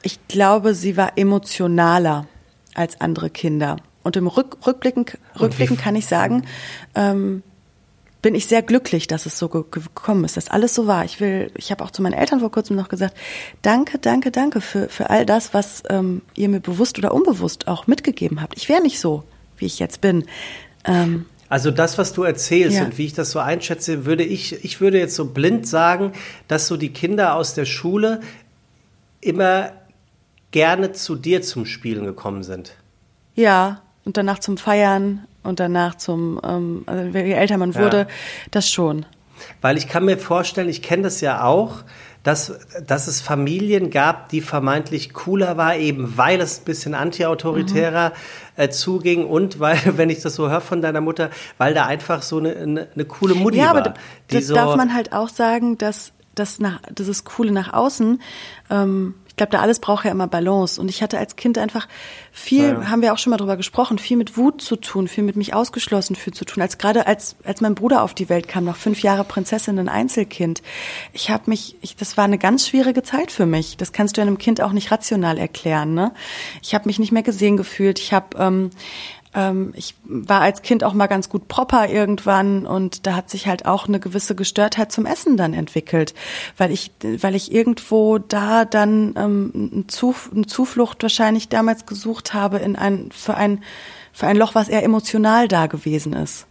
ich 0.02 0.28
glaube, 0.28 0.74
sie 0.74 0.96
war 0.96 1.18
emotionaler 1.18 2.26
als 2.74 3.00
andere 3.00 3.30
Kinder. 3.30 3.76
Und 4.02 4.16
im 4.16 4.28
Rück, 4.28 4.58
Rückblicken, 4.66 5.04
Rückblicken 5.38 5.76
kann 5.76 5.94
ich 5.94 6.06
sagen, 6.06 6.46
ähm, 6.94 7.42
bin 8.22 8.34
ich 8.34 8.46
sehr 8.46 8.62
glücklich, 8.62 9.06
dass 9.06 9.26
es 9.26 9.38
so 9.38 9.48
gekommen 9.48 10.24
ist, 10.24 10.36
dass 10.36 10.48
alles 10.48 10.74
so 10.74 10.86
war. 10.86 11.04
Ich 11.04 11.20
will, 11.20 11.50
ich 11.56 11.70
habe 11.70 11.82
auch 11.84 11.90
zu 11.90 12.02
meinen 12.02 12.12
Eltern 12.12 12.40
vor 12.40 12.50
kurzem 12.50 12.76
noch 12.76 12.88
gesagt, 12.88 13.16
danke, 13.62 13.98
danke, 13.98 14.30
danke 14.30 14.60
für, 14.60 14.88
für 14.88 15.10
all 15.10 15.24
das, 15.24 15.54
was 15.54 15.82
ähm, 15.88 16.22
ihr 16.34 16.48
mir 16.48 16.60
bewusst 16.60 16.98
oder 16.98 17.14
unbewusst 17.14 17.68
auch 17.68 17.86
mitgegeben 17.86 18.42
habt. 18.42 18.56
Ich 18.56 18.68
wäre 18.68 18.82
nicht 18.82 19.00
so, 19.00 19.24
wie 19.56 19.66
ich 19.66 19.78
jetzt 19.78 20.00
bin. 20.00 20.24
Ähm, 20.84 21.26
also 21.48 21.70
das, 21.70 21.98
was 21.98 22.12
du 22.12 22.22
erzählst 22.22 22.76
ja. 22.76 22.84
und 22.84 22.98
wie 22.98 23.06
ich 23.06 23.14
das 23.14 23.30
so 23.32 23.38
einschätze, 23.38 24.04
würde 24.04 24.22
ich, 24.22 24.64
ich 24.64 24.80
würde 24.80 24.98
jetzt 24.98 25.16
so 25.16 25.26
blind 25.26 25.66
sagen, 25.66 26.12
dass 26.46 26.68
so 26.68 26.76
die 26.76 26.92
Kinder 26.92 27.34
aus 27.34 27.54
der 27.54 27.64
Schule 27.64 28.20
immer 29.20 29.72
gerne 30.50 30.92
zu 30.92 31.16
dir 31.16 31.42
zum 31.42 31.66
Spielen 31.66 32.04
gekommen 32.04 32.42
sind. 32.42 32.74
Ja, 33.34 33.82
und 34.04 34.16
danach 34.16 34.38
zum 34.38 34.58
Feiern 34.58 35.26
und 35.42 35.60
danach 35.60 35.96
zum, 35.96 36.40
ähm, 36.44 36.82
also 36.86 37.18
je 37.18 37.32
älter 37.32 37.56
man 37.56 37.74
wurde, 37.74 37.98
ja. 37.98 38.06
das 38.50 38.70
schon. 38.70 39.06
Weil 39.60 39.78
ich 39.78 39.88
kann 39.88 40.04
mir 40.04 40.18
vorstellen, 40.18 40.68
ich 40.68 40.82
kenne 40.82 41.04
das 41.04 41.20
ja 41.20 41.44
auch, 41.44 41.82
dass, 42.22 42.52
dass 42.86 43.06
es 43.06 43.20
Familien 43.22 43.90
gab, 43.90 44.28
die 44.28 44.42
vermeintlich 44.42 45.14
cooler 45.14 45.56
war, 45.56 45.76
eben 45.76 46.18
weil 46.18 46.40
es 46.40 46.60
ein 46.60 46.64
bisschen 46.64 46.94
antiautoritärer 46.94 48.10
mhm. 48.10 48.62
äh, 48.62 48.68
zuging 48.68 49.26
und 49.26 49.58
weil, 49.58 49.78
wenn 49.96 50.10
ich 50.10 50.20
das 50.20 50.34
so 50.34 50.50
höre 50.50 50.60
von 50.60 50.82
deiner 50.82 51.00
Mutter, 51.00 51.30
weil 51.56 51.72
da 51.72 51.86
einfach 51.86 52.22
so 52.22 52.38
eine, 52.38 52.54
eine, 52.56 52.88
eine 52.94 53.04
coole 53.06 53.34
Mutti 53.34 53.58
ja, 53.58 53.68
war. 53.68 53.74
Ja, 53.74 53.80
aber 53.80 53.94
das 54.28 54.46
so 54.46 54.54
darf 54.54 54.76
man 54.76 54.92
halt 54.92 55.12
auch 55.12 55.28
sagen, 55.28 55.78
dass 55.78 56.12
das, 56.34 56.60
nach, 56.60 56.80
das 56.94 57.08
ist 57.08 57.24
Coole 57.24 57.52
nach 57.52 57.72
außen 57.72 58.20
ähm, 58.70 59.14
glaube, 59.40 59.52
da 59.52 59.60
alles 59.60 59.80
braucht 59.80 60.04
ja 60.04 60.10
immer 60.10 60.26
Balance. 60.26 60.78
Und 60.78 60.90
ich 60.90 61.02
hatte 61.02 61.18
als 61.18 61.34
Kind 61.34 61.56
einfach 61.56 61.88
viel, 62.30 62.68
ja. 62.68 62.90
haben 62.90 63.00
wir 63.00 63.14
auch 63.14 63.18
schon 63.18 63.30
mal 63.30 63.38
drüber 63.38 63.56
gesprochen, 63.56 63.98
viel 63.98 64.18
mit 64.18 64.36
Wut 64.36 64.60
zu 64.60 64.76
tun, 64.76 65.08
viel 65.08 65.24
mit 65.24 65.36
mich 65.36 65.54
ausgeschlossen 65.54 66.14
für 66.14 66.30
zu 66.30 66.44
tun. 66.44 66.62
Als 66.62 66.76
gerade 66.76 67.06
als 67.06 67.36
als 67.44 67.62
mein 67.62 67.74
Bruder 67.74 68.02
auf 68.02 68.12
die 68.12 68.28
Welt 68.28 68.48
kam, 68.48 68.64
noch 68.64 68.76
fünf 68.76 69.02
Jahre 69.02 69.24
Prinzessin, 69.24 69.78
ein 69.78 69.88
Einzelkind. 69.88 70.60
Ich 71.14 71.30
habe 71.30 71.44
mich, 71.46 71.76
ich, 71.80 71.96
das 71.96 72.18
war 72.18 72.24
eine 72.24 72.36
ganz 72.36 72.68
schwierige 72.68 73.02
Zeit 73.02 73.32
für 73.32 73.46
mich. 73.46 73.78
Das 73.78 73.92
kannst 73.92 74.18
du 74.18 74.20
einem 74.20 74.36
Kind 74.36 74.60
auch 74.60 74.72
nicht 74.72 74.90
rational 74.90 75.38
erklären. 75.38 75.94
Ne? 75.94 76.12
Ich 76.62 76.74
habe 76.74 76.86
mich 76.86 76.98
nicht 76.98 77.12
mehr 77.12 77.22
gesehen 77.22 77.56
gefühlt. 77.56 77.98
Ich 77.98 78.12
habe 78.12 78.36
ähm, 78.38 78.70
ich 79.74 79.94
war 80.04 80.40
als 80.40 80.62
Kind 80.62 80.82
auch 80.82 80.92
mal 80.92 81.06
ganz 81.06 81.28
gut 81.28 81.46
proper 81.46 81.88
irgendwann 81.88 82.66
und 82.66 83.06
da 83.06 83.14
hat 83.14 83.30
sich 83.30 83.46
halt 83.46 83.64
auch 83.64 83.86
eine 83.86 84.00
gewisse 84.00 84.34
Gestörtheit 84.34 84.90
zum 84.90 85.06
Essen 85.06 85.36
dann 85.36 85.54
entwickelt, 85.54 86.14
weil 86.56 86.72
ich, 86.72 86.90
weil 87.02 87.36
ich 87.36 87.52
irgendwo 87.52 88.18
da 88.18 88.64
dann 88.64 89.14
ähm, 89.16 89.70
eine 89.72 90.46
Zuflucht 90.46 91.02
wahrscheinlich 91.02 91.48
damals 91.48 91.86
gesucht 91.86 92.34
habe 92.34 92.58
in 92.58 92.74
ein, 92.74 93.10
für 93.12 93.34
ein, 93.36 93.62
für 94.12 94.26
ein 94.26 94.36
Loch, 94.36 94.56
was 94.56 94.68
eher 94.68 94.82
emotional 94.82 95.46
da 95.46 95.66
gewesen 95.66 96.12
ist. 96.12 96.46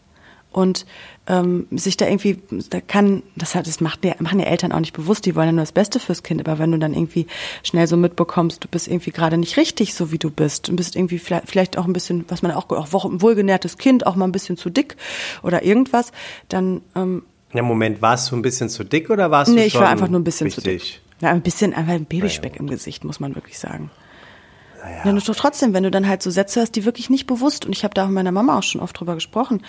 Und 0.51 0.87
ähm, 1.27 1.67
sich 1.69 1.95
da 1.95 2.07
irgendwie, 2.07 2.39
da 2.71 2.81
kann, 2.81 3.21
das 3.35 3.53
hat, 3.53 3.67
das 3.67 3.81
macht, 3.81 4.03
machen 4.19 4.39
die 4.39 4.45
Eltern 4.45 4.71
auch 4.71 4.79
nicht 4.79 4.93
bewusst, 4.93 5.27
die 5.27 5.35
wollen 5.35 5.45
ja 5.45 5.51
nur 5.51 5.61
das 5.61 5.71
Beste 5.71 5.99
fürs 5.99 6.23
Kind, 6.23 6.41
aber 6.41 6.57
wenn 6.57 6.71
du 6.71 6.79
dann 6.79 6.95
irgendwie 6.95 7.27
schnell 7.61 7.85
so 7.85 7.97
mitbekommst, 7.97 8.63
du 8.63 8.67
bist 8.67 8.87
irgendwie 8.87 9.11
gerade 9.11 9.37
nicht 9.37 9.57
richtig, 9.57 9.93
so 9.93 10.11
wie 10.11 10.17
du 10.17 10.31
bist, 10.31 10.69
und 10.69 10.75
bist 10.75 10.95
irgendwie 10.95 11.19
vielleicht, 11.19 11.47
vielleicht 11.47 11.77
auch 11.77 11.85
ein 11.85 11.93
bisschen, 11.93 12.25
was 12.29 12.41
man 12.41 12.51
auch, 12.51 12.67
auch 12.71 12.87
wohlgenährtes 12.91 13.77
Kind, 13.77 14.07
auch 14.07 14.15
mal 14.15 14.25
ein 14.25 14.31
bisschen 14.31 14.57
zu 14.57 14.71
dick 14.71 14.95
oder 15.43 15.63
irgendwas, 15.63 16.11
dann, 16.47 16.81
ähm, 16.95 17.23
ja, 17.53 17.61
Moment, 17.61 18.01
warst 18.01 18.31
du 18.31 18.35
ein 18.35 18.41
bisschen 18.41 18.69
zu 18.69 18.83
dick 18.83 19.09
oder 19.09 19.31
warst 19.31 19.49
nee, 19.49 19.55
du 19.55 19.61
Nee, 19.61 19.67
ich 19.67 19.75
war 19.75 19.89
einfach 19.89 20.07
nur 20.07 20.19
ein 20.19 20.23
bisschen 20.23 20.45
richtig? 20.45 20.63
zu 20.63 20.69
dick. 20.69 21.01
Ja, 21.21 21.29
ein 21.29 21.41
bisschen, 21.41 21.73
einfach 21.73 21.93
ein 21.93 22.05
Babyspeck 22.05 22.53
ja, 22.53 22.59
im 22.59 22.67
Gesicht, 22.67 23.03
muss 23.03 23.19
man 23.19 23.35
wirklich 23.35 23.59
sagen. 23.59 23.91
Naja. 24.81 25.01
Ja, 25.05 25.11
nur 25.11 25.21
trotzdem, 25.21 25.73
wenn 25.73 25.83
du 25.83 25.91
dann 25.91 26.07
halt 26.07 26.23
so 26.23 26.29
Sätze 26.29 26.61
hast, 26.61 26.75
die 26.75 26.85
wirklich 26.85 27.09
nicht 27.09 27.27
bewusst, 27.27 27.65
und 27.65 27.71
ich 27.71 27.83
habe 27.83 27.93
da 27.93 28.05
mit 28.05 28.15
meiner 28.15 28.31
Mama 28.31 28.57
auch 28.57 28.63
schon 28.63 28.81
oft 28.81 28.99
drüber 28.99 29.15
gesprochen, 29.15 29.61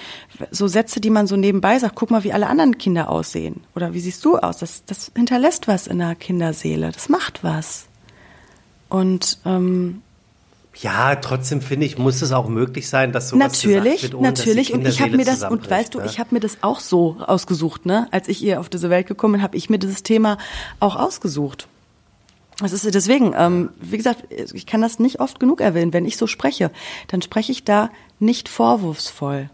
so 0.51 0.69
Sätze, 0.69 1.01
die 1.01 1.11
man 1.11 1.27
so 1.27 1.37
nebenbei 1.37 1.79
sagt, 1.79 1.95
guck 1.95 2.11
mal, 2.11 2.25
wie 2.25 2.33
alle 2.33 2.47
anderen 2.47 2.79
Kinder 2.79 3.11
aussehen. 3.11 3.63
Oder 3.75 3.95
wie 3.95 4.01
siehst 4.01 4.25
du 4.25 4.39
aus? 4.39 4.59
Das, 4.59 4.85
das 4.85 5.11
hinterlässt 5.15 5.69
was 5.69 5.87
in 5.87 5.99
der 5.99 6.15
Kinderseele. 6.15 6.93
Das 6.93 7.09
macht 7.09 7.43
was. 7.43 7.87
Und 8.89 9.39
ähm, 9.45 10.03
ja, 10.75 11.17
trotzdem 11.17 11.61
finde 11.61 11.87
ich, 11.87 11.99
muss 11.99 12.23
es 12.23 12.33
auch 12.33 12.49
möglich 12.49 12.89
sein, 12.89 13.13
dass 13.13 13.31
sowas 13.31 13.53
natürlich, 13.53 14.05
wird, 14.05 14.15
ohne, 14.15 14.29
natürlich. 14.29 14.73
und 14.73 14.87
ich 14.87 15.01
habe 15.01 15.17
mir 15.17 15.25
das 15.25 15.43
und 15.43 15.69
weißt 15.69 15.95
du, 15.95 15.99
ne? 15.99 16.07
ich 16.07 16.19
habe 16.19 16.35
mir 16.35 16.41
das 16.41 16.59
auch 16.63 16.81
so 16.81 17.17
ausgesucht, 17.27 17.87
ne? 17.87 18.09
Als 18.13 18.29
ich 18.29 18.43
ihr 18.43 18.61
auf 18.61 18.69
diese 18.69 18.89
Welt 18.89 19.07
gekommen 19.07 19.35
bin, 19.35 19.43
habe 19.43 19.57
ich 19.57 19.69
mir 19.69 19.79
dieses 19.79 20.03
Thema 20.03 20.39
auch 20.79 20.97
ausgesucht. 20.97 21.67
Das 22.61 22.73
ist 22.73 22.95
deswegen, 22.95 23.35
ähm, 23.37 23.71
wie 23.81 23.97
gesagt, 23.97 24.25
ich 24.31 24.67
kann 24.67 24.81
das 24.81 24.99
nicht 24.99 25.21
oft 25.21 25.41
genug 25.41 25.61
erwähnen. 25.61 25.93
Wenn 25.93 26.05
ich 26.05 26.17
so 26.17 26.27
spreche, 26.27 26.71
dann 27.09 27.23
spreche 27.23 27.53
ich 27.53 27.65
da 27.65 27.91
nicht 28.19 28.49
vorwurfsvoll 28.49 29.51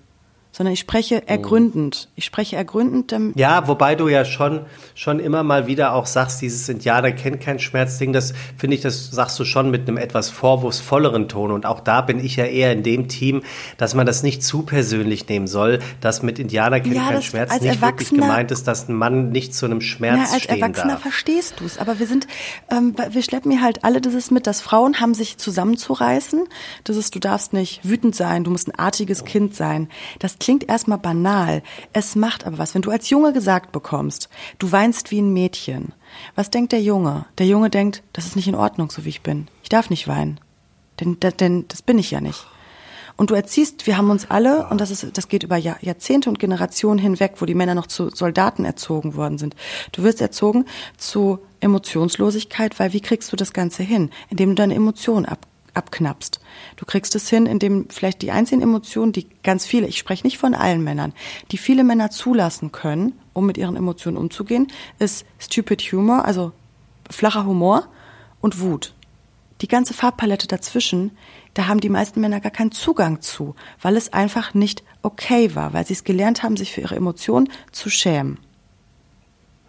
sondern 0.57 0.73
ich 0.73 0.81
spreche 0.81 1.21
oh. 1.23 1.31
ergründend. 1.31 2.09
Ich 2.15 2.25
spreche 2.25 2.57
ergründend. 2.57 3.15
Ja, 3.35 3.69
wobei 3.69 3.95
du 3.95 4.09
ja 4.09 4.25
schon, 4.25 4.61
schon 4.95 5.21
immer 5.21 5.43
mal 5.43 5.67
wieder 5.67 5.93
auch 5.93 6.07
sagst, 6.07 6.41
dieses 6.41 6.67
Indianer 6.71 7.13
kennt 7.13 7.43
kein 7.43 7.59
Schmerzding, 7.59 8.15
das 8.15 8.33
finde 8.57 8.77
ich, 8.77 8.81
das 8.81 9.11
sagst 9.11 9.39
du 9.39 9.45
schon 9.45 9.71
mit 9.71 9.87
einem 9.87 9.99
etwas 9.99 10.31
vorwurfsvolleren 10.31 11.29
Ton. 11.29 11.51
Und 11.51 11.67
auch 11.67 11.81
da 11.81 12.01
bin 12.01 12.25
ich 12.25 12.37
ja 12.37 12.47
eher 12.47 12.73
in 12.73 12.83
dem 12.83 13.09
Team, 13.09 13.43
dass 13.77 13.95
man 13.95 14.07
das 14.07 14.23
nicht 14.23 14.43
zu 14.43 14.63
persönlich 14.63 15.29
nehmen 15.29 15.47
soll, 15.47 15.81
dass 16.01 16.23
mit 16.23 16.39
Indianer 16.39 16.81
kennt 16.81 16.95
ja, 16.95 17.11
kein 17.11 17.23
Schmerz 17.23 17.61
nicht 17.61 17.83
wirklich 17.83 18.09
gemeint 18.09 18.51
ist, 18.51 18.67
dass 18.67 18.89
ein 18.89 18.95
Mann 18.95 19.29
nicht 19.29 19.55
zu 19.55 19.67
einem 19.67 19.83
Schmerz 19.83 20.21
na, 20.23 20.33
als 20.33 20.45
stehen 20.45 20.63
Erwachsener 20.63 20.95
darf. 20.95 21.03
verstehst 21.03 21.57
du 21.61 21.67
es, 21.67 21.77
aber 21.77 21.99
wir 21.99 22.07
sind, 22.07 22.27
ähm, 22.71 22.97
wir 23.11 23.23
schleppen 23.23 23.53
mir 23.53 23.61
halt 23.61 23.85
alle 23.85 24.01
dieses 24.01 24.31
mit, 24.31 24.47
dass 24.47 24.63
Frauen 24.63 25.01
haben 25.01 25.13
sich 25.13 25.37
zusammenzureißen. 25.37 26.45
Das 26.85 26.97
ist, 26.97 27.15
du 27.15 27.19
darfst 27.19 27.53
nicht 27.53 27.87
wütend 27.87 28.17
sein, 28.17 28.43
du 28.43 28.51
musst 28.51 28.69
ein 28.69 28.79
artiges 28.79 29.27
Kind 29.27 29.55
sein. 29.55 29.91
Das 30.19 30.39
klingt 30.47 30.69
erstmal 30.69 30.99
banal, 30.99 31.61
es 31.93 32.15
macht 32.15 32.47
aber 32.47 32.59
was. 32.59 32.73
Wenn 32.73 32.83
du 32.83 32.93
als 32.93 33.11
Junge 33.11 33.33
gesagt 33.33 33.73
bekommst, 33.73 34.29
du 34.61 34.71
weinst 34.71 35.11
wie 35.11 35.21
ein 35.21 35.33
Mädchen, 35.33 35.93
was 36.37 36.51
denkt 36.51 36.71
der 36.71 36.81
Junge? 36.81 37.27
Der 37.39 37.47
Junge 37.47 37.69
denkt, 37.69 38.05
das 38.13 38.27
ist 38.27 38.37
nicht 38.37 38.47
in 38.47 38.55
Ordnung, 38.55 38.89
so 38.89 39.05
wie 39.05 39.09
ich 39.09 39.23
bin. 39.23 39.49
Ich 39.65 39.71
darf 39.71 39.91
nicht 39.91 40.07
weinen. 40.07 40.39
Denn, 41.01 41.19
denn 41.19 41.65
das 41.67 41.83
bin 41.83 41.99
ich 41.99 42.13
ja 42.13 42.21
nicht. 42.21 42.47
Und 43.17 43.31
du 43.31 43.35
erziehst, 43.35 43.89
wir 43.89 43.97
haben 43.97 44.09
uns 44.09 44.31
alle, 44.31 44.69
und 44.69 44.81
das 44.81 44.93
ist, 44.93 45.19
das 45.19 45.27
geht 45.27 45.43
über 45.43 45.57
Jahrzehnte 45.57 46.29
und 46.29 46.39
Generationen 46.39 47.01
hinweg, 47.01 47.33
wo 47.39 47.45
die 47.45 47.57
Männer 47.57 47.75
noch 47.75 47.89
zu 47.89 48.11
Soldaten 48.11 48.65
erzogen 48.65 49.17
worden 49.17 49.39
sind. 49.39 49.57
Du 49.91 50.05
wirst 50.05 50.21
erzogen 50.21 50.65
zu 50.97 51.41
Emotionslosigkeit, 51.59 52.79
weil 52.79 52.93
wie 52.93 53.01
kriegst 53.01 53.33
du 53.33 53.37
das 53.37 53.53
Ganze 53.53 53.83
hin? 53.83 54.11
Indem 54.31 54.51
du 54.51 54.55
deine 54.55 54.77
Emotionen 54.77 55.27
ab, 55.27 55.45
abknappst. 55.77 56.41
Du 56.77 56.85
kriegst 56.85 57.15
es 57.15 57.29
hin, 57.29 57.47
indem 57.47 57.89
vielleicht 57.91 58.23
die 58.23 58.31
einzigen 58.31 58.63
Emotionen, 58.63 59.13
die 59.13 59.29
ganz 59.43 59.67
viele, 59.67 59.87
ich 59.87 59.99
spreche 59.99 60.27
nicht 60.27 60.39
von 60.39 60.55
allen 60.55 60.83
Männern, 60.83 61.13
die 61.53 61.59
viele 61.59 61.85
Männer 61.85 62.11
zulassen 62.11 62.73
können, 62.73 63.13
um 63.33 63.47
mit 63.47 63.59
ihren 63.59 63.77
Emotionen 63.77 64.17
umzugehen, 64.17 64.69
ist 64.99 65.27
Stupid 65.39 65.81
Humor, 65.93 66.25
also 66.25 66.53
flacher 67.11 67.47
Humor 67.47 67.89
und 68.41 68.61
Wut. 68.61 68.95
Die 69.63 69.69
ganze 69.69 69.95
Farbpalette 69.95 70.47
dazwischen, 70.47 71.13
da 71.55 71.67
haben 71.67 71.81
die 71.81 71.89
meisten 71.89 72.21
Männer 72.21 72.41
gar 72.41 72.53
keinen 72.53 72.73
Zugang 72.73 73.23
zu, 73.23 73.55
weil 73.81 73.97
es 73.97 74.13
einfach 74.13 74.53
nicht 74.53 74.85
okay 75.03 75.55
war, 75.55 75.73
weil 75.73 75.87
sie 75.87 75.95
es 75.95 76.05
gelernt 76.05 76.43
haben, 76.43 76.57
sich 76.57 76.73
für 76.73 76.83
ihre 76.83 76.97
Emotionen 76.97 77.49
zu 77.73 77.89
schämen. 77.89 78.39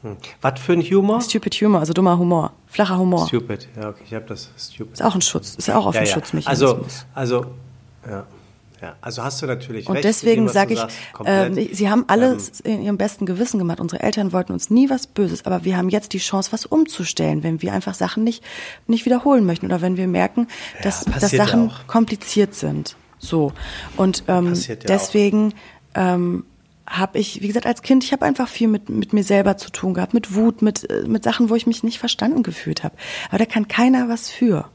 Hm. 0.10 0.18
Was 0.42 0.60
für 0.60 0.74
ein 0.74 0.82
Humor? 0.82 1.22
Stupid 1.22 1.54
Humor, 1.56 1.80
also 1.80 1.94
dummer 1.94 2.18
Humor, 2.18 2.54
flacher 2.68 2.98
Humor. 2.98 3.28
Stupid, 3.28 3.68
ja, 3.80 3.90
okay, 3.90 4.04
ich 4.06 4.14
habe 4.14 4.26
das 4.26 4.50
Stupid. 4.58 4.94
Ist 4.94 5.04
auch 5.04 5.16
ein 5.16 5.22
Schutz, 5.22 5.56
ist 5.56 5.68
ja 5.68 5.78
auch 5.78 5.86
auf 5.86 5.96
ja, 5.96 6.02
ein 6.02 6.08
ja. 6.08 6.14
Schutzmechanismus. 6.14 7.06
Also, 7.14 7.42
also, 7.42 7.46
ja. 8.10 8.26
Ja, 8.82 8.96
also 9.02 9.24
hast 9.24 9.42
du 9.42 9.48
natürlich 9.48 9.88
und 9.88 9.96
recht. 9.96 10.06
Und 10.06 10.10
deswegen 10.10 10.48
sage 10.50 10.76
ich, 10.76 11.26
äh, 11.26 11.74
sie 11.74 11.90
haben 11.90 12.06
alles 12.08 12.62
ähm, 12.64 12.74
in 12.74 12.82
ihrem 12.84 12.98
besten 12.98 13.26
Gewissen 13.26 13.58
gemacht. 13.58 13.80
Unsere 13.80 14.04
Eltern 14.04 14.34
wollten 14.34 14.54
uns 14.54 14.70
nie 14.70 14.90
was 14.90 15.08
Böses, 15.08 15.46
aber 15.48 15.66
wir 15.66 15.78
haben 15.78 15.90
jetzt 15.90 16.14
die 16.14 16.20
Chance, 16.20 16.52
was 16.52 16.68
umzustellen, 16.68 17.42
wenn 17.42 17.62
wir 17.64 17.74
einfach 17.74 17.96
Sachen 17.96 18.24
nicht, 18.24 18.44
nicht 18.86 19.06
wiederholen 19.06 19.46
möchten 19.46 19.66
oder 19.66 19.82
wenn 19.82 19.98
wir 19.98 20.08
merken, 20.08 20.48
dass, 20.84 21.06
ja, 21.06 21.14
dass 21.14 21.32
Sachen 21.32 21.72
kompliziert 21.88 22.54
sind. 22.54 22.96
So. 23.18 23.52
Und 23.96 24.24
ähm, 24.28 24.54
deswegen 24.88 25.56
ähm, 25.96 26.46
habe 26.88 27.20
ich, 27.20 27.42
wie 27.42 27.48
gesagt, 27.48 27.66
als 27.66 27.82
Kind, 27.82 28.04
ich 28.04 28.14
habe 28.14 28.26
einfach 28.26 28.48
viel 28.48 28.70
mit, 28.70 28.90
mit 28.90 29.12
mir 29.12 29.24
selber 29.24 29.58
zu 29.58 29.70
tun 29.70 29.94
gehabt, 29.94 30.14
mit 30.14 30.34
Wut, 30.34 30.62
mit, 30.62 30.90
äh, 30.90 31.04
mit 31.06 31.24
Sachen, 31.24 31.50
wo 31.50 31.56
ich 31.56 31.68
mich 31.68 31.84
nicht 31.84 32.00
verstanden 32.00 32.44
gefühlt 32.44 32.84
habe. 32.84 32.96
Aber 33.28 33.38
da 33.38 33.46
kann 33.46 33.68
keiner 33.68 34.08
was 34.08 34.30
für. 34.30 34.70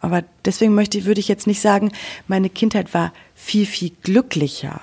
Aber 0.00 0.22
deswegen 0.44 0.74
möchte, 0.74 1.04
würde 1.06 1.20
ich 1.20 1.28
jetzt 1.28 1.46
nicht 1.46 1.60
sagen, 1.60 1.90
meine 2.28 2.50
Kindheit 2.50 2.92
war 2.92 3.12
viel, 3.34 3.64
viel 3.64 3.90
glücklicher. 4.02 4.82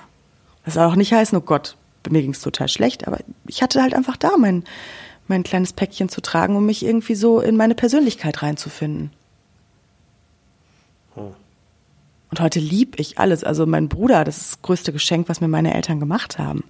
Soll 0.66 0.84
auch 0.84 0.96
nicht 0.96 1.12
heißen, 1.12 1.38
oh 1.38 1.42
Gott, 1.42 1.76
mir 2.10 2.22
ging 2.22 2.32
es 2.32 2.40
total 2.40 2.68
schlecht, 2.68 3.06
aber 3.06 3.18
ich 3.46 3.62
hatte 3.62 3.80
halt 3.80 3.94
einfach 3.94 4.16
da 4.16 4.36
mein, 4.36 4.64
mein 5.28 5.44
kleines 5.44 5.72
Päckchen 5.72 6.08
zu 6.08 6.20
tragen, 6.20 6.56
um 6.56 6.66
mich 6.66 6.84
irgendwie 6.84 7.14
so 7.14 7.40
in 7.40 7.56
meine 7.56 7.74
Persönlichkeit 7.74 8.42
reinzufinden. 8.42 9.12
Oh. 11.14 11.32
Und 12.34 12.40
heute 12.40 12.58
lieb 12.58 12.98
ich 12.98 13.20
alles. 13.20 13.44
Also 13.44 13.64
mein 13.64 13.88
Bruder, 13.88 14.24
das 14.24 14.38
ist 14.38 14.50
das 14.50 14.62
größte 14.62 14.92
Geschenk, 14.92 15.28
was 15.28 15.40
mir 15.40 15.46
meine 15.46 15.72
Eltern 15.72 16.00
gemacht 16.00 16.36
haben. 16.36 16.64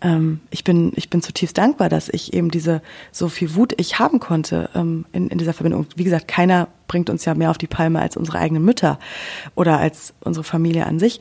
Ähm, 0.00 0.40
ich 0.48 0.64
bin, 0.64 0.92
ich 0.96 1.10
bin 1.10 1.20
zutiefst 1.20 1.58
dankbar, 1.58 1.90
dass 1.90 2.08
ich 2.08 2.32
eben 2.32 2.50
diese 2.50 2.80
so 3.10 3.28
viel 3.28 3.54
Wut 3.54 3.74
ich 3.76 3.98
haben 3.98 4.18
konnte 4.18 4.70
ähm, 4.74 5.04
in, 5.12 5.28
in 5.28 5.36
dieser 5.36 5.52
Verbindung. 5.52 5.88
Wie 5.94 6.04
gesagt, 6.04 6.26
keiner 6.26 6.68
bringt 6.88 7.10
uns 7.10 7.26
ja 7.26 7.34
mehr 7.34 7.50
auf 7.50 7.58
die 7.58 7.66
Palme 7.66 8.00
als 8.00 8.16
unsere 8.16 8.38
eigenen 8.38 8.64
Mütter 8.64 8.98
oder 9.56 9.76
als 9.76 10.14
unsere 10.20 10.42
Familie 10.42 10.86
an 10.86 10.98
sich 10.98 11.20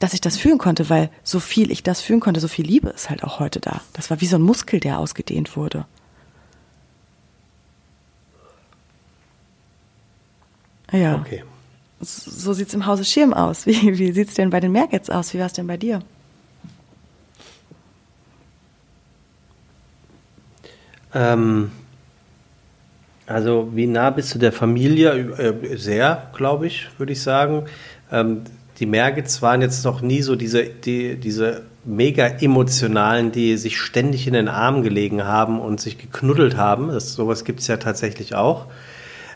dass 0.00 0.12
ich 0.12 0.20
das 0.20 0.36
fühlen 0.36 0.58
konnte, 0.58 0.90
weil 0.90 1.08
so 1.22 1.40
viel 1.40 1.70
ich 1.70 1.82
das 1.82 2.02
fühlen 2.02 2.20
konnte, 2.20 2.40
so 2.40 2.48
viel 2.48 2.66
Liebe 2.66 2.90
ist 2.90 3.08
halt 3.08 3.24
auch 3.24 3.38
heute 3.38 3.60
da. 3.60 3.80
Das 3.94 4.10
war 4.10 4.20
wie 4.20 4.26
so 4.26 4.36
ein 4.36 4.42
Muskel, 4.42 4.78
der 4.78 4.98
ausgedehnt 4.98 5.56
wurde. 5.56 5.86
Ja. 10.92 11.14
Okay. 11.14 11.44
So 12.00 12.52
sieht 12.52 12.68
es 12.68 12.74
im 12.74 12.86
Hause 12.86 13.04
Schirm 13.04 13.32
aus. 13.32 13.66
Wie, 13.66 13.98
wie 13.98 14.12
sieht 14.12 14.28
es 14.28 14.34
denn 14.34 14.50
bei 14.50 14.60
den 14.60 14.72
Merkets 14.72 15.10
aus? 15.10 15.32
Wie 15.34 15.38
war 15.38 15.46
es 15.46 15.52
denn 15.52 15.66
bei 15.66 15.76
dir? 15.76 16.00
Ähm, 21.14 21.70
also 23.26 23.70
wie 23.72 23.86
nah 23.86 24.10
bist 24.10 24.34
du 24.34 24.38
der 24.38 24.52
Familie? 24.52 25.12
Äh, 25.12 25.76
sehr, 25.76 26.30
glaube 26.34 26.66
ich, 26.66 26.88
würde 26.98 27.12
ich 27.12 27.22
sagen. 27.22 27.64
Ähm, 28.10 28.42
die 28.78 28.86
Mergits 28.86 29.40
waren 29.40 29.62
jetzt 29.62 29.84
noch 29.84 30.00
nie 30.00 30.22
so 30.22 30.34
diese, 30.34 30.64
die, 30.64 31.16
diese 31.16 31.62
mega 31.84 32.26
emotionalen, 32.26 33.30
die 33.30 33.56
sich 33.56 33.78
ständig 33.78 34.26
in 34.26 34.32
den 34.32 34.48
Armen 34.48 34.82
gelegen 34.82 35.24
haben 35.24 35.60
und 35.60 35.80
sich 35.80 35.96
geknuddelt 35.96 36.56
haben. 36.56 36.88
Das, 36.88 37.14
sowas 37.14 37.44
gibt 37.44 37.60
es 37.60 37.68
ja 37.68 37.76
tatsächlich 37.76 38.34
auch. 38.34 38.66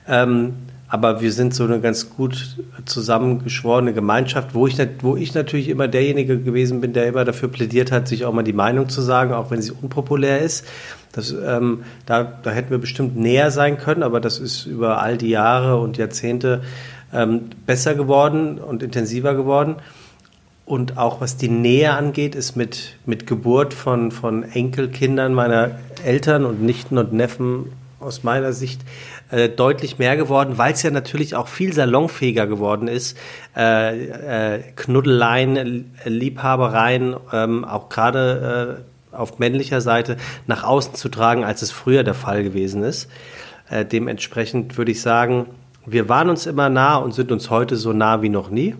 Ähm, 0.08 0.54
aber 0.88 1.20
wir 1.20 1.32
sind 1.32 1.54
so 1.54 1.64
eine 1.64 1.80
ganz 1.80 2.10
gut 2.10 2.56
zusammengeschworene 2.86 3.92
Gemeinschaft, 3.92 4.54
wo 4.54 4.66
ich, 4.66 4.78
wo 5.00 5.16
ich 5.16 5.34
natürlich 5.34 5.68
immer 5.68 5.86
derjenige 5.86 6.38
gewesen 6.40 6.80
bin, 6.80 6.94
der 6.94 7.06
immer 7.06 7.24
dafür 7.24 7.48
plädiert 7.48 7.92
hat, 7.92 8.08
sich 8.08 8.24
auch 8.24 8.32
mal 8.32 8.42
die 8.42 8.54
Meinung 8.54 8.88
zu 8.88 9.02
sagen, 9.02 9.34
auch 9.34 9.50
wenn 9.50 9.60
sie 9.60 9.72
unpopulär 9.72 10.40
ist. 10.40 10.66
Das, 11.12 11.30
ähm, 11.30 11.82
da, 12.06 12.24
da 12.24 12.50
hätten 12.50 12.70
wir 12.70 12.78
bestimmt 12.78 13.16
näher 13.16 13.50
sein 13.50 13.76
können, 13.76 14.02
aber 14.02 14.20
das 14.20 14.38
ist 14.38 14.64
über 14.64 15.02
all 15.02 15.18
die 15.18 15.28
Jahre 15.28 15.78
und 15.78 15.98
Jahrzehnte 15.98 16.62
ähm, 17.12 17.50
besser 17.66 17.94
geworden 17.94 18.58
und 18.58 18.82
intensiver 18.82 19.34
geworden. 19.34 19.76
Und 20.64 20.98
auch 20.98 21.20
was 21.20 21.36
die 21.36 21.48
Nähe 21.48 21.92
angeht, 21.92 22.34
ist 22.34 22.56
mit, 22.56 22.96
mit 23.06 23.26
Geburt 23.26 23.72
von, 23.72 24.10
von 24.10 24.42
Enkelkindern 24.42 25.32
meiner 25.34 25.72
Eltern 26.04 26.44
und 26.44 26.62
Nichten 26.62 26.98
und 26.98 27.12
Neffen 27.12 27.72
aus 28.00 28.22
meiner 28.22 28.52
Sicht 28.52 28.82
äh, 29.30 29.48
deutlich 29.48 29.98
mehr 29.98 30.16
geworden, 30.16 30.58
weil 30.58 30.72
es 30.72 30.82
ja 30.82 30.90
natürlich 30.90 31.34
auch 31.34 31.48
viel 31.48 31.72
salonfähiger 31.72 32.46
geworden 32.46 32.88
ist. 32.88 33.16
Äh, 33.56 34.56
äh, 34.56 34.62
Knuddeleien, 34.76 35.90
Liebhabereien, 36.04 37.16
ähm, 37.32 37.64
auch 37.64 37.88
gerade 37.88 38.78
äh, 39.12 39.16
auf 39.16 39.38
männlicher 39.38 39.80
Seite 39.80 40.16
nach 40.46 40.64
außen 40.64 40.94
zu 40.94 41.08
tragen, 41.08 41.44
als 41.44 41.62
es 41.62 41.70
früher 41.70 42.04
der 42.04 42.14
Fall 42.14 42.42
gewesen 42.42 42.82
ist. 42.82 43.08
Äh, 43.70 43.84
dementsprechend 43.84 44.78
würde 44.78 44.92
ich 44.92 45.00
sagen, 45.00 45.46
wir 45.84 46.08
waren 46.08 46.28
uns 46.28 46.46
immer 46.46 46.68
nah 46.68 46.96
und 46.96 47.14
sind 47.14 47.32
uns 47.32 47.50
heute 47.50 47.76
so 47.76 47.92
nah 47.92 48.22
wie 48.22 48.28
noch 48.28 48.50
nie. 48.50 48.74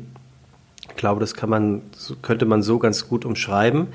Ich 0.89 0.97
glaube, 0.97 1.21
das 1.21 1.35
kann 1.35 1.49
man, 1.49 1.83
könnte 2.23 2.45
man 2.45 2.63
so 2.63 2.79
ganz 2.79 3.09
gut 3.09 3.25
umschreiben. 3.25 3.89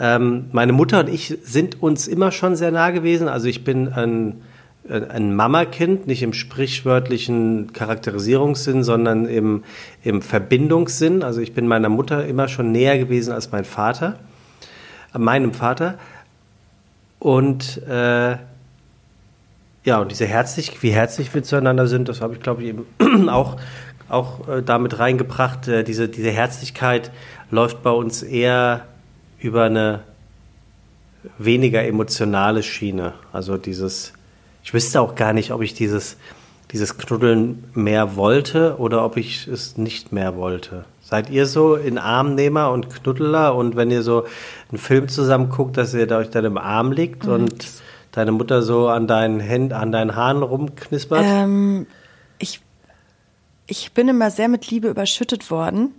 Ähm, 0.00 0.46
meine 0.52 0.72
Mutter 0.72 1.00
und 1.00 1.08
ich 1.08 1.36
sind 1.42 1.82
uns 1.82 2.06
immer 2.06 2.30
schon 2.30 2.56
sehr 2.56 2.70
nah 2.70 2.90
gewesen. 2.90 3.28
Also 3.28 3.48
ich 3.48 3.64
bin 3.64 3.88
ein, 3.88 4.42
ein 4.90 5.34
Mama-Kind, 5.34 6.06
nicht 6.06 6.22
im 6.22 6.32
sprichwörtlichen 6.32 7.72
Charakterisierungssinn, 7.72 8.82
sondern 8.82 9.26
im, 9.26 9.64
im 10.02 10.22
Verbindungssinn. 10.22 11.22
Also 11.22 11.40
ich 11.40 11.52
bin 11.52 11.68
meiner 11.68 11.88
Mutter 11.88 12.26
immer 12.26 12.48
schon 12.48 12.72
näher 12.72 12.98
gewesen 12.98 13.32
als 13.32 13.52
mein 13.52 13.64
Vater, 13.64 14.18
äh, 15.14 15.18
meinem 15.18 15.52
Vater. 15.52 15.98
Und 17.18 17.82
äh, 17.86 18.36
ja, 19.84 19.98
und 19.98 20.10
diese 20.10 20.26
herzlich, 20.26 20.82
wie 20.82 20.90
herzlich 20.90 21.34
wir 21.34 21.42
zueinander 21.42 21.86
sind, 21.86 22.08
das 22.08 22.20
habe 22.20 22.34
ich, 22.34 22.40
glaube 22.40 22.62
ich, 22.62 22.68
eben 22.68 22.86
auch, 23.28 23.56
auch 24.08 24.48
äh, 24.48 24.62
damit 24.62 24.98
reingebracht. 24.98 25.68
Äh, 25.68 25.84
diese, 25.84 26.08
diese 26.08 26.30
Herzlichkeit 26.30 27.10
läuft 27.50 27.82
bei 27.82 27.90
uns 27.90 28.22
eher 28.22 28.86
über 29.38 29.64
eine 29.64 30.00
weniger 31.36 31.84
emotionale 31.84 32.62
Schiene. 32.62 33.14
Also 33.32 33.56
dieses, 33.56 34.12
ich 34.68 34.74
wüsste 34.74 35.00
auch 35.00 35.14
gar 35.14 35.32
nicht, 35.32 35.50
ob 35.50 35.62
ich 35.62 35.72
dieses, 35.72 36.18
dieses 36.72 36.98
Knuddeln 36.98 37.64
mehr 37.72 38.16
wollte 38.16 38.76
oder 38.76 39.02
ob 39.02 39.16
ich 39.16 39.46
es 39.46 39.78
nicht 39.78 40.12
mehr 40.12 40.36
wollte. 40.36 40.84
Seid 41.02 41.30
ihr 41.30 41.46
so 41.46 41.74
in 41.74 41.96
Armnehmer 41.96 42.70
und 42.70 42.90
Knuddeler 42.90 43.54
und 43.54 43.76
wenn 43.76 43.90
ihr 43.90 44.02
so 44.02 44.26
einen 44.68 44.76
Film 44.76 45.08
zusammen 45.08 45.48
guckt, 45.48 45.78
dass 45.78 45.94
ihr 45.94 46.06
da 46.06 46.18
euch 46.18 46.28
dann 46.28 46.44
im 46.44 46.58
Arm 46.58 46.92
liegt 46.92 47.24
mhm. 47.24 47.32
und 47.32 47.66
deine 48.12 48.30
Mutter 48.30 48.60
so 48.60 48.88
an 48.88 49.06
deinen 49.06 49.40
Händen, 49.40 49.72
an 49.72 49.90
deinen 49.90 50.14
Haaren 50.14 50.42
rumknispert? 50.42 51.24
Ähm, 51.24 51.86
ich, 52.38 52.60
ich 53.68 53.92
bin 53.92 54.06
immer 54.08 54.30
sehr 54.30 54.48
mit 54.48 54.70
Liebe 54.70 54.88
überschüttet 54.88 55.50
worden. 55.50 55.94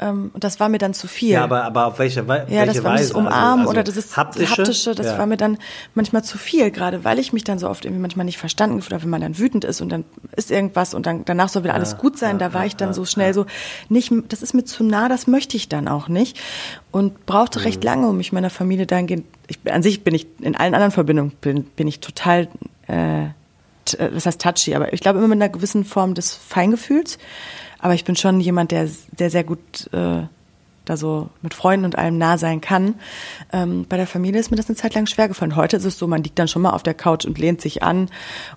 Ähm, 0.00 0.32
und 0.34 0.42
das 0.42 0.58
war 0.58 0.68
mir 0.68 0.78
dann 0.78 0.92
zu 0.92 1.06
viel. 1.06 1.30
Ja, 1.30 1.44
aber, 1.44 1.62
aber 1.64 1.86
auf 1.86 2.00
welche, 2.00 2.26
Weise? 2.26 2.52
ja, 2.52 2.66
das 2.66 2.82
war 2.82 2.94
Weise? 2.94 3.08
das 3.08 3.12
Umarmen 3.12 3.60
also, 3.60 3.60
also 3.60 3.70
oder 3.70 3.84
das 3.84 3.96
ist 3.96 4.16
haptische, 4.16 4.56
haptische 4.56 4.94
das 4.94 5.06
ja. 5.06 5.18
war 5.18 5.26
mir 5.26 5.36
dann 5.36 5.56
manchmal 5.94 6.24
zu 6.24 6.36
viel, 6.36 6.72
gerade 6.72 7.04
weil 7.04 7.20
ich 7.20 7.32
mich 7.32 7.44
dann 7.44 7.60
so 7.60 7.68
oft 7.68 7.84
irgendwie 7.84 8.02
manchmal 8.02 8.24
nicht 8.24 8.38
verstanden 8.38 8.76
gefühlt 8.76 8.94
habe, 8.94 9.04
wenn 9.04 9.10
man 9.10 9.20
dann 9.20 9.38
wütend 9.38 9.64
ist 9.64 9.80
und 9.80 9.90
dann 9.90 10.04
ist 10.34 10.50
irgendwas 10.50 10.94
und 10.94 11.06
dann 11.06 11.24
danach 11.24 11.48
soll 11.48 11.62
wieder 11.62 11.74
alles 11.74 11.92
ja, 11.92 11.98
gut 11.98 12.18
sein. 12.18 12.40
Ja, 12.40 12.48
da 12.48 12.54
war 12.54 12.66
ich 12.66 12.74
dann 12.74 12.92
so 12.92 13.04
schnell 13.04 13.34
so 13.34 13.46
nicht, 13.88 14.12
das 14.30 14.42
ist 14.42 14.52
mir 14.52 14.64
zu 14.64 14.82
nah, 14.82 15.08
das 15.08 15.28
möchte 15.28 15.56
ich 15.56 15.68
dann 15.68 15.86
auch 15.86 16.08
nicht 16.08 16.40
und 16.90 17.24
brauchte 17.24 17.60
mhm. 17.60 17.64
recht 17.66 17.84
lange, 17.84 18.08
um 18.08 18.16
mich 18.16 18.32
meiner 18.32 18.50
Familie 18.50 18.86
dahingehend. 18.86 19.26
Ich, 19.46 19.60
an 19.70 19.84
sich 19.84 20.02
bin 20.02 20.14
ich 20.14 20.26
in 20.40 20.56
allen 20.56 20.74
anderen 20.74 20.92
Verbindungen 20.92 21.32
bin, 21.40 21.64
bin 21.64 21.86
ich 21.86 22.00
total 22.00 22.48
äh, 22.88 23.26
das 23.84 24.26
heißt 24.26 24.40
touchy, 24.40 24.74
aber 24.74 24.92
ich 24.92 25.00
glaube 25.00 25.18
immer 25.18 25.28
mit 25.28 25.36
einer 25.36 25.50
gewissen 25.50 25.84
Form 25.84 26.14
des 26.14 26.34
Feingefühls. 26.34 27.18
Aber 27.84 27.92
ich 27.92 28.06
bin 28.06 28.16
schon 28.16 28.40
jemand, 28.40 28.70
der, 28.70 28.88
der 29.18 29.28
sehr 29.28 29.44
gut 29.44 29.92
äh, 29.92 30.22
da 30.86 30.96
so 30.96 31.28
mit 31.42 31.52
Freunden 31.52 31.84
und 31.84 31.98
allem 31.98 32.16
nah 32.16 32.38
sein 32.38 32.62
kann. 32.62 32.94
Ähm, 33.52 33.84
bei 33.86 33.98
der 33.98 34.06
Familie 34.06 34.40
ist 34.40 34.50
mir 34.50 34.56
das 34.56 34.68
eine 34.68 34.76
Zeit 34.76 34.94
lang 34.94 35.04
schwer 35.04 35.28
gefallen. 35.28 35.54
Heute 35.54 35.76
ist 35.76 35.84
es 35.84 35.98
so, 35.98 36.06
man 36.06 36.22
liegt 36.22 36.38
dann 36.38 36.48
schon 36.48 36.62
mal 36.62 36.70
auf 36.70 36.82
der 36.82 36.94
Couch 36.94 37.26
und 37.26 37.38
lehnt 37.38 37.60
sich 37.60 37.82
an 37.82 38.08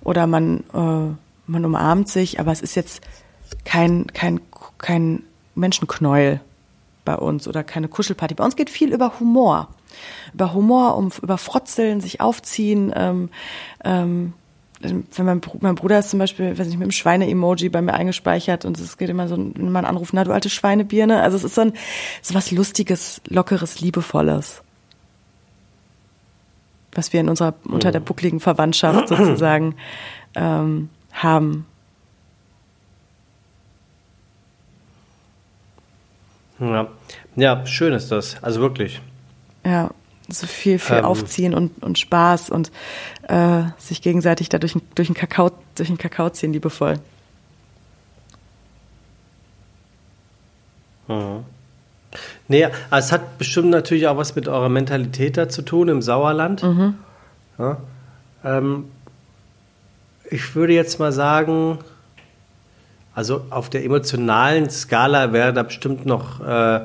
oder 0.01 0.27
man, 0.27 0.61
äh, 0.73 1.13
man 1.45 1.65
umarmt 1.65 2.07
sich, 2.07 2.39
aber 2.39 2.53
es 2.53 2.61
ist 2.61 2.75
jetzt 2.75 3.01
kein, 3.65 4.07
kein, 4.13 4.39
kein 4.77 5.23
Menschenknäuel 5.55 6.39
bei 7.03 7.17
uns 7.17 7.49
oder 7.49 7.65
keine 7.65 7.89
Kuschelparty. 7.89 8.33
Bei 8.33 8.45
uns 8.45 8.55
geht 8.55 8.69
viel 8.69 8.93
über 8.93 9.19
Humor. 9.19 9.67
Über 10.33 10.53
Humor, 10.53 10.95
um, 10.95 11.11
über 11.21 11.37
Frotzeln, 11.37 11.99
sich 11.99 12.21
aufziehen, 12.21 12.93
ähm, 12.95 13.29
ähm, 13.83 14.35
wenn 14.79 15.05
mein, 15.17 15.41
mein 15.61 15.75
Bruder 15.75 15.99
ist 15.99 16.09
zum 16.09 16.19
Beispiel, 16.19 16.57
weiß 16.57 16.67
nicht, 16.67 16.77
mit 16.77 16.87
dem 16.87 16.91
Schweine-Emoji 16.91 17.69
bei 17.69 17.81
mir 17.81 17.93
eingespeichert 17.93 18.65
und 18.65 18.77
es 18.79 18.97
geht 18.97 19.09
immer 19.09 19.27
so, 19.27 19.37
wenn 19.37 19.71
man 19.71 19.85
anruft, 19.85 20.13
na 20.13 20.23
du 20.23 20.31
alte 20.31 20.49
Schweinebirne. 20.49 21.21
Also 21.21 21.37
es 21.37 21.43
ist 21.43 21.55
so 21.55 21.61
ein, 21.61 21.73
so 22.21 22.35
was 22.35 22.51
Lustiges, 22.51 23.21
Lockeres, 23.27 23.81
Liebevolles. 23.81 24.61
Was 26.91 27.13
wir 27.13 27.21
in 27.21 27.29
unserer, 27.29 27.55
unter 27.63 27.91
der 27.91 27.99
buckligen 27.99 28.39
Verwandtschaft 28.39 29.07
sozusagen 29.09 29.75
ähm, 30.35 30.89
haben. 31.11 31.65
Ja. 36.59 36.87
ja, 37.35 37.65
schön 37.65 37.93
ist 37.93 38.11
das. 38.11 38.41
Also 38.43 38.61
wirklich. 38.61 39.01
Ja, 39.63 39.91
so 40.27 40.47
viel 40.47 40.79
für 40.79 40.97
ähm, 40.97 41.05
Aufziehen 41.05 41.53
und, 41.53 41.83
und 41.83 41.97
Spaß 41.97 42.49
und 42.49 42.71
äh, 43.27 43.63
sich 43.77 44.01
gegenseitig 44.01 44.49
da 44.49 44.59
durch, 44.59 44.75
durch, 44.95 45.07
den 45.07 45.15
Kakao, 45.15 45.51
durch 45.75 45.89
den 45.89 45.97
Kakao 45.97 46.29
ziehen, 46.29 46.53
liebevoll. 46.53 46.99
Mhm. 51.07 51.45
Nee, 52.47 52.67
es 52.91 53.11
hat 53.11 53.37
bestimmt 53.37 53.69
natürlich 53.69 54.07
auch 54.07 54.17
was 54.17 54.35
mit 54.35 54.47
eurer 54.47 54.69
Mentalität 54.69 55.37
da 55.37 55.49
zu 55.49 55.61
tun 55.61 55.89
im 55.89 56.01
Sauerland. 56.01 56.63
Mhm. 56.63 56.95
Ja, 57.59 57.77
ähm, 58.43 58.85
ich 60.29 60.55
würde 60.55 60.73
jetzt 60.73 60.99
mal 60.99 61.11
sagen, 61.11 61.79
also 63.13 63.45
auf 63.49 63.69
der 63.69 63.83
emotionalen 63.83 64.69
Skala 64.69 65.33
wäre 65.33 65.53
da 65.53 65.63
bestimmt 65.63 66.05
noch 66.05 66.39
äh, 66.39 66.81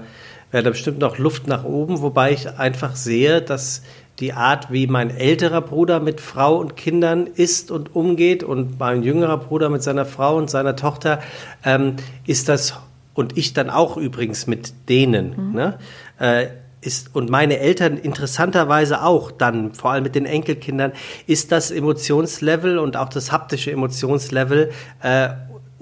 wäre 0.52 0.62
da 0.62 0.70
bestimmt 0.70 1.00
noch 1.00 1.18
Luft 1.18 1.48
nach 1.48 1.64
oben, 1.64 2.02
wobei 2.02 2.32
ich 2.32 2.48
einfach 2.58 2.94
sehe, 2.94 3.42
dass 3.42 3.82
die 4.20 4.34
Art, 4.34 4.70
wie 4.70 4.86
mein 4.86 5.10
älterer 5.10 5.62
Bruder 5.62 5.98
mit 5.98 6.20
Frau 6.20 6.56
und 6.58 6.76
Kindern 6.76 7.26
ist 7.26 7.70
und 7.70 7.96
umgeht 7.96 8.44
und 8.44 8.78
mein 8.78 9.02
jüngerer 9.02 9.38
Bruder 9.38 9.70
mit 9.70 9.82
seiner 9.82 10.04
Frau 10.04 10.36
und 10.36 10.50
seiner 10.50 10.76
Tochter, 10.76 11.20
ähm, 11.64 11.96
ist 12.26 12.48
das, 12.48 12.74
und 13.14 13.36
ich 13.36 13.54
dann 13.54 13.70
auch 13.70 13.96
übrigens 13.96 14.46
mit 14.46 14.74
denen, 14.88 15.48
mhm. 15.48 15.54
ne, 15.54 15.78
äh, 16.20 16.46
ist, 16.82 17.14
und 17.14 17.30
meine 17.30 17.58
Eltern 17.58 17.96
interessanterweise 17.96 19.02
auch 19.02 19.30
dann, 19.30 19.72
vor 19.72 19.92
allem 19.92 20.02
mit 20.02 20.14
den 20.14 20.26
Enkelkindern, 20.26 20.92
ist 21.26 21.52
das 21.52 21.70
Emotionslevel 21.70 22.78
und 22.78 22.96
auch 22.96 23.08
das 23.08 23.30
haptische 23.30 23.70
Emotionslevel 23.70 24.72
äh, 25.00 25.28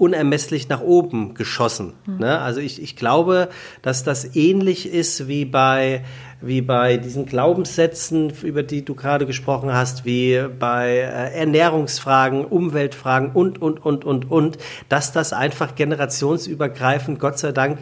unermesslich 0.01 0.67
nach 0.67 0.81
oben 0.81 1.35
geschossen. 1.35 1.93
Mhm. 2.07 2.17
Ne? 2.17 2.39
Also 2.39 2.59
ich, 2.59 2.81
ich 2.81 2.95
glaube, 2.95 3.49
dass 3.83 4.03
das 4.03 4.35
ähnlich 4.35 4.91
ist 4.91 5.27
wie 5.27 5.45
bei 5.45 6.03
wie 6.41 6.61
bei 6.61 6.97
diesen 6.97 7.25
Glaubenssätzen, 7.25 8.33
über 8.41 8.63
die 8.63 8.83
du 8.83 8.95
gerade 8.95 9.25
gesprochen 9.25 9.71
hast, 9.73 10.05
wie 10.05 10.41
bei 10.59 10.97
äh, 10.97 11.39
Ernährungsfragen, 11.39 12.45
Umweltfragen 12.45 13.31
und, 13.31 13.61
und, 13.61 13.85
und, 13.85 14.05
und, 14.05 14.29
und, 14.29 14.57
dass 14.89 15.11
das 15.11 15.33
einfach 15.33 15.75
generationsübergreifend, 15.75 17.19
Gott 17.19 17.37
sei 17.37 17.51
Dank, 17.51 17.79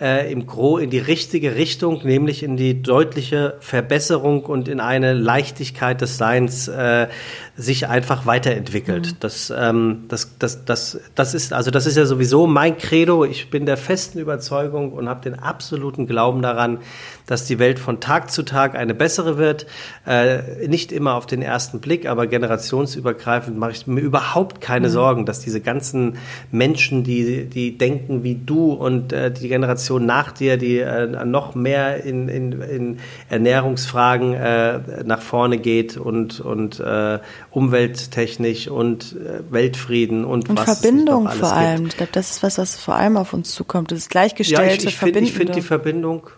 äh, 0.00 0.30
im 0.30 0.46
Gro 0.46 0.78
in 0.78 0.90
die 0.90 0.98
richtige 0.98 1.54
Richtung, 1.54 2.00
nämlich 2.04 2.42
in 2.42 2.56
die 2.56 2.82
deutliche 2.82 3.56
Verbesserung 3.60 4.44
und 4.44 4.68
in 4.68 4.80
eine 4.80 5.14
Leichtigkeit 5.14 6.00
des 6.00 6.18
Seins 6.18 6.68
äh, 6.68 7.08
sich 7.56 7.86
einfach 7.86 8.26
weiterentwickelt. 8.26 9.12
Mhm. 9.12 9.16
Das, 9.20 9.52
ähm, 9.56 10.04
das, 10.08 10.38
das, 10.38 10.64
das, 10.64 11.00
das 11.14 11.34
ist 11.34 11.52
also 11.52 11.70
das 11.70 11.86
ist 11.86 11.96
ja 11.96 12.04
sowieso 12.04 12.46
mein 12.46 12.76
Credo. 12.76 13.24
Ich 13.24 13.50
bin 13.50 13.64
der 13.64 13.76
festen 13.76 14.18
Überzeugung 14.18 14.92
und 14.92 15.08
habe 15.08 15.22
den 15.22 15.38
absoluten 15.38 16.06
Glauben 16.06 16.42
daran, 16.42 16.78
dass 17.26 17.46
die 17.46 17.58
Welt 17.58 17.78
von 17.78 18.00
Tag 18.02 18.30
zu 18.30 18.42
Tag 18.42 18.74
eine 18.74 18.94
bessere 18.94 19.38
wird. 19.38 19.66
Äh, 20.06 20.66
nicht 20.66 20.92
immer 20.92 21.14
auf 21.14 21.26
den 21.26 21.40
ersten 21.40 21.80
Blick, 21.80 22.06
aber 22.06 22.26
generationsübergreifend 22.26 23.56
mache 23.56 23.70
ich 23.70 23.86
mir 23.86 24.00
überhaupt 24.00 24.60
keine 24.60 24.88
mhm. 24.88 24.92
Sorgen, 24.92 25.26
dass 25.26 25.40
diese 25.40 25.60
ganzen 25.60 26.18
Menschen, 26.50 27.04
die, 27.04 27.46
die 27.46 27.78
denken 27.78 28.24
wie 28.24 28.34
du 28.34 28.72
und 28.72 29.12
äh, 29.12 29.30
die 29.30 29.48
Generation 29.48 30.04
nach 30.04 30.32
dir, 30.32 30.56
die 30.56 30.78
äh, 30.78 31.24
noch 31.24 31.54
mehr 31.54 32.04
in, 32.04 32.28
in, 32.28 32.60
in 32.60 32.98
Ernährungsfragen 33.30 34.34
äh, 34.34 34.80
nach 35.04 35.22
vorne 35.22 35.58
geht 35.58 35.96
und, 35.96 36.40
und 36.40 36.80
äh, 36.80 37.20
umwelttechnisch 37.50 38.68
und 38.68 39.16
äh, 39.16 39.40
Weltfrieden 39.52 40.24
und, 40.24 40.48
und 40.48 40.58
was 40.58 40.80
Verbindung 40.80 41.28
vor 41.30 41.52
allem. 41.52 41.82
Gibt. 41.82 41.92
Ich 41.92 41.96
glaube, 41.98 42.12
das 42.12 42.30
ist 42.32 42.42
was, 42.42 42.58
was 42.58 42.76
vor 42.76 42.96
allem 42.96 43.16
auf 43.16 43.32
uns 43.32 43.52
zukommt. 43.52 43.92
Das 43.92 43.98
ist 43.98 44.10
gleichgestellte 44.10 44.64
ja, 44.64 44.74
ich, 44.74 44.84
ich 44.86 44.96
finde 44.96 45.24
find 45.26 45.54
die 45.54 45.62
Verbindung 45.62 46.28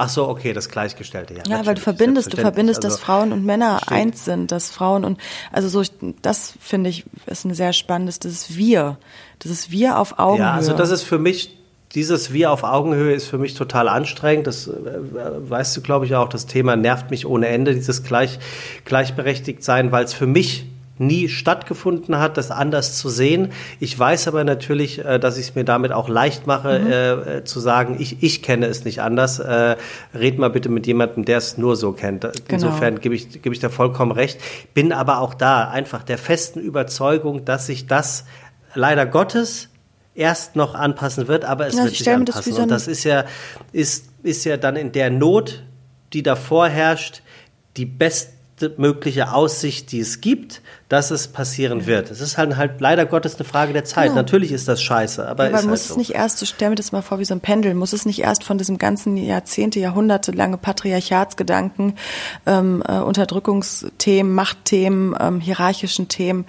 Ach 0.00 0.08
so, 0.08 0.28
okay, 0.28 0.52
das 0.52 0.68
Gleichgestellte, 0.68 1.34
ja. 1.34 1.42
Ja, 1.48 1.66
weil 1.66 1.74
du 1.74 1.80
verbindest, 1.80 2.32
du 2.32 2.36
verbindest, 2.36 2.84
also, 2.84 2.96
dass 2.96 3.00
Frauen 3.04 3.32
und 3.32 3.44
Männer 3.44 3.80
stimmt. 3.82 3.92
eins 3.92 4.24
sind, 4.24 4.52
dass 4.52 4.70
Frauen 4.70 5.04
und, 5.04 5.18
also 5.50 5.68
so, 5.68 5.82
das 6.22 6.54
finde 6.60 6.88
ich, 6.90 7.04
ist 7.26 7.44
ein 7.44 7.52
sehr 7.52 7.72
spannendes, 7.72 8.20
das 8.20 8.30
ist 8.30 8.56
wir. 8.56 8.96
Das 9.40 9.50
ist 9.50 9.72
wir 9.72 9.98
auf 9.98 10.20
Augenhöhe. 10.20 10.46
Ja, 10.46 10.54
also 10.54 10.72
das 10.72 10.90
ist 10.90 11.02
für 11.02 11.18
mich, 11.18 11.58
dieses 11.94 12.32
Wir 12.32 12.52
auf 12.52 12.62
Augenhöhe 12.62 13.12
ist 13.12 13.26
für 13.26 13.38
mich 13.38 13.54
total 13.54 13.88
anstrengend. 13.88 14.46
Das 14.46 14.68
äh, 14.68 14.72
weißt 14.72 15.76
du, 15.76 15.80
glaube 15.80 16.06
ich, 16.06 16.14
auch. 16.14 16.28
Das 16.28 16.46
Thema 16.46 16.76
nervt 16.76 17.10
mich 17.10 17.26
ohne 17.26 17.48
Ende, 17.48 17.74
dieses 17.74 18.04
gleich, 18.04 18.38
gleichberechtigt 18.84 19.64
sein, 19.64 19.90
weil 19.90 20.04
es 20.04 20.14
für 20.14 20.26
mich 20.26 20.66
nie 20.98 21.28
stattgefunden 21.28 22.18
hat, 22.18 22.36
das 22.36 22.50
anders 22.50 22.98
zu 22.98 23.08
sehen. 23.08 23.52
Ich 23.80 23.98
weiß 23.98 24.28
aber 24.28 24.44
natürlich, 24.44 25.04
äh, 25.04 25.18
dass 25.18 25.38
ich 25.38 25.48
es 25.48 25.54
mir 25.54 25.64
damit 25.64 25.92
auch 25.92 26.08
leicht 26.08 26.46
mache, 26.46 26.78
mhm. 26.78 26.86
äh, 26.86 27.12
äh, 27.38 27.44
zu 27.44 27.60
sagen, 27.60 27.96
ich, 27.98 28.22
ich 28.22 28.42
kenne 28.42 28.66
es 28.66 28.84
nicht 28.84 29.00
anders. 29.00 29.38
Äh, 29.38 29.76
red 30.14 30.38
mal 30.38 30.50
bitte 30.50 30.68
mit 30.68 30.86
jemandem, 30.86 31.24
der 31.24 31.38
es 31.38 31.58
nur 31.58 31.76
so 31.76 31.92
kennt. 31.92 32.22
Genau. 32.22 32.34
Insofern 32.48 33.00
gebe 33.00 33.14
ich, 33.14 33.42
gebe 33.42 33.54
ich 33.54 33.60
da 33.60 33.68
vollkommen 33.68 34.12
recht. 34.12 34.40
Bin 34.74 34.92
aber 34.92 35.20
auch 35.20 35.34
da 35.34 35.68
einfach 35.68 36.02
der 36.02 36.18
festen 36.18 36.60
Überzeugung, 36.60 37.44
dass 37.44 37.66
sich 37.66 37.86
das 37.86 38.24
leider 38.74 39.06
Gottes 39.06 39.68
erst 40.14 40.56
noch 40.56 40.74
anpassen 40.74 41.28
wird, 41.28 41.44
aber 41.44 41.68
es 41.68 41.76
ja, 41.76 41.84
wird 41.84 41.94
sich 41.94 42.10
anpassen. 42.10 42.52
Das 42.52 42.62
Und 42.62 42.70
das 42.70 42.88
ist 42.88 43.04
ja, 43.04 43.24
ist, 43.72 44.06
ist 44.22 44.44
ja 44.44 44.56
dann 44.56 44.76
in 44.76 44.92
der 44.92 45.10
Not, 45.10 45.62
die 46.12 46.22
davor 46.22 46.68
herrscht, 46.68 47.22
die 47.76 47.86
beste 47.86 48.74
mögliche 48.76 49.32
Aussicht, 49.32 49.92
die 49.92 50.00
es 50.00 50.20
gibt 50.20 50.60
dass 50.88 51.10
es 51.10 51.28
passieren 51.28 51.84
wird. 51.84 52.10
Es 52.10 52.20
ist 52.20 52.38
halt, 52.38 52.56
halt 52.56 52.80
leider 52.80 53.04
Gottes 53.04 53.36
eine 53.36 53.44
Frage 53.44 53.74
der 53.74 53.84
Zeit. 53.84 54.06
Genau. 54.06 54.16
Natürlich 54.16 54.52
ist 54.52 54.68
das 54.68 54.82
scheiße, 54.82 55.26
aber, 55.26 55.44
aber 55.44 55.56
muss 55.56 55.64
halt 55.64 55.74
es 55.74 55.88
so. 55.88 55.96
nicht 55.96 56.14
erst, 56.14 56.38
so 56.38 56.46
stell 56.46 56.70
mir 56.70 56.76
das 56.76 56.92
mal 56.92 57.02
vor 57.02 57.18
wie 57.18 57.26
so 57.26 57.34
ein 57.34 57.40
Pendel, 57.40 57.74
muss 57.74 57.92
es 57.92 58.06
nicht 58.06 58.20
erst 58.20 58.42
von 58.42 58.56
diesem 58.56 58.78
ganzen 58.78 59.16
Jahrzehnte, 59.18 59.80
Jahrhunderte 59.80 60.32
lange 60.32 60.56
Patriarchatsgedanken, 60.56 61.94
ähm, 62.46 62.82
äh, 62.88 63.00
Unterdrückungsthemen, 63.00 64.34
Machtthemen, 64.34 65.14
ähm, 65.20 65.40
hierarchischen 65.40 66.08
Themen, 66.08 66.46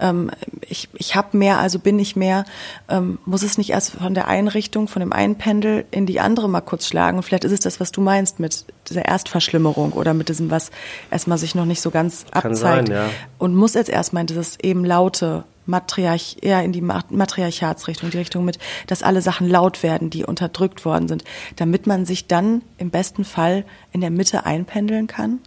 ähm, 0.00 0.30
ich, 0.66 0.88
ich 0.94 1.14
habe 1.14 1.36
mehr, 1.36 1.58
also 1.58 1.78
bin 1.78 1.98
ich 1.98 2.16
mehr, 2.16 2.44
ähm, 2.88 3.18
muss 3.26 3.42
es 3.42 3.58
nicht 3.58 3.70
erst 3.70 3.92
von 3.92 4.14
der 4.14 4.26
einen 4.26 4.48
Richtung, 4.48 4.88
von 4.88 5.00
dem 5.00 5.12
einen 5.12 5.36
Pendel 5.36 5.84
in 5.90 6.06
die 6.06 6.18
andere 6.18 6.48
mal 6.48 6.62
kurz 6.62 6.86
schlagen? 6.86 7.18
Und 7.18 7.24
vielleicht 7.24 7.44
ist 7.44 7.52
es 7.52 7.60
das, 7.60 7.78
was 7.78 7.92
du 7.92 8.00
meinst 8.00 8.40
mit 8.40 8.64
dieser 8.88 9.04
Erstverschlimmerung 9.04 9.92
oder 9.92 10.14
mit 10.14 10.28
diesem, 10.28 10.50
was 10.50 10.70
erstmal 11.10 11.38
sich 11.38 11.54
noch 11.54 11.66
nicht 11.66 11.80
so 11.80 11.90
ganz 11.90 12.24
Kann 12.30 12.52
abzeigt. 12.52 12.88
Sein, 12.88 12.96
ja. 12.96 13.10
Und 13.38 13.54
muss 13.54 13.74
jetzt 13.82 13.90
erstmal 13.90 14.22
in 14.22 14.28
dieses 14.28 14.58
eben 14.60 14.84
laute 14.84 15.44
Matriarch, 15.66 16.38
eher 16.40 16.62
in 16.62 16.72
die 16.72 16.80
Matriarchatsrichtung, 16.80 18.10
die 18.10 18.18
Richtung 18.18 18.44
mit, 18.44 18.58
dass 18.86 19.02
alle 19.02 19.22
Sachen 19.22 19.48
laut 19.48 19.82
werden, 19.82 20.10
die 20.10 20.24
unterdrückt 20.24 20.84
worden 20.84 21.08
sind, 21.08 21.24
damit 21.56 21.86
man 21.86 22.04
sich 22.04 22.26
dann 22.26 22.62
im 22.78 22.90
besten 22.90 23.24
Fall 23.24 23.64
in 23.92 24.00
der 24.00 24.10
Mitte 24.10 24.44
einpendeln 24.44 25.06
kann? 25.06 25.38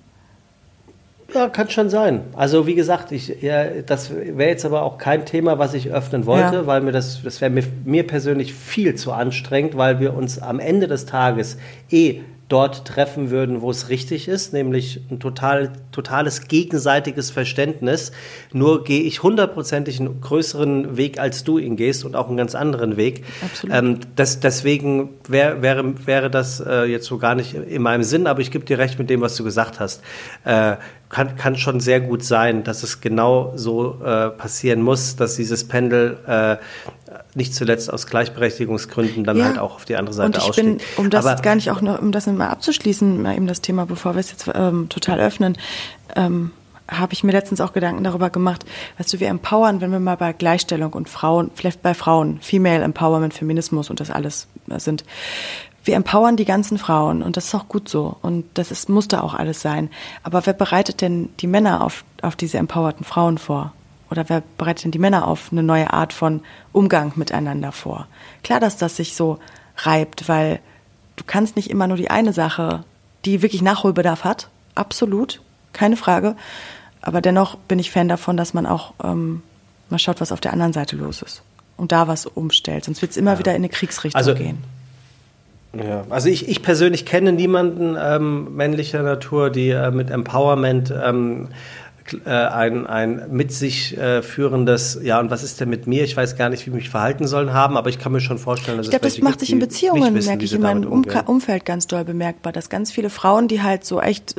Ja, 1.33 1.49
kann 1.49 1.69
schon 1.69 1.89
sein. 1.89 2.21
Also 2.33 2.67
wie 2.67 2.75
gesagt, 2.75 3.11
ich, 3.11 3.41
ja, 3.41 3.65
das 3.81 4.11
wäre 4.13 4.49
jetzt 4.49 4.63
aber 4.63 4.83
auch 4.83 4.97
kein 4.97 5.25
Thema, 5.25 5.57
was 5.57 5.73
ich 5.73 5.91
öffnen 5.91 6.25
wollte, 6.25 6.55
ja. 6.55 6.67
weil 6.67 6.81
mir 6.81 6.91
das, 6.91 7.23
das 7.23 7.41
wäre 7.41 7.51
mir, 7.51 7.63
mir 7.83 8.05
persönlich 8.05 8.53
viel 8.53 8.95
zu 8.95 9.11
anstrengend, 9.11 9.75
weil 9.75 9.99
wir 9.99 10.13
uns 10.13 10.39
am 10.39 10.59
Ende 10.59 10.87
des 10.87 11.07
Tages 11.07 11.57
eh 11.89 12.21
dort 12.47 12.85
treffen 12.85 13.31
würden, 13.31 13.61
wo 13.61 13.71
es 13.71 13.89
richtig 13.89 14.27
ist, 14.27 14.53
nämlich 14.53 15.01
ein 15.09 15.19
total, 15.19 15.71
totales 15.91 16.47
gegenseitiges 16.47 17.31
Verständnis. 17.31 18.11
Nur 18.53 18.83
gehe 18.83 19.01
ich 19.01 19.23
hundertprozentig 19.23 19.99
einen 19.99 20.21
größeren 20.21 20.95
Weg, 20.95 21.19
als 21.19 21.43
du 21.43 21.57
ihn 21.57 21.75
gehst 21.75 22.05
und 22.05 22.15
auch 22.15 22.27
einen 22.27 22.37
ganz 22.37 22.53
anderen 22.53 22.97
Weg. 22.97 23.23
Absolut. 23.43 23.75
Ähm, 23.75 23.99
das, 24.15 24.39
deswegen 24.39 25.09
wär, 25.27 25.63
wäre, 25.63 26.05
wäre 26.05 26.29
das 26.29 26.59
äh, 26.59 26.83
jetzt 26.83 27.07
so 27.07 27.17
gar 27.17 27.33
nicht 27.33 27.55
in 27.55 27.81
meinem 27.81 28.03
Sinn, 28.03 28.27
aber 28.27 28.41
ich 28.41 28.51
gebe 28.51 28.63
dir 28.63 28.77
recht 28.77 28.99
mit 28.99 29.09
dem, 29.09 29.21
was 29.21 29.35
du 29.35 29.43
gesagt 29.43 29.79
hast. 29.79 30.03
Äh, 30.43 30.75
kann, 31.09 31.35
kann 31.35 31.55
schon 31.55 31.79
sehr 31.79 32.01
gut 32.01 32.23
sein, 32.23 32.63
dass 32.63 32.83
es 32.83 33.01
genau 33.01 33.53
so 33.55 34.01
äh, 34.03 34.29
passieren 34.29 34.81
muss, 34.81 35.15
dass 35.15 35.35
dieses 35.35 35.67
Pendel 35.67 36.17
äh, 36.27 36.57
nicht 37.33 37.53
zuletzt 37.53 37.91
aus 37.91 38.07
Gleichberechtigungsgründen 38.07 39.23
dann 39.23 39.37
ja. 39.37 39.45
halt 39.45 39.59
auch 39.59 39.75
auf 39.75 39.85
die 39.85 39.95
andere 39.95 40.13
Seite 40.13 40.39
und 40.39 40.49
ich 40.49 40.55
Bin, 40.55 40.79
um 40.97 41.09
das 41.09 41.25
Aber, 41.25 41.41
gar 41.41 41.55
nicht 41.55 41.71
auch 41.71 41.81
noch, 41.81 42.01
um 42.01 42.11
das 42.11 42.27
mal 42.27 42.49
abzuschließen, 42.49 43.21
mal 43.21 43.35
eben 43.35 43.47
das 43.47 43.61
Thema, 43.61 43.85
bevor 43.85 44.15
wir 44.15 44.19
es 44.19 44.31
jetzt 44.31 44.49
ähm, 44.53 44.89
total 44.89 45.19
öffnen, 45.19 45.57
ähm, 46.15 46.51
habe 46.87 47.13
ich 47.13 47.23
mir 47.23 47.31
letztens 47.31 47.61
auch 47.61 47.73
Gedanken 47.73 48.03
darüber 48.03 48.29
gemacht, 48.29 48.65
weißt 48.97 49.13
du, 49.13 49.19
wir 49.19 49.29
empowern, 49.29 49.81
wenn 49.81 49.91
wir 49.91 49.99
mal 49.99 50.17
bei 50.17 50.33
Gleichstellung 50.33 50.93
und 50.93 51.09
Frauen, 51.09 51.51
vielleicht 51.55 51.81
bei 51.81 51.93
Frauen, 51.93 52.39
Female 52.41 52.83
Empowerment, 52.83 53.33
Feminismus 53.33 53.89
und 53.89 53.99
das 53.99 54.11
alles 54.11 54.47
sind, 54.77 55.03
wir 55.83 55.95
empowern 55.95 56.35
die 56.35 56.45
ganzen 56.45 56.77
Frauen 56.77 57.21
und 57.21 57.37
das 57.37 57.45
ist 57.45 57.55
auch 57.55 57.67
gut 57.67 57.87
so 57.87 58.17
und 58.21 58.45
das 58.55 58.71
ist, 58.71 58.89
muss 58.89 59.07
da 59.07 59.21
auch 59.21 59.35
alles 59.35 59.61
sein. 59.61 59.89
Aber 60.23 60.45
wer 60.45 60.53
bereitet 60.53 61.01
denn 61.01 61.29
die 61.39 61.47
Männer 61.47 61.83
auf, 61.83 62.03
auf 62.21 62.35
diese 62.35 62.57
empowerten 62.57 63.05
Frauen 63.05 63.37
vor? 63.37 63.71
Oder 64.09 64.29
wer 64.29 64.43
bereitet 64.57 64.85
denn 64.85 64.91
die 64.91 64.99
Männer 64.99 65.27
auf 65.27 65.51
eine 65.51 65.63
neue 65.63 65.91
Art 65.91 66.13
von 66.13 66.41
Umgang 66.71 67.13
miteinander 67.15 67.71
vor? 67.71 68.07
Klar, 68.43 68.59
dass 68.59 68.77
das 68.77 68.95
sich 68.95 69.15
so 69.15 69.39
reibt, 69.77 70.29
weil 70.29 70.59
du 71.15 71.23
kannst 71.25 71.55
nicht 71.55 71.69
immer 71.69 71.87
nur 71.87 71.97
die 71.97 72.09
eine 72.09 72.33
Sache, 72.33 72.83
die 73.25 73.41
wirklich 73.41 73.61
Nachholbedarf 73.61 74.23
hat, 74.23 74.49
absolut, 74.75 75.41
keine 75.73 75.97
Frage. 75.97 76.35
Aber 77.01 77.21
dennoch 77.21 77.55
bin 77.55 77.79
ich 77.79 77.91
Fan 77.91 78.07
davon, 78.07 78.37
dass 78.37 78.53
man 78.53 78.65
auch 78.65 78.93
ähm, 79.03 79.41
mal 79.89 79.99
schaut, 79.99 80.21
was 80.21 80.31
auf 80.31 80.41
der 80.41 80.53
anderen 80.53 80.73
Seite 80.73 80.95
los 80.95 81.21
ist 81.21 81.43
und 81.77 81.91
da 81.91 82.07
was 82.07 82.25
umstellt. 82.25 82.85
Sonst 82.85 83.01
wird 83.01 83.11
es 83.11 83.17
immer 83.17 83.33
ja. 83.33 83.39
wieder 83.39 83.51
in 83.51 83.57
eine 83.57 83.69
Kriegsrichtung 83.69 84.17
also, 84.17 84.33
gehen. 84.33 84.63
Ja, 85.73 86.05
also 86.09 86.29
ich, 86.29 86.47
ich 86.47 86.61
persönlich 86.61 87.05
kenne 87.05 87.33
niemanden 87.33 87.97
ähm, 87.99 88.55
männlicher 88.55 89.03
Natur, 89.03 89.49
die 89.49 89.69
äh, 89.69 89.91
mit 89.91 90.09
Empowerment 90.09 90.93
ähm, 91.03 91.49
äh, 92.25 92.29
ein, 92.29 92.85
ein 92.85 93.27
mit 93.31 93.51
sich 93.51 93.97
äh, 93.97 94.21
führendes, 94.21 94.99
ja, 95.01 95.19
und 95.19 95.31
was 95.31 95.43
ist 95.43 95.59
denn 95.59 95.69
mit 95.69 95.87
mir? 95.87 96.03
Ich 96.03 96.15
weiß 96.15 96.35
gar 96.35 96.49
nicht, 96.49 96.65
wie 96.65 96.69
ich 96.69 96.75
mich 96.75 96.89
verhalten 96.89 97.27
sollen 97.27 97.53
haben, 97.53 97.77
aber 97.77 97.89
ich 97.89 97.99
kann 97.99 98.11
mir 98.11 98.21
schon 98.21 98.37
vorstellen, 98.37 98.77
dass 98.77 98.87
ich 98.87 98.91
glaube, 98.91 99.05
das 99.05 99.19
macht 99.19 99.39
sich 99.39 99.51
in 99.51 99.59
Beziehungen, 99.59 100.13
wissen, 100.13 100.27
merke 100.27 100.45
ich 100.45 100.53
in 100.53 100.61
meinem 100.61 100.83
um 100.85 101.05
Umfeld 101.25 101.65
ganz 101.65 101.87
doll 101.87 102.05
bemerkbar, 102.05 102.53
dass 102.53 102.69
ganz 102.69 102.91
viele 102.91 103.09
Frauen, 103.09 103.47
die 103.47 103.61
halt 103.61 103.85
so 103.85 104.01
echt 104.01 104.35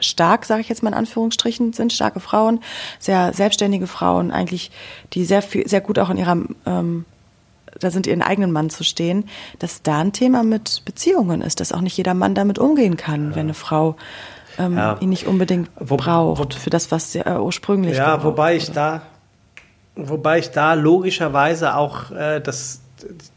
stark, 0.00 0.44
sage 0.44 0.62
ich 0.62 0.68
jetzt 0.68 0.82
mal 0.82 0.90
in 0.90 0.94
Anführungsstrichen, 0.96 1.72
sind 1.72 1.92
starke 1.92 2.20
Frauen, 2.20 2.60
sehr 2.98 3.32
selbstständige 3.32 3.86
Frauen, 3.86 4.30
eigentlich, 4.30 4.70
die 5.12 5.24
sehr 5.24 5.42
viel, 5.42 5.68
sehr 5.68 5.80
gut 5.80 5.98
auch 5.98 6.10
in 6.10 6.16
ihrer 6.16 6.36
ähm, 6.66 7.04
da 7.80 7.90
sind 7.90 8.06
ihren 8.06 8.22
eigenen 8.22 8.52
Mann 8.52 8.70
zu 8.70 8.84
stehen, 8.84 9.24
dass 9.58 9.82
da 9.82 10.00
ein 10.00 10.12
Thema 10.12 10.42
mit 10.42 10.82
Beziehungen 10.84 11.42
ist, 11.42 11.60
dass 11.60 11.72
auch 11.72 11.80
nicht 11.80 11.96
jeder 11.96 12.14
Mann 12.14 12.34
damit 12.34 12.58
umgehen 12.58 12.96
kann, 12.96 13.30
ja. 13.30 13.36
wenn 13.36 13.46
eine 13.46 13.54
Frau 13.54 13.96
ähm, 14.58 14.76
ja. 14.76 14.96
ihn 15.00 15.08
nicht 15.08 15.26
unbedingt 15.26 15.70
wo, 15.78 15.96
braucht 15.96 16.54
wo, 16.54 16.58
für 16.58 16.70
das, 16.70 16.90
was 16.90 17.14
er 17.14 17.42
ursprünglich 17.42 17.96
Ja, 17.96 18.16
gebraucht, 18.16 18.24
wobei 18.24 18.56
ich 18.56 18.70
da, 18.70 19.02
wobei 19.96 20.38
ich 20.38 20.50
da 20.50 20.74
logischerweise 20.74 21.76
auch 21.76 22.10
äh, 22.10 22.40
das 22.40 22.82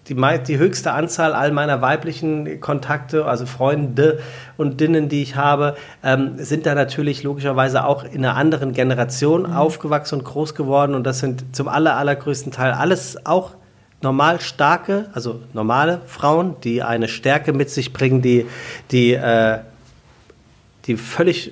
die, 0.07 0.15
die 0.47 0.57
höchste 0.57 0.91
Anzahl 0.91 1.33
all 1.33 1.51
meiner 1.51 1.81
weiblichen 1.81 2.59
Kontakte, 2.59 3.25
also 3.25 3.45
Freunde 3.45 4.19
und 4.57 4.79
Dinnen, 4.79 5.09
die 5.09 5.21
ich 5.21 5.35
habe, 5.35 5.75
ähm, 6.03 6.33
sind 6.37 6.65
da 6.65 6.75
natürlich 6.75 7.23
logischerweise 7.23 7.85
auch 7.85 8.03
in 8.03 8.25
einer 8.25 8.35
anderen 8.35 8.73
Generation 8.73 9.43
mhm. 9.43 9.53
aufgewachsen 9.53 10.19
und 10.19 10.25
groß 10.25 10.55
geworden. 10.55 10.95
Und 10.95 11.03
das 11.03 11.19
sind 11.19 11.55
zum 11.55 11.67
aller, 11.67 11.97
allergrößten 11.97 12.51
Teil 12.51 12.71
alles 12.71 13.25
auch 13.25 13.51
normal 14.01 14.39
starke, 14.39 15.09
also 15.13 15.41
normale 15.53 16.01
Frauen, 16.05 16.55
die 16.63 16.83
eine 16.83 17.07
Stärke 17.07 17.53
mit 17.53 17.69
sich 17.69 17.93
bringen, 17.93 18.21
die, 18.21 18.45
die, 18.91 19.13
äh, 19.13 19.59
die 20.85 20.97
völlig, 20.97 21.51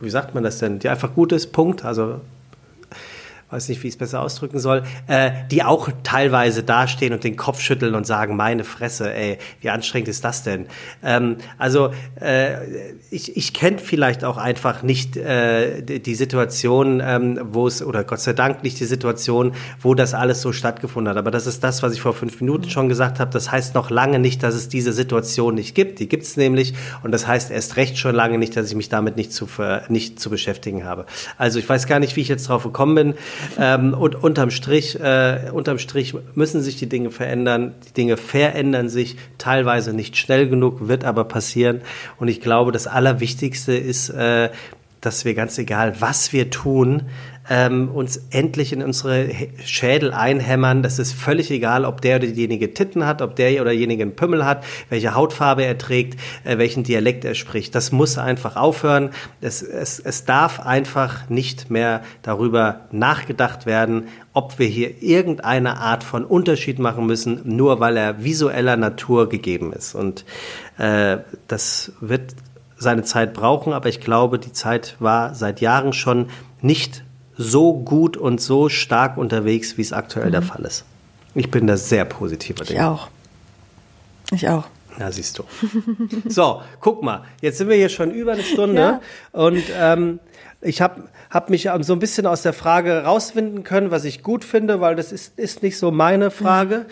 wie 0.00 0.10
sagt 0.10 0.34
man 0.34 0.44
das 0.44 0.58
denn, 0.58 0.78
die 0.78 0.88
einfach 0.88 1.14
gut 1.14 1.32
ist, 1.32 1.52
Punkt. 1.52 1.84
Also 1.84 2.20
weiß 3.54 3.68
nicht, 3.68 3.82
wie 3.84 3.86
ich 3.86 3.94
es 3.94 3.98
besser 3.98 4.20
ausdrücken 4.20 4.58
soll, 4.58 4.82
äh, 5.06 5.30
die 5.50 5.62
auch 5.62 5.88
teilweise 6.02 6.64
dastehen 6.64 7.12
und 7.12 7.22
den 7.22 7.36
Kopf 7.36 7.60
schütteln 7.60 7.94
und 7.94 8.04
sagen, 8.04 8.36
meine 8.36 8.64
Fresse, 8.64 9.14
ey, 9.14 9.38
wie 9.60 9.70
anstrengend 9.70 10.08
ist 10.08 10.24
das 10.24 10.42
denn? 10.42 10.66
Ähm, 11.04 11.36
also 11.56 11.92
äh, 12.20 12.56
ich, 13.10 13.36
ich 13.36 13.54
kenne 13.54 13.78
vielleicht 13.78 14.24
auch 14.24 14.38
einfach 14.38 14.82
nicht 14.82 15.16
äh, 15.16 15.82
die 15.82 16.14
Situation, 16.16 17.00
ähm, 17.04 17.38
wo 17.44 17.68
es, 17.68 17.82
oder 17.82 18.02
Gott 18.02 18.20
sei 18.20 18.32
Dank 18.32 18.64
nicht 18.64 18.80
die 18.80 18.86
Situation, 18.86 19.52
wo 19.80 19.94
das 19.94 20.14
alles 20.14 20.42
so 20.42 20.52
stattgefunden 20.52 21.10
hat. 21.10 21.16
Aber 21.16 21.30
das 21.30 21.46
ist 21.46 21.62
das, 21.62 21.82
was 21.82 21.92
ich 21.94 22.00
vor 22.00 22.12
fünf 22.12 22.40
Minuten 22.40 22.70
schon 22.70 22.88
gesagt 22.88 23.20
habe. 23.20 23.30
Das 23.30 23.52
heißt 23.52 23.74
noch 23.76 23.90
lange 23.90 24.18
nicht, 24.18 24.42
dass 24.42 24.56
es 24.56 24.68
diese 24.68 24.92
Situation 24.92 25.54
nicht 25.54 25.76
gibt. 25.76 26.00
Die 26.00 26.08
gibt 26.08 26.24
es 26.24 26.36
nämlich. 26.36 26.74
Und 27.04 27.12
das 27.12 27.28
heißt 27.28 27.52
erst 27.52 27.76
recht 27.76 27.98
schon 27.98 28.16
lange 28.16 28.38
nicht, 28.38 28.56
dass 28.56 28.68
ich 28.68 28.74
mich 28.74 28.88
damit 28.88 29.16
nicht 29.16 29.32
zu, 29.32 29.46
nicht 29.88 30.18
zu 30.18 30.28
beschäftigen 30.28 30.84
habe. 30.84 31.06
Also 31.38 31.60
ich 31.60 31.68
weiß 31.68 31.86
gar 31.86 32.00
nicht, 32.00 32.16
wie 32.16 32.20
ich 32.20 32.28
jetzt 32.28 32.48
drauf 32.48 32.64
gekommen 32.64 32.94
bin. 32.96 33.14
Ähm, 33.58 33.94
und 33.94 34.14
unterm 34.14 34.50
Strich, 34.50 34.98
äh, 35.00 35.50
unterm 35.52 35.78
Strich 35.78 36.14
müssen 36.34 36.62
sich 36.62 36.76
die 36.76 36.88
Dinge 36.88 37.10
verändern. 37.10 37.74
Die 37.88 37.92
Dinge 37.92 38.16
verändern 38.16 38.88
sich 38.88 39.16
teilweise 39.38 39.92
nicht 39.92 40.16
schnell 40.16 40.48
genug, 40.48 40.88
wird 40.88 41.04
aber 41.04 41.24
passieren. 41.24 41.80
Und 42.18 42.28
ich 42.28 42.40
glaube, 42.40 42.72
das 42.72 42.86
Allerwichtigste 42.86 43.74
ist, 43.74 44.10
äh, 44.10 44.50
dass 45.00 45.24
wir 45.24 45.34
ganz 45.34 45.58
egal, 45.58 46.00
was 46.00 46.32
wir 46.32 46.50
tun, 46.50 47.02
ähm, 47.48 47.90
uns 47.90 48.16
endlich 48.30 48.72
in 48.72 48.82
unsere 48.82 49.28
Schädel 49.64 50.12
einhämmern. 50.12 50.82
Das 50.82 50.98
ist 50.98 51.12
völlig 51.12 51.50
egal, 51.50 51.84
ob 51.84 52.00
der 52.00 52.16
oder 52.16 52.26
diejenige 52.26 52.72
Titten 52.72 53.06
hat, 53.06 53.22
ob 53.22 53.36
der 53.36 53.60
oder 53.60 53.72
diejenige 53.72 54.02
einen 54.02 54.16
Pümmel 54.16 54.44
hat, 54.44 54.64
welche 54.88 55.14
Hautfarbe 55.14 55.64
er 55.64 55.76
trägt, 55.76 56.18
äh, 56.44 56.58
welchen 56.58 56.84
Dialekt 56.84 57.24
er 57.24 57.34
spricht. 57.34 57.74
Das 57.74 57.92
muss 57.92 58.18
einfach 58.18 58.56
aufhören. 58.56 59.10
Es, 59.40 59.62
es, 59.62 59.98
es 60.00 60.24
darf 60.24 60.60
einfach 60.60 61.28
nicht 61.28 61.70
mehr 61.70 62.02
darüber 62.22 62.82
nachgedacht 62.92 63.66
werden, 63.66 64.08
ob 64.32 64.58
wir 64.58 64.66
hier 64.66 65.02
irgendeine 65.02 65.78
Art 65.78 66.02
von 66.02 66.24
Unterschied 66.24 66.78
machen 66.78 67.06
müssen, 67.06 67.42
nur 67.44 67.78
weil 67.80 67.96
er 67.96 68.24
visueller 68.24 68.76
Natur 68.76 69.28
gegeben 69.28 69.72
ist. 69.72 69.94
Und 69.94 70.24
äh, 70.78 71.18
das 71.46 71.92
wird 72.00 72.34
seine 72.76 73.02
Zeit 73.02 73.34
brauchen, 73.34 73.72
aber 73.72 73.88
ich 73.88 74.00
glaube, 74.00 74.38
die 74.38 74.52
Zeit 74.52 74.96
war 74.98 75.34
seit 75.34 75.60
Jahren 75.60 75.92
schon 75.92 76.26
nicht 76.60 77.04
so 77.36 77.74
gut 77.74 78.16
und 78.16 78.40
so 78.40 78.68
stark 78.68 79.16
unterwegs, 79.16 79.76
wie 79.76 79.82
es 79.82 79.92
aktuell 79.92 80.28
mhm. 80.28 80.32
der 80.32 80.42
Fall 80.42 80.64
ist. 80.64 80.84
Ich 81.34 81.50
bin 81.50 81.66
da 81.66 81.76
sehr 81.76 82.04
positiver. 82.04 82.64
Ich 82.64 82.80
auch. 82.80 83.08
Ich 84.32 84.48
auch. 84.48 84.64
Na, 84.98 85.10
siehst 85.10 85.38
du. 85.38 85.44
so, 86.28 86.62
guck 86.80 87.02
mal, 87.02 87.24
jetzt 87.40 87.58
sind 87.58 87.68
wir 87.68 87.76
hier 87.76 87.88
schon 87.88 88.12
über 88.12 88.32
eine 88.32 88.44
Stunde 88.44 88.80
ja. 88.80 89.00
und 89.32 89.62
ähm, 89.76 90.20
ich 90.60 90.80
habe 90.80 91.08
hab 91.30 91.50
mich 91.50 91.68
so 91.80 91.92
ein 91.92 91.98
bisschen 91.98 92.26
aus 92.26 92.42
der 92.42 92.52
Frage 92.52 93.02
rausfinden 93.04 93.64
können, 93.64 93.90
was 93.90 94.04
ich 94.04 94.22
gut 94.22 94.44
finde, 94.44 94.80
weil 94.80 94.94
das 94.94 95.10
ist, 95.10 95.38
ist 95.38 95.62
nicht 95.62 95.78
so 95.78 95.90
meine 95.90 96.30
Frage. 96.30 96.86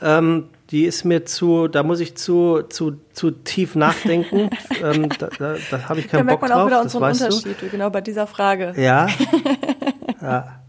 Mhm. 0.00 0.06
Ähm, 0.06 0.44
die 0.70 0.84
ist 0.84 1.04
mir 1.04 1.24
zu, 1.24 1.66
da 1.66 1.82
muss 1.82 1.98
ich 2.00 2.14
zu, 2.16 2.62
zu, 2.68 3.00
zu 3.12 3.30
tief 3.30 3.74
nachdenken. 3.74 4.50
ähm, 4.82 5.08
da 5.18 5.28
da, 5.38 5.56
da 5.70 5.88
habe 5.88 6.00
ich 6.00 6.08
keinen 6.08 6.26
Bock 6.26 6.40
drauf. 6.40 6.40
Da 6.40 6.42
merkt 6.42 6.42
man 6.42 6.52
auch 6.52 6.66
wieder 6.66 6.80
unseren 6.82 7.02
Unterschied, 7.02 7.62
du. 7.62 7.68
genau 7.68 7.90
bei 7.90 8.00
dieser 8.00 8.26
Frage. 8.26 8.74
Ja. 8.76 9.08
ja. 10.30 10.60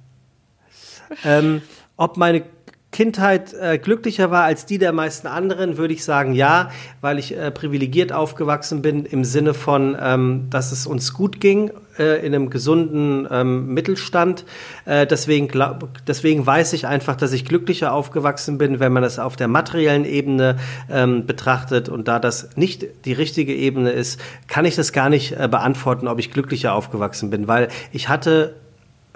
Ähm, 1.26 1.62
ob 1.98 2.18
meine 2.18 2.44
Kindheit 2.92 3.54
äh, 3.54 3.78
glücklicher 3.78 4.32
war 4.32 4.44
als 4.44 4.66
die 4.66 4.80
der 4.80 4.92
meisten 4.92 5.28
anderen, 5.28 5.78
würde 5.78 5.94
ich 5.94 6.04
sagen 6.04 6.34
ja, 6.34 6.72
weil 7.02 7.20
ich 7.20 7.38
äh, 7.38 7.52
privilegiert 7.52 8.12
aufgewachsen 8.12 8.82
bin 8.82 9.06
im 9.06 9.24
Sinne 9.24 9.54
von, 9.54 9.96
ähm, 10.00 10.48
dass 10.50 10.72
es 10.72 10.88
uns 10.88 11.14
gut 11.14 11.40
ging 11.40 11.72
äh, 12.00 12.26
in 12.26 12.34
einem 12.34 12.50
gesunden 12.50 13.28
ähm, 13.30 13.74
Mittelstand. 13.76 14.44
Äh, 14.86 15.06
deswegen, 15.06 15.48
glaub, 15.48 15.88
deswegen 16.08 16.48
weiß 16.48 16.74
ich 16.74 16.88
einfach, 16.88 17.16
dass 17.16 17.32
ich 17.32 17.46
glücklicher 17.46 17.94
aufgewachsen 17.94 18.58
bin, 18.58 18.80
wenn 18.80 18.92
man 18.92 19.04
das 19.04 19.20
auf 19.20 19.36
der 19.36 19.48
materiellen 19.48 20.06
Ebene 20.06 20.58
ähm, 20.90 21.28
betrachtet. 21.28 21.90
Und 21.90 22.08
da 22.08 22.18
das 22.18 22.56
nicht 22.56 22.88
die 23.06 23.14
richtige 23.14 23.54
Ebene 23.54 23.92
ist, 23.92 24.20
kann 24.48 24.66
ich 24.66 24.76
das 24.76 24.94
gar 24.94 25.10
nicht 25.10 25.40
äh, 25.40 25.48
beantworten, 25.48 26.08
ob 26.08 26.18
ich 26.18 26.32
glücklicher 26.32 26.74
aufgewachsen 26.74 27.30
bin, 27.30 27.48
weil 27.48 27.68
ich 27.92 28.10
hatte 28.10 28.56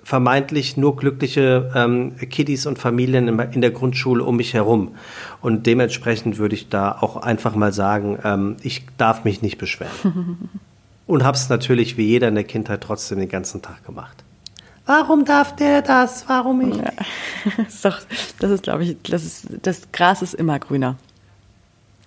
vermeintlich 0.04 0.78
nur 0.78 0.96
glückliche 0.96 1.72
ähm, 1.74 2.16
Kiddies 2.18 2.66
und 2.66 2.78
Familien 2.78 3.28
in, 3.28 3.40
in, 3.40 3.62
der 3.62 3.72
Grundschule 3.72 4.24
um 4.24 4.36
mich 4.36 4.54
herum. 4.54 4.96
Und 5.42 5.66
dementsprechend 5.66 6.38
würde 6.38 6.56
ich 6.56 6.70
da 6.70 6.92
auch 6.92 7.18
einfach 7.18 7.56
mal 7.56 7.72
sagen, 7.72 8.20
ähm, 8.24 8.58
ich 8.62 8.86
darf 8.98 9.24
mich 9.24 9.42
nicht 9.42 9.58
beschweren. 9.58 10.50
und 11.08 11.24
habe 11.24 11.38
es 11.38 11.50
natürlich 11.50 11.98
wie 11.98 12.06
jeder 12.06 12.28
in 12.28 12.36
der 12.36 12.44
Kindheit 12.44 12.82
trotzdem 12.82 13.20
den 13.20 13.30
ganzen 13.30 13.62
Tag 13.62 13.86
gemacht. 13.86 14.24
Warum 14.86 15.24
darf 15.24 15.56
der 15.56 15.82
das? 15.82 16.28
Warum 16.28 16.70
ich? 16.70 16.76
Ja. 16.76 16.92
Das 17.58 17.68
ist, 17.76 17.86
doch, 17.86 18.00
das 18.40 18.52
ist 18.52 18.64
glaube 18.64 18.84
ich, 18.84 18.98
das, 19.04 19.24
ist, 19.24 19.48
das 19.62 19.92
Gras 19.94 20.22
ist 20.22 20.34
immer 20.34 20.60
grüner 20.60 20.98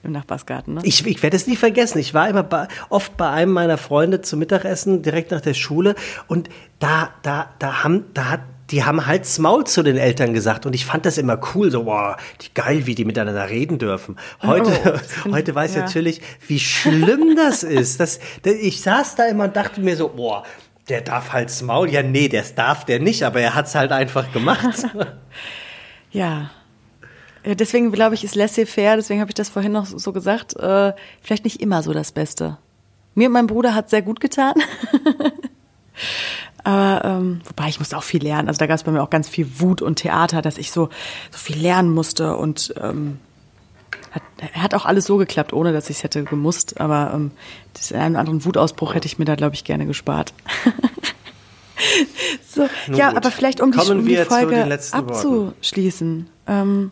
im 0.07 0.13
Nachbarsgarten. 0.13 0.75
Ne? 0.75 0.81
Ich, 0.85 1.07
ich 1.07 1.23
werde 1.23 1.37
es 1.37 1.47
nie 1.47 1.57
vergessen. 1.57 1.99
Ich 1.99 2.15
war 2.15 2.29
immer 2.29 2.43
bei, 2.43 2.69
oft 2.89 3.17
bei 3.17 3.29
einem 3.29 3.53
meiner 3.53 3.79
Freunde 3.79 4.23
zum 4.23 4.39
Mittagessen 4.39 5.03
direkt 5.03 5.31
nach 5.31 5.41
der 5.41 5.55
Schule 5.55 5.95
und 6.29 6.49
da, 6.79 7.11
da, 7.23 7.51
da 7.59 7.85
haben, 7.85 8.05
da 8.15 8.31
hat 8.31 8.41
die 8.71 8.85
haben 8.85 9.07
Hals 9.07 9.39
Maul 9.39 9.65
zu 9.65 9.83
den 9.83 9.97
Eltern 9.97 10.35
gesagt 10.35 10.67
und 10.67 10.75
ich 10.75 10.85
fand 10.87 11.07
das 11.07 11.19
immer 11.19 11.39
cool, 11.55 11.71
so 11.71 11.85
boah, 11.85 12.17
die 12.43 12.53
geil, 12.53 12.87
wie 12.87 12.95
die 12.95 13.05
miteinander 13.05 13.49
reden 13.49 13.79
dürfen. 13.79 14.17
Heute, 14.43 15.01
oh, 15.27 15.31
heute 15.33 15.55
weiß 15.55 15.71
ich 15.71 15.77
ja. 15.77 15.83
natürlich, 15.85 16.21
wie 16.49 16.59
schlimm 16.59 17.37
das 17.37 17.63
ist. 17.63 18.01
Das, 18.01 18.19
ich 18.45 18.81
saß 18.81 19.15
da 19.15 19.27
immer 19.27 19.45
und 19.45 19.57
dachte 19.57 19.81
mir 19.81 19.97
so, 19.97 20.09
boah, 20.09 20.43
der 20.89 21.01
darf 21.01 21.33
Hals 21.33 21.63
Maul. 21.63 21.91
Ja, 21.91 22.03
nee, 22.03 22.29
das 22.29 22.55
darf 22.55 22.85
der 22.85 23.01
nicht, 23.01 23.23
aber 23.23 23.41
er 23.41 23.55
hat's 23.55 23.75
halt 23.75 23.93
einfach 23.93 24.33
gemacht. 24.33 24.85
ja, 26.11 26.51
Deswegen 27.55 27.93
glaube 27.93 28.17
ich, 28.17 28.25
ist 28.25 28.35
laissez-faire, 28.35 28.97
deswegen 28.97 29.21
habe 29.21 29.31
ich 29.31 29.35
das 29.35 29.49
vorhin 29.49 29.71
noch 29.71 29.87
so 29.87 30.13
gesagt, 30.13 30.57
äh, 30.57 30.93
vielleicht 31.21 31.45
nicht 31.45 31.61
immer 31.61 31.83
so 31.85 31.93
das 31.93 32.11
Beste. 32.11 32.59
Mir 33.15 33.29
und 33.29 33.33
mein 33.33 33.47
Bruder 33.47 33.75
hat 33.75 33.89
sehr 33.89 34.03
gut 34.03 34.21
getan. 34.21 34.55
Aber 36.65 37.05
ähm, 37.05 37.41
wobei 37.45 37.69
ich 37.69 37.79
musste 37.79 37.97
auch 37.97 38.03
viel 38.03 38.23
lernen. 38.23 38.49
Also 38.49 38.59
da 38.59 38.67
gab 38.67 38.75
es 38.75 38.83
bei 38.83 38.91
mir 38.91 39.01
auch 39.01 39.11
ganz 39.11 39.29
viel 39.29 39.61
Wut 39.61 39.81
und 39.81 39.97
Theater, 39.97 40.43
dass 40.43 40.59
ich 40.59 40.73
so 40.73 40.89
so 41.31 41.39
viel 41.39 41.57
lernen 41.57 41.95
musste 41.95 42.37
und 42.37 42.75
ähm, 42.83 43.21
hat, 44.11 44.23
hat 44.53 44.75
auch 44.75 44.85
alles 44.85 45.05
so 45.05 45.17
geklappt, 45.17 45.53
ohne 45.53 45.73
dass 45.73 45.89
ich 45.89 45.99
es 45.99 46.03
hätte 46.03 46.25
gemusst. 46.25 46.81
Aber 46.81 47.13
ähm, 47.15 47.31
einen 47.95 48.17
anderen 48.17 48.45
Wutausbruch 48.45 48.95
hätte 48.95 49.07
ich 49.07 49.19
mir 49.19 49.25
da 49.25 49.37
glaube 49.37 49.55
ich 49.55 49.63
gerne 49.63 49.87
gespart. 49.87 50.35
so, 52.49 52.69
ja, 52.93 53.11
gut. 53.11 53.17
aber 53.19 53.31
vielleicht 53.31 53.61
um 53.61 53.71
die, 53.71 53.79
um 53.79 54.05
die 54.05 54.17
Folge 54.17 54.81
abzuschließen. 54.91 56.29
Ähm, 56.49 56.91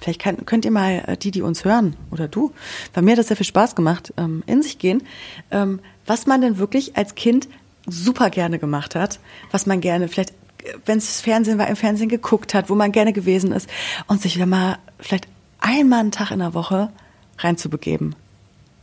Vielleicht 0.00 0.20
kann, 0.20 0.44
könnt 0.46 0.64
ihr 0.64 0.70
mal 0.70 1.02
äh, 1.06 1.16
die, 1.16 1.30
die 1.30 1.42
uns 1.42 1.64
hören 1.64 1.96
oder 2.10 2.28
du, 2.28 2.52
bei 2.92 3.02
mir 3.02 3.12
hat 3.12 3.18
das 3.18 3.28
sehr 3.28 3.36
viel 3.36 3.46
Spaß 3.46 3.74
gemacht, 3.74 4.12
ähm, 4.16 4.42
in 4.46 4.62
sich 4.62 4.78
gehen, 4.78 5.02
ähm, 5.50 5.80
was 6.06 6.26
man 6.26 6.40
denn 6.40 6.58
wirklich 6.58 6.96
als 6.96 7.14
Kind 7.14 7.48
super 7.86 8.30
gerne 8.30 8.58
gemacht 8.58 8.94
hat, 8.94 9.18
was 9.50 9.66
man 9.66 9.80
gerne 9.80 10.08
vielleicht, 10.08 10.30
äh, 10.30 10.74
wenn 10.86 10.98
es 10.98 11.20
Fernsehen 11.20 11.58
war, 11.58 11.68
im 11.68 11.76
Fernsehen 11.76 12.08
geguckt 12.08 12.54
hat, 12.54 12.70
wo 12.70 12.74
man 12.74 12.92
gerne 12.92 13.12
gewesen 13.12 13.52
ist 13.52 13.68
und 14.06 14.22
sich 14.22 14.36
wieder 14.36 14.46
mal 14.46 14.78
vielleicht 15.00 15.26
einmal 15.60 16.00
einen 16.00 16.12
Tag 16.12 16.30
in 16.30 16.38
der 16.38 16.54
Woche 16.54 16.90
reinzubegeben. 17.38 18.14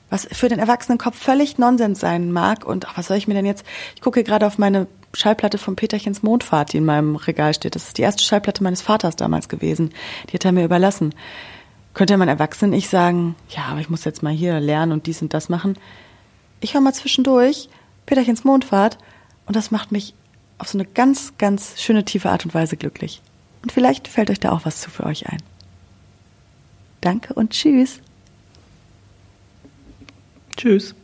Was 0.09 0.27
für 0.31 0.49
den 0.49 0.59
Erwachsenenkopf 0.59 1.17
völlig 1.17 1.57
Nonsens 1.57 1.99
sein 1.99 2.31
mag 2.31 2.65
und 2.65 2.87
ach, 2.87 2.97
was 2.97 3.07
soll 3.07 3.17
ich 3.17 3.27
mir 3.27 3.33
denn 3.33 3.45
jetzt? 3.45 3.65
Ich 3.95 4.01
gucke 4.01 4.23
gerade 4.23 4.45
auf 4.45 4.57
meine 4.57 4.87
Schallplatte 5.13 5.57
von 5.57 5.75
Peterchens 5.75 6.21
Mondfahrt, 6.21 6.73
die 6.73 6.77
in 6.77 6.85
meinem 6.85 7.15
Regal 7.15 7.53
steht. 7.53 7.75
Das 7.75 7.87
ist 7.87 7.97
die 7.97 8.03
erste 8.03 8.23
Schallplatte 8.23 8.63
meines 8.63 8.81
Vaters 8.81 9.15
damals 9.15 9.49
gewesen. 9.49 9.93
Die 10.29 10.33
hat 10.33 10.45
er 10.45 10.51
mir 10.51 10.65
überlassen. 10.65 11.15
Könnte 11.93 12.17
man 12.17 12.27
Erwachsenen 12.27 12.73
ich 12.73 12.89
sagen, 12.89 13.35
ja, 13.49 13.63
aber 13.71 13.79
ich 13.79 13.89
muss 13.89 14.03
jetzt 14.03 14.21
mal 14.21 14.33
hier 14.33 14.59
lernen 14.59 14.91
und 14.91 15.07
dies 15.07 15.21
und 15.21 15.33
das 15.33 15.49
machen. 15.49 15.77
Ich 16.59 16.73
höre 16.73 16.81
mal 16.81 16.93
zwischendurch 16.93 17.69
Peterchens 18.05 18.43
Mondfahrt 18.43 18.97
und 19.45 19.55
das 19.55 19.71
macht 19.71 19.91
mich 19.91 20.13
auf 20.57 20.67
so 20.67 20.77
eine 20.77 20.85
ganz, 20.85 21.33
ganz 21.37 21.81
schöne, 21.81 22.05
tiefe 22.05 22.29
Art 22.29 22.45
und 22.45 22.53
Weise 22.53 22.77
glücklich. 22.77 23.21
Und 23.61 23.71
vielleicht 23.71 24.07
fällt 24.07 24.29
euch 24.29 24.39
da 24.39 24.51
auch 24.51 24.65
was 24.65 24.81
zu 24.81 24.89
für 24.89 25.05
euch 25.05 25.27
ein. 25.27 25.41
Danke 27.01 27.33
und 27.33 27.51
tschüss. 27.51 27.99
Tschüss. 30.55 30.95